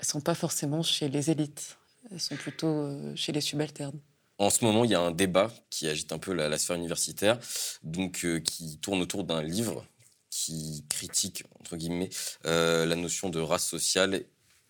sont 0.00 0.20
pas 0.20 0.34
forcément 0.34 0.82
chez 0.82 1.08
les 1.08 1.30
élites, 1.30 1.78
elles 2.10 2.20
sont 2.20 2.36
plutôt 2.36 2.66
euh, 2.66 3.14
chez 3.16 3.32
les 3.32 3.40
subalternes. 3.40 3.98
En 4.38 4.50
ce 4.50 4.64
moment, 4.64 4.84
il 4.84 4.90
y 4.90 4.94
a 4.94 5.00
un 5.00 5.12
débat 5.12 5.50
qui 5.70 5.88
agite 5.88 6.12
un 6.12 6.18
peu 6.18 6.32
la, 6.32 6.58
sphère 6.58 6.76
universitaire, 6.76 7.38
donc 7.82 8.24
euh, 8.24 8.38
qui 8.40 8.78
tourne 8.78 9.00
autour 9.00 9.24
d'un 9.24 9.42
livre 9.42 9.86
qui 10.30 10.84
critique, 10.90 11.44
entre 11.60 11.76
guillemets, 11.76 12.10
la 12.44 12.94
notion 12.94 13.30
de 13.30 13.40
race 13.40 13.66
sociale 13.66 14.26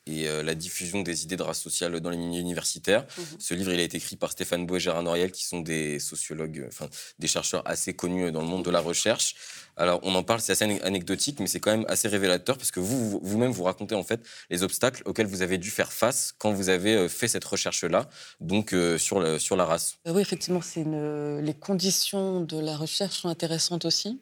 et 0.07 0.29
euh, 0.29 0.43
la 0.43 0.55
diffusion 0.55 1.03
des 1.03 1.25
idées 1.25 1.37
de 1.37 1.43
race 1.43 1.61
sociale 1.61 1.99
dans 2.01 2.11
les 2.11 2.17
milieux 2.17 2.41
universitaires. 2.41 3.05
Mhm. 3.19 3.25
Ce 3.41 3.55
livre, 3.55 3.73
il 3.73 3.81
a 3.81 3.83
été 3.83 3.97
écrit 3.97 4.17
par 4.17 4.31
Stéphane 4.33 4.65
Bouet 4.67 4.79
et 4.79 4.81
Gérard 4.81 5.03
Noriel, 5.03 5.33
qui 5.33 5.45
sont 5.45 5.61
des 5.61 5.99
sociologues, 5.99 6.61
euh, 6.61 6.69
enfin 6.69 6.89
des 7.19 7.27
chercheurs 7.27 7.63
assez 7.67 7.95
connus 7.95 8.31
dans 8.31 8.41
le 8.43 8.47
monde 8.47 8.65
de 8.65 8.71
la 8.71 8.81
recherche. 8.81 9.35
Alors, 9.79 10.01
on 10.05 10.15
en 10.15 10.23
parle, 10.23 10.41
c'est 10.41 10.53
assez 10.53 10.65
ane- 10.65 10.81
anecdotique, 10.83 11.39
mais 11.41 11.47
c'est 11.47 11.61
quand 11.61 11.71
même 11.71 11.85
assez 11.89 12.09
révélateur 12.09 12.57
parce 12.57 12.71
que 12.71 12.81
vous, 12.81 13.11
vous- 13.11 13.21
vous-même, 13.23 13.51
vous 13.51 13.65
racontez 13.65 13.95
en 13.95 14.05
fait 14.05 14.21
les 14.49 14.63
obstacles 14.63 15.03
auxquels 15.05 15.27
vous 15.27 15.43
avez 15.43 15.59
dû 15.59 15.71
faire 15.71 15.93
face 15.93 16.33
quand 16.39 16.53
vous 16.53 16.69
avez 16.71 16.95
euh, 16.95 17.09
fait 17.09 17.29
cette 17.29 17.45
recherche-là, 17.45 18.09
donc 18.41 18.73
euh, 18.73 18.97
sur, 18.99 19.21
le- 19.21 19.39
sur 19.39 19.57
la 19.57 19.65
race. 19.67 19.99
Euh, 20.07 20.13
Oui, 20.15 20.23
effectivement, 20.23 20.63
c'est 20.63 20.81
une... 20.83 21.41
les 21.41 21.53
conditions 21.55 22.41
de 22.43 22.59
la 22.59 22.77
recherche 22.77 23.21
sont 23.21 23.29
intéressantes 23.29 23.85
aussi. 23.85 24.21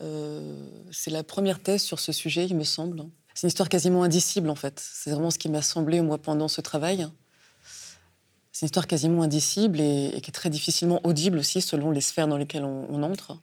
Euh, 0.00 0.54
c'est 0.92 1.10
la 1.10 1.24
première 1.24 1.60
thèse 1.60 1.82
sur 1.82 1.98
ce 1.98 2.12
sujet, 2.12 2.46
il 2.46 2.54
me 2.56 2.64
semble. 2.64 3.02
C'est 3.38 3.46
une 3.46 3.50
histoire 3.50 3.68
quasiment 3.68 4.02
indicible, 4.02 4.50
en 4.50 4.56
fait. 4.56 4.82
C'est 4.84 5.12
vraiment 5.12 5.30
ce 5.30 5.38
qui 5.38 5.48
m'a 5.48 5.62
semblé, 5.62 6.00
moi, 6.00 6.18
pendant 6.18 6.48
ce 6.48 6.60
travail. 6.60 7.06
C'est 8.50 8.62
une 8.62 8.66
histoire 8.66 8.88
quasiment 8.88 9.22
indicible 9.22 9.80
et, 9.80 10.18
qui 10.20 10.30
est 10.30 10.32
très 10.32 10.50
difficilement 10.50 11.00
audible 11.04 11.38
aussi, 11.38 11.60
selon 11.60 11.92
les 11.92 12.00
sphères 12.00 12.26
dans 12.26 12.36
lesquelles 12.36 12.64
on, 12.64 13.00
entre. 13.04 13.38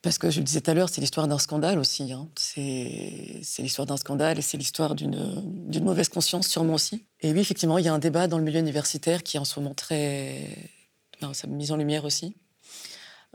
Parce 0.00 0.16
que 0.16 0.30
je 0.30 0.38
le 0.38 0.44
disais 0.44 0.62
tout 0.62 0.70
à 0.70 0.74
l'heure, 0.74 0.88
c'est 0.88 1.02
l'histoire 1.02 1.28
d'un 1.28 1.38
scandale 1.38 1.78
aussi. 1.78 2.14
hein. 2.14 2.30
C'est 2.34 3.42
l'histoire 3.58 3.84
d'un 3.84 3.98
scandale 3.98 4.38
et 4.38 4.42
c'est 4.42 4.56
l'histoire 4.56 4.94
d'une 4.94 5.84
mauvaise 5.84 6.08
conscience, 6.08 6.48
sûrement 6.48 6.72
aussi. 6.72 7.04
Et 7.20 7.34
oui, 7.34 7.40
effectivement, 7.40 7.76
il 7.76 7.84
y 7.84 7.88
a 7.88 7.92
un 7.92 7.98
débat 7.98 8.26
dans 8.26 8.38
le 8.38 8.44
milieu 8.44 8.60
universitaire 8.60 9.22
qui 9.22 9.36
est 9.36 9.40
en 9.40 9.44
ce 9.44 9.60
moment 9.60 9.74
très. 9.74 10.48
Enfin, 11.20 11.34
ça 11.34 11.46
mise 11.46 11.72
en 11.72 11.76
lumière 11.76 12.06
aussi. 12.06 12.34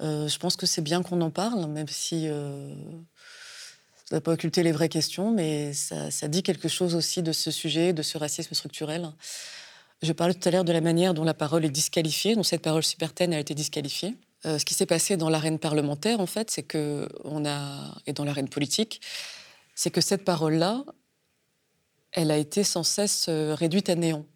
Euh, 0.02 0.28
je 0.28 0.40
pense 0.40 0.56
que 0.56 0.66
c'est 0.66 0.82
bien 0.82 1.04
qu'on 1.04 1.22
en 1.22 1.30
parle, 1.30 1.68
même 1.68 1.88
si 1.88 2.28
euh, 2.28 2.74
ça 4.06 4.14
ne 4.16 4.20
doit 4.20 4.24
pas 4.24 4.34
occulter 4.34 4.62
les 4.62 4.72
vraies 4.72 4.88
questions, 4.88 5.32
mais 5.32 5.74
ça, 5.74 6.28
dit 6.28 6.44
quelque 6.44 6.68
chose 6.68 6.94
aussi 6.94 7.24
de 7.24 7.32
ce 7.32 7.50
sujet, 7.50 7.92
de 7.92 8.04
ce 8.04 8.20
racisme 8.20 8.54
structurel. 8.54 9.12
Je 10.04 10.14
parlais 10.14 10.36
tout 10.36 10.48
à 10.48 10.52
l'heure 10.52 10.64
de 10.64 10.72
la 10.72 10.82
manière 10.82 11.16
dont 11.16 11.24
la 11.24 11.34
parole 11.34 11.66
est 11.66 11.72
disqualifiée, 11.72 12.36
dont 12.36 12.44
cette 12.44 12.62
parole 12.62 12.84
supertaine 12.84 13.34
a 13.34 13.40
été 13.40 13.56
disqualifiée. 13.56 14.16
Euh, 14.46 14.60
ce 14.60 14.66
qui 14.66 14.76
s'est 14.76 14.86
passé 14.86 15.18
dans 15.18 15.30
l'arène 15.30 15.58
parlementaire, 15.58 16.20
en 16.20 16.28
fait, 16.28 16.52
c'est 16.52 16.62
que 16.62 17.10
on 17.24 17.48
a 17.48 17.96
et 18.06 18.14
dans 18.14 18.26
l'arène 18.26 18.48
politique, 18.48 19.02
c'est 19.74 19.90
que 19.90 20.02
cette 20.02 20.24
parole-là, 20.24 20.86
elle 22.12 22.30
a 22.30 22.38
été 22.38 22.64
sans 22.64 22.84
cesse 22.84 23.26
euh, 23.28 23.56
réduite 23.56 23.90
à 23.90 23.96
néant, 23.96 24.28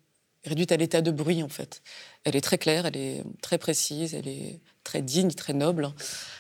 réduite 0.46 0.72
à 0.72 0.78
l'état 0.78 1.02
de 1.02 1.12
bruit, 1.12 1.44
en 1.44 1.50
fait. 1.50 1.84
Elle 2.24 2.36
est 2.36 2.42
très 2.42 2.58
claire, 2.58 2.88
elle 2.88 2.98
est 2.98 3.24
très 3.44 3.60
précise, 3.60 4.16
elle 4.16 4.28
est 4.28 4.62
très 4.84 5.04
digne, 5.04 5.30
très 5.30 5.54
noble, 5.54 5.92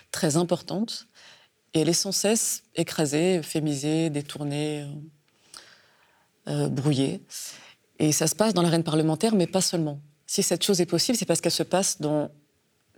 très 0.09 0.35
importante, 0.35 1.07
et 1.73 1.81
elle 1.81 1.89
est 1.89 1.93
sans 1.93 2.11
cesse 2.11 2.63
écrasée, 2.75 3.37
euphémisée, 3.37 4.09
détournée, 4.09 4.81
euh, 4.81 4.87
euh, 6.47 6.69
brouillée. 6.69 7.21
Et 7.99 8.11
ça 8.11 8.27
se 8.27 8.35
passe 8.35 8.53
dans 8.53 8.61
l'arène 8.61 8.83
parlementaire, 8.83 9.35
mais 9.35 9.47
pas 9.47 9.61
seulement. 9.61 9.99
Si 10.25 10.41
cette 10.41 10.63
chose 10.63 10.81
est 10.81 10.85
possible, 10.85 11.17
c'est 11.17 11.25
parce 11.25 11.41
qu'elle 11.41 11.51
se 11.51 11.63
passe 11.63 11.99
dans 12.01 12.31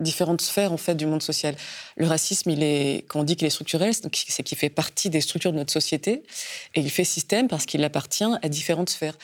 différentes 0.00 0.40
sphères 0.40 0.72
en 0.72 0.76
fait 0.76 0.94
du 0.94 1.06
monde 1.06 1.22
social. 1.22 1.54
Le 1.96 2.06
racisme, 2.06 2.50
il 2.50 3.04
quand 3.08 3.20
on 3.20 3.24
dit 3.24 3.36
qu'il 3.36 3.46
est 3.46 3.50
structurel, 3.50 3.92
c'est 3.94 4.42
qu'il 4.42 4.58
fait 4.58 4.70
partie 4.70 5.10
des 5.10 5.20
structures 5.20 5.52
de 5.52 5.58
notre 5.58 5.72
société 5.72 6.22
et 6.74 6.80
il 6.80 6.90
fait 6.90 7.04
système 7.04 7.48
parce 7.48 7.66
qu'il 7.66 7.82
appartient 7.84 8.24
à 8.24 8.48
différentes 8.48 8.90
sphères. 8.90 9.16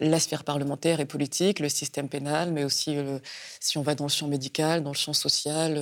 La 0.00 0.20
sphère 0.20 0.44
parlementaire 0.44 1.00
et 1.00 1.06
politique, 1.06 1.58
le 1.58 1.68
système 1.68 2.08
pénal, 2.08 2.52
mais 2.52 2.62
aussi 2.62 2.96
euh, 2.96 3.18
si 3.58 3.78
on 3.78 3.82
va 3.82 3.96
dans 3.96 4.04
le 4.04 4.10
champ 4.10 4.28
médical, 4.28 4.84
dans 4.84 4.92
le 4.92 4.96
champ 4.96 5.12
social, 5.12 5.74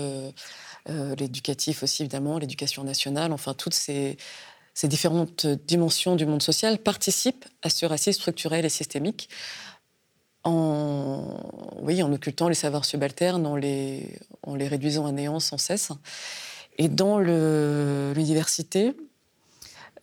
l'éducatif 0.88 1.82
aussi 1.82 2.02
évidemment, 2.02 2.38
l'éducation 2.38 2.84
nationale, 2.84 3.32
enfin 3.32 3.54
toutes 3.54 3.74
ces, 3.74 4.16
différentes 4.84 5.46
dimensions 5.46 6.16
du 6.16 6.26
monde 6.26 6.42
social 6.42 6.78
participent 6.78 7.44
à 7.62 7.70
ce 7.70 7.86
racisme 7.86 8.20
structurel 8.20 8.64
et 8.64 8.68
systémique 8.68 9.28
en, 10.44 11.40
oui, 11.82 12.02
en 12.02 12.12
occultant 12.12 12.48
les 12.48 12.54
savoirs 12.54 12.84
subalternes, 12.84 13.46
en 13.46 13.56
les, 13.56 14.16
en 14.42 14.54
les 14.54 14.68
réduisant 14.68 15.06
à 15.06 15.12
néant 15.12 15.40
sans 15.40 15.58
cesse. 15.58 15.90
Et 16.78 16.88
dans 16.88 17.18
l'université, 17.18 18.94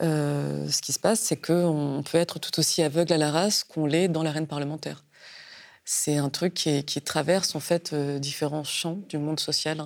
euh, 0.02 0.70
ce 0.70 0.82
qui 0.82 0.92
se 0.92 1.00
passe, 1.00 1.20
c'est 1.20 1.38
qu'on 1.38 2.04
peut 2.10 2.18
être 2.18 2.40
tout 2.40 2.60
aussi 2.60 2.82
aveugle 2.82 3.14
à 3.14 3.18
la 3.18 3.32
race 3.32 3.64
qu'on 3.64 3.86
l'est 3.86 4.08
dans 4.08 4.24
l'arène 4.24 4.48
parlementaire. 4.48 5.04
C'est 5.86 6.18
un 6.18 6.30
truc 6.30 6.54
qui, 6.54 7.02
traverse 7.02 7.56
en 7.56 7.60
fait 7.60 7.94
euh, 7.94 8.20
différents 8.20 8.64
champs 8.64 9.00
du 9.10 9.18
monde 9.18 9.40
social. 9.40 9.86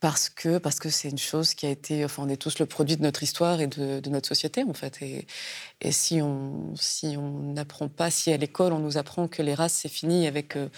Parce 0.00 0.28
que 0.28 0.58
parce 0.58 0.78
que 0.78 0.90
c'est 0.90 1.08
une 1.08 1.18
chose 1.18 1.54
qui 1.54 1.66
a 1.66 1.70
été, 1.70 2.04
enfin, 2.04 2.22
on 2.24 2.28
est 2.28 2.36
tous 2.36 2.60
le 2.60 2.66
produit 2.66 2.96
de 2.96 3.02
notre 3.02 3.24
histoire 3.24 3.60
et 3.60 3.66
de, 3.66 4.08
notre 4.08 4.28
société 4.28 4.62
en 4.62 4.72
fait. 4.72 5.02
Et, 5.02 5.26
si 5.90 6.22
on 6.22 6.74
si 6.76 7.16
on 7.16 7.52
n'apprend 7.54 7.88
pas, 7.88 8.10
si 8.10 8.32
à 8.32 8.36
l'école 8.36 8.72
on 8.72 8.78
nous 8.78 8.96
apprend 8.96 9.26
que 9.26 9.42
les 9.42 9.54
races 9.54 9.72
c'est 9.72 9.88
fini 9.88 10.28
avec 10.28 10.56
euh, 10.56 10.68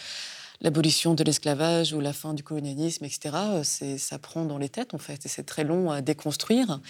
l'abolition 0.62 1.12
de 1.14 1.22
l'esclavage 1.22 1.92
ou 1.92 2.00
la 2.00 2.14
fin 2.14 2.33
du 2.33 2.42
colonialisme, 2.42 3.04
etc. 3.04 3.37
euh, 3.83 3.98
ça 3.98 4.18
prend 4.18 4.46
dans 4.46 4.56
les 4.59 4.70
têtes 4.70 4.94
en 4.94 4.98
fait. 4.98 5.26
Et 5.26 5.28
c'est 5.28 5.44
très 5.44 5.64
long 5.64 5.90
à 5.90 6.00
déconstruire 6.00 6.80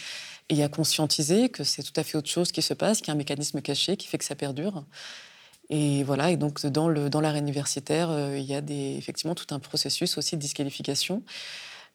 et 0.49 0.62
à 0.62 0.69
conscientiser 0.69 1.49
que 1.49 1.64
c'est 1.64 1.83
tout 1.83 1.93
à 1.97 2.05
fait 2.05 2.16
autre 2.16 2.31
chose 2.31 2.53
qui 2.53 2.62
se 2.62 2.75
passe, 2.75 2.99
qu'il 2.99 3.09
y 3.09 3.11
a 3.11 3.14
un 3.14 3.16
mécanisme 3.16 3.61
caché 3.61 3.97
qui 3.97 4.07
fait 4.07 4.19
que 4.19 4.25
ça 4.25 4.37
perdure. 4.37 4.85
Et 5.69 6.05
voilà, 6.05 6.31
et 6.31 6.37
donc 6.37 6.64
dans 6.66 6.88
le 6.88 7.11
dans 7.11 7.21
l'arène 7.21 7.45
universitaire, 7.45 8.11
euh, 8.11 8.38
il 8.38 8.45
y 8.45 8.55
a 8.55 8.62
effectivement 8.69 9.35
tout 9.35 9.53
un 9.55 9.59
processus 9.59 10.19
aussi 10.19 10.37
de 10.37 10.40
disqualification 10.40 11.25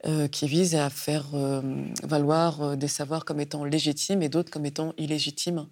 euh, 0.07 0.27
qui 0.27 0.47
vise 0.47 0.75
à 0.75 0.91
faire 0.91 1.25
euh, 1.33 1.61
valoir 2.03 2.61
euh, 2.61 2.75
des 2.75 2.87
savoirs 2.87 3.25
comme 3.25 3.39
étant 3.39 3.65
légitimes 3.65 4.21
et 4.21 4.29
d'autres 4.29 4.51
comme 4.51 4.67
étant 4.67 4.93
illégitimes. 4.99 5.67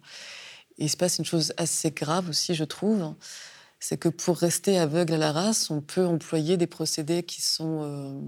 Il 0.76 0.90
se 0.90 0.96
passe 0.96 1.18
une 1.18 1.24
chose 1.24 1.52
assez 1.56 1.92
grave 1.92 2.30
aussi, 2.30 2.52
je 2.52 2.64
trouve, 2.64 3.14
c'est 3.78 3.96
que 3.96 4.08
pour 4.08 4.36
rester 4.36 4.76
aveugle 4.76 5.14
à 5.14 5.18
la 5.18 5.30
race, 5.30 5.70
on 5.70 5.80
peut 5.80 6.04
employer 6.04 6.56
des 6.56 6.66
procédés 6.66 7.22
qui 7.22 7.42
sont, 7.42 8.20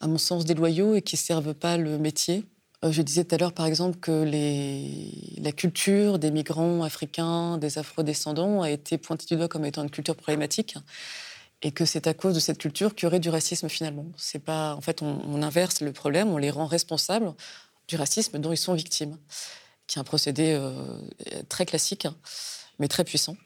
à 0.00 0.06
mon 0.06 0.16
sens, 0.16 0.46
déloyaux 0.46 0.94
et 0.94 1.02
qui 1.02 1.16
ne 1.16 1.20
servent 1.20 1.52
pas 1.52 1.76
le 1.76 1.98
métier. 1.98 2.46
Je 2.82 3.02
disais 3.02 3.24
tout 3.24 3.34
à 3.34 3.38
l'heure, 3.38 3.52
par 3.52 3.66
exemple, 3.66 3.98
que 3.98 4.24
la 5.42 5.52
culture 5.52 6.18
des 6.18 6.30
migrants 6.30 6.82
africains, 6.84 7.58
des 7.58 7.76
afro-descendants, 7.76 8.62
a 8.62 8.70
été 8.70 8.96
pointée 8.96 9.26
du 9.26 9.36
doigt 9.36 9.48
comme 9.48 9.66
étant 9.66 9.82
une 9.82 9.90
culture 9.90 10.16
problématique 10.16 10.76
et 11.62 11.72
que 11.72 11.84
c'est 11.84 12.06
à 12.06 12.14
cause 12.14 12.34
de 12.34 12.40
cette 12.40 12.58
culture 12.58 12.94
qu'il 12.94 13.04
y 13.04 13.06
aurait 13.06 13.20
du 13.20 13.30
racisme 13.30 13.68
finalement. 13.68 14.06
C'est 14.16 14.38
pas, 14.38 14.74
en 14.74 14.80
fait, 14.80 15.02
on, 15.02 15.42
inverse 15.42 15.80
le 15.80 15.92
problème, 15.92 16.28
on 16.28 16.38
les 16.38 16.50
rend 16.50 16.66
responsables 16.66 17.32
du 17.88 17.96
racisme 17.96 18.38
dont 18.38 18.52
ils 18.52 18.58
sont 18.58 18.74
victimes, 18.74 19.16
qui 19.86 19.98
est 19.98 20.00
un 20.00 20.04
procédé 20.04 20.52
euh, 20.52 21.00
très 21.48 21.66
classique, 21.66 22.04
hein, 22.04 22.16
mais 22.78 22.88
très 22.88 23.04
puissant. 23.04 23.36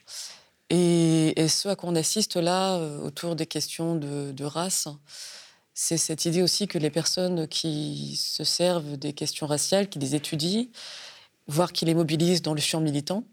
Et, 0.70 1.34
ce 1.48 1.68
à 1.68 1.76
quoi 1.76 1.90
on 1.90 1.96
assiste 1.96 2.36
là, 2.36 2.76
euh, 2.76 3.00
autour 3.00 3.36
des 3.36 3.46
questions 3.46 3.96
de, 3.96 4.44
race, 4.44 4.88
c'est 5.74 5.98
cette 5.98 6.24
idée 6.24 6.42
aussi 6.42 6.68
que 6.68 6.78
les 6.78 6.90
personnes 6.90 7.48
qui 7.48 8.16
se 8.16 8.44
servent 8.44 8.96
des 8.96 9.12
questions 9.12 9.46
raciales, 9.46 9.88
qui 9.88 9.98
les 9.98 10.14
étudient, 10.14 10.66
voire 11.48 11.72
qui 11.72 11.84
les 11.84 11.94
mobilisent 11.94 12.42
dans 12.42 12.54
le 12.54 12.60
champ 12.60 12.80
militant, 12.80 13.24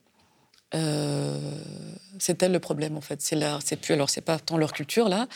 c'est 0.72 2.44
elle 2.44 2.52
le 2.52 2.60
problème 2.60 2.98
en 2.98 3.02
fait. 3.02 3.22
C'est 3.22 3.38
c'est 3.64 3.78
plus 3.78 3.94
alors 3.94 4.10
c'est 4.10 4.22
pas 4.22 4.40
tant 4.40 4.58
leur 4.58 4.74
culture 4.74 5.10
là, 5.10 5.28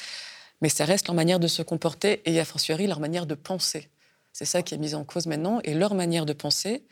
mais 0.61 0.69
ça 0.69 0.85
reste 0.85 1.07
leur 1.07 1.15
manière 1.15 1.39
de 1.39 1.47
se 1.47 1.61
comporter 1.61 2.21
et 2.29 2.39
a 2.39 2.45
fortiori 2.45 2.87
leur 2.87 2.99
manière 2.99 3.25
de 3.25 3.35
penser. 3.35 3.89
C'est 4.33 4.45
ça 4.45 4.61
qui 4.61 4.75
est 4.75 4.77
mis 4.77 4.95
en 4.95 5.03
cause 5.03 5.27
maintenant 5.27 5.59
et 5.63 5.73
leur 5.73 5.93
manière 5.93 6.25
de 6.25 6.33
penser, 6.33 6.83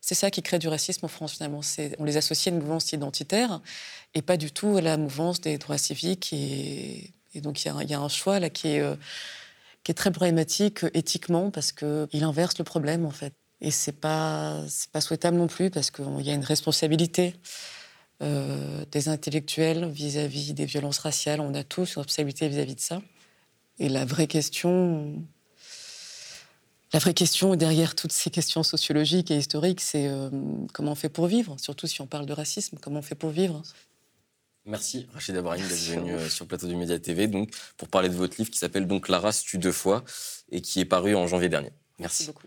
c'est 0.00 0.14
ça 0.14 0.30
qui 0.30 0.42
crée 0.42 0.58
du 0.58 0.68
racisme 0.68 1.04
en 1.06 1.08
France 1.08 1.32
finalement. 1.34 1.60
On 1.98 2.04
les 2.04 2.16
associe 2.16 2.52
à 2.52 2.56
une 2.56 2.62
mouvance 2.62 2.92
identitaire 2.92 3.60
et 4.14 4.22
pas 4.22 4.36
du 4.36 4.52
tout 4.52 4.76
à 4.76 4.80
la 4.82 4.96
mouvance 4.96 5.40
des 5.40 5.58
droits 5.58 5.78
civiques 5.78 6.32
et, 6.32 7.10
donc 7.36 7.64
il 7.64 7.68
y, 7.68 7.70
a 7.70 7.74
un- 7.74 7.82
il 7.82 7.90
y 7.90 7.94
a 7.94 8.00
un 8.00 8.08
choix 8.08 8.38
là 8.40 8.50
qui 8.50 8.68
est 8.68 8.80
euh, 8.80 8.96
qui 9.82 9.92
est 9.92 9.94
très 9.94 10.10
problématique 10.10 10.84
euh, 10.84 10.90
éthiquement 10.94 11.50
parce 11.50 11.72
que 11.72 12.08
il 12.12 12.24
inverse 12.24 12.58
le 12.58 12.64
problème 12.64 13.04
en 13.06 13.10
fait. 13.10 13.34
Et 13.64 13.70
c'est 13.70 13.92
pas 13.92 14.62
c'est 14.68 14.90
pas 14.90 15.00
souhaitable 15.00 15.38
non 15.38 15.46
plus 15.46 15.70
parce 15.70 15.90
qu'il 15.90 16.20
y 16.20 16.30
a 16.30 16.34
une 16.34 16.44
responsabilité 16.44 17.34
euh, 18.20 18.84
des 18.92 19.08
intellectuels 19.08 19.88
vis-à-vis 19.88 20.52
des 20.52 20.66
violences 20.66 20.98
raciales. 20.98 21.40
On 21.40 21.54
a 21.54 21.64
tous 21.64 21.96
une 21.96 22.02
responsabilité 22.02 22.46
vis-à-vis 22.46 22.74
de 22.74 22.80
ça. 22.80 23.00
Et 23.78 23.88
la 23.88 24.04
vraie 24.04 24.26
question, 24.26 25.24
la 26.92 26.98
vraie 26.98 27.14
question 27.14 27.56
derrière 27.56 27.94
toutes 27.94 28.12
ces 28.12 28.30
questions 28.30 28.62
sociologiques 28.62 29.30
et 29.30 29.38
historiques, 29.38 29.80
c'est 29.80 30.08
euh, 30.08 30.28
comment 30.74 30.92
on 30.92 30.94
fait 30.94 31.08
pour 31.08 31.26
vivre, 31.26 31.56
surtout 31.58 31.86
si 31.86 32.02
on 32.02 32.06
parle 32.06 32.26
de 32.26 32.34
racisme, 32.34 32.76
comment 32.82 32.98
on 32.98 33.02
fait 33.02 33.14
pour 33.14 33.30
vivre? 33.30 33.62
Merci 34.66 35.06
Rachida 35.14 35.40
Brahim 35.40 35.62
d'être 35.62 35.70
Merci 35.70 35.96
venue 35.96 36.12
euh, 36.12 36.28
sur 36.28 36.44
le 36.44 36.48
plateau 36.48 36.66
du 36.66 36.76
Média 36.76 36.98
TV 36.98 37.28
donc, 37.28 37.50
pour 37.78 37.88
parler 37.88 38.10
de 38.10 38.14
votre 38.14 38.36
livre 38.36 38.50
qui 38.50 38.58
s'appelle 38.58 38.86
donc 38.86 39.08
La 39.08 39.20
race 39.20 39.42
tue 39.42 39.58
deux 39.58 39.72
fois 39.72 40.04
et 40.50 40.60
qui 40.60 40.80
est 40.80 40.84
paru 40.84 41.16
en 41.16 41.26
janvier 41.26 41.48
dernier. 41.48 41.72
Merci. 41.98 42.26
beaucoup. 42.26 42.46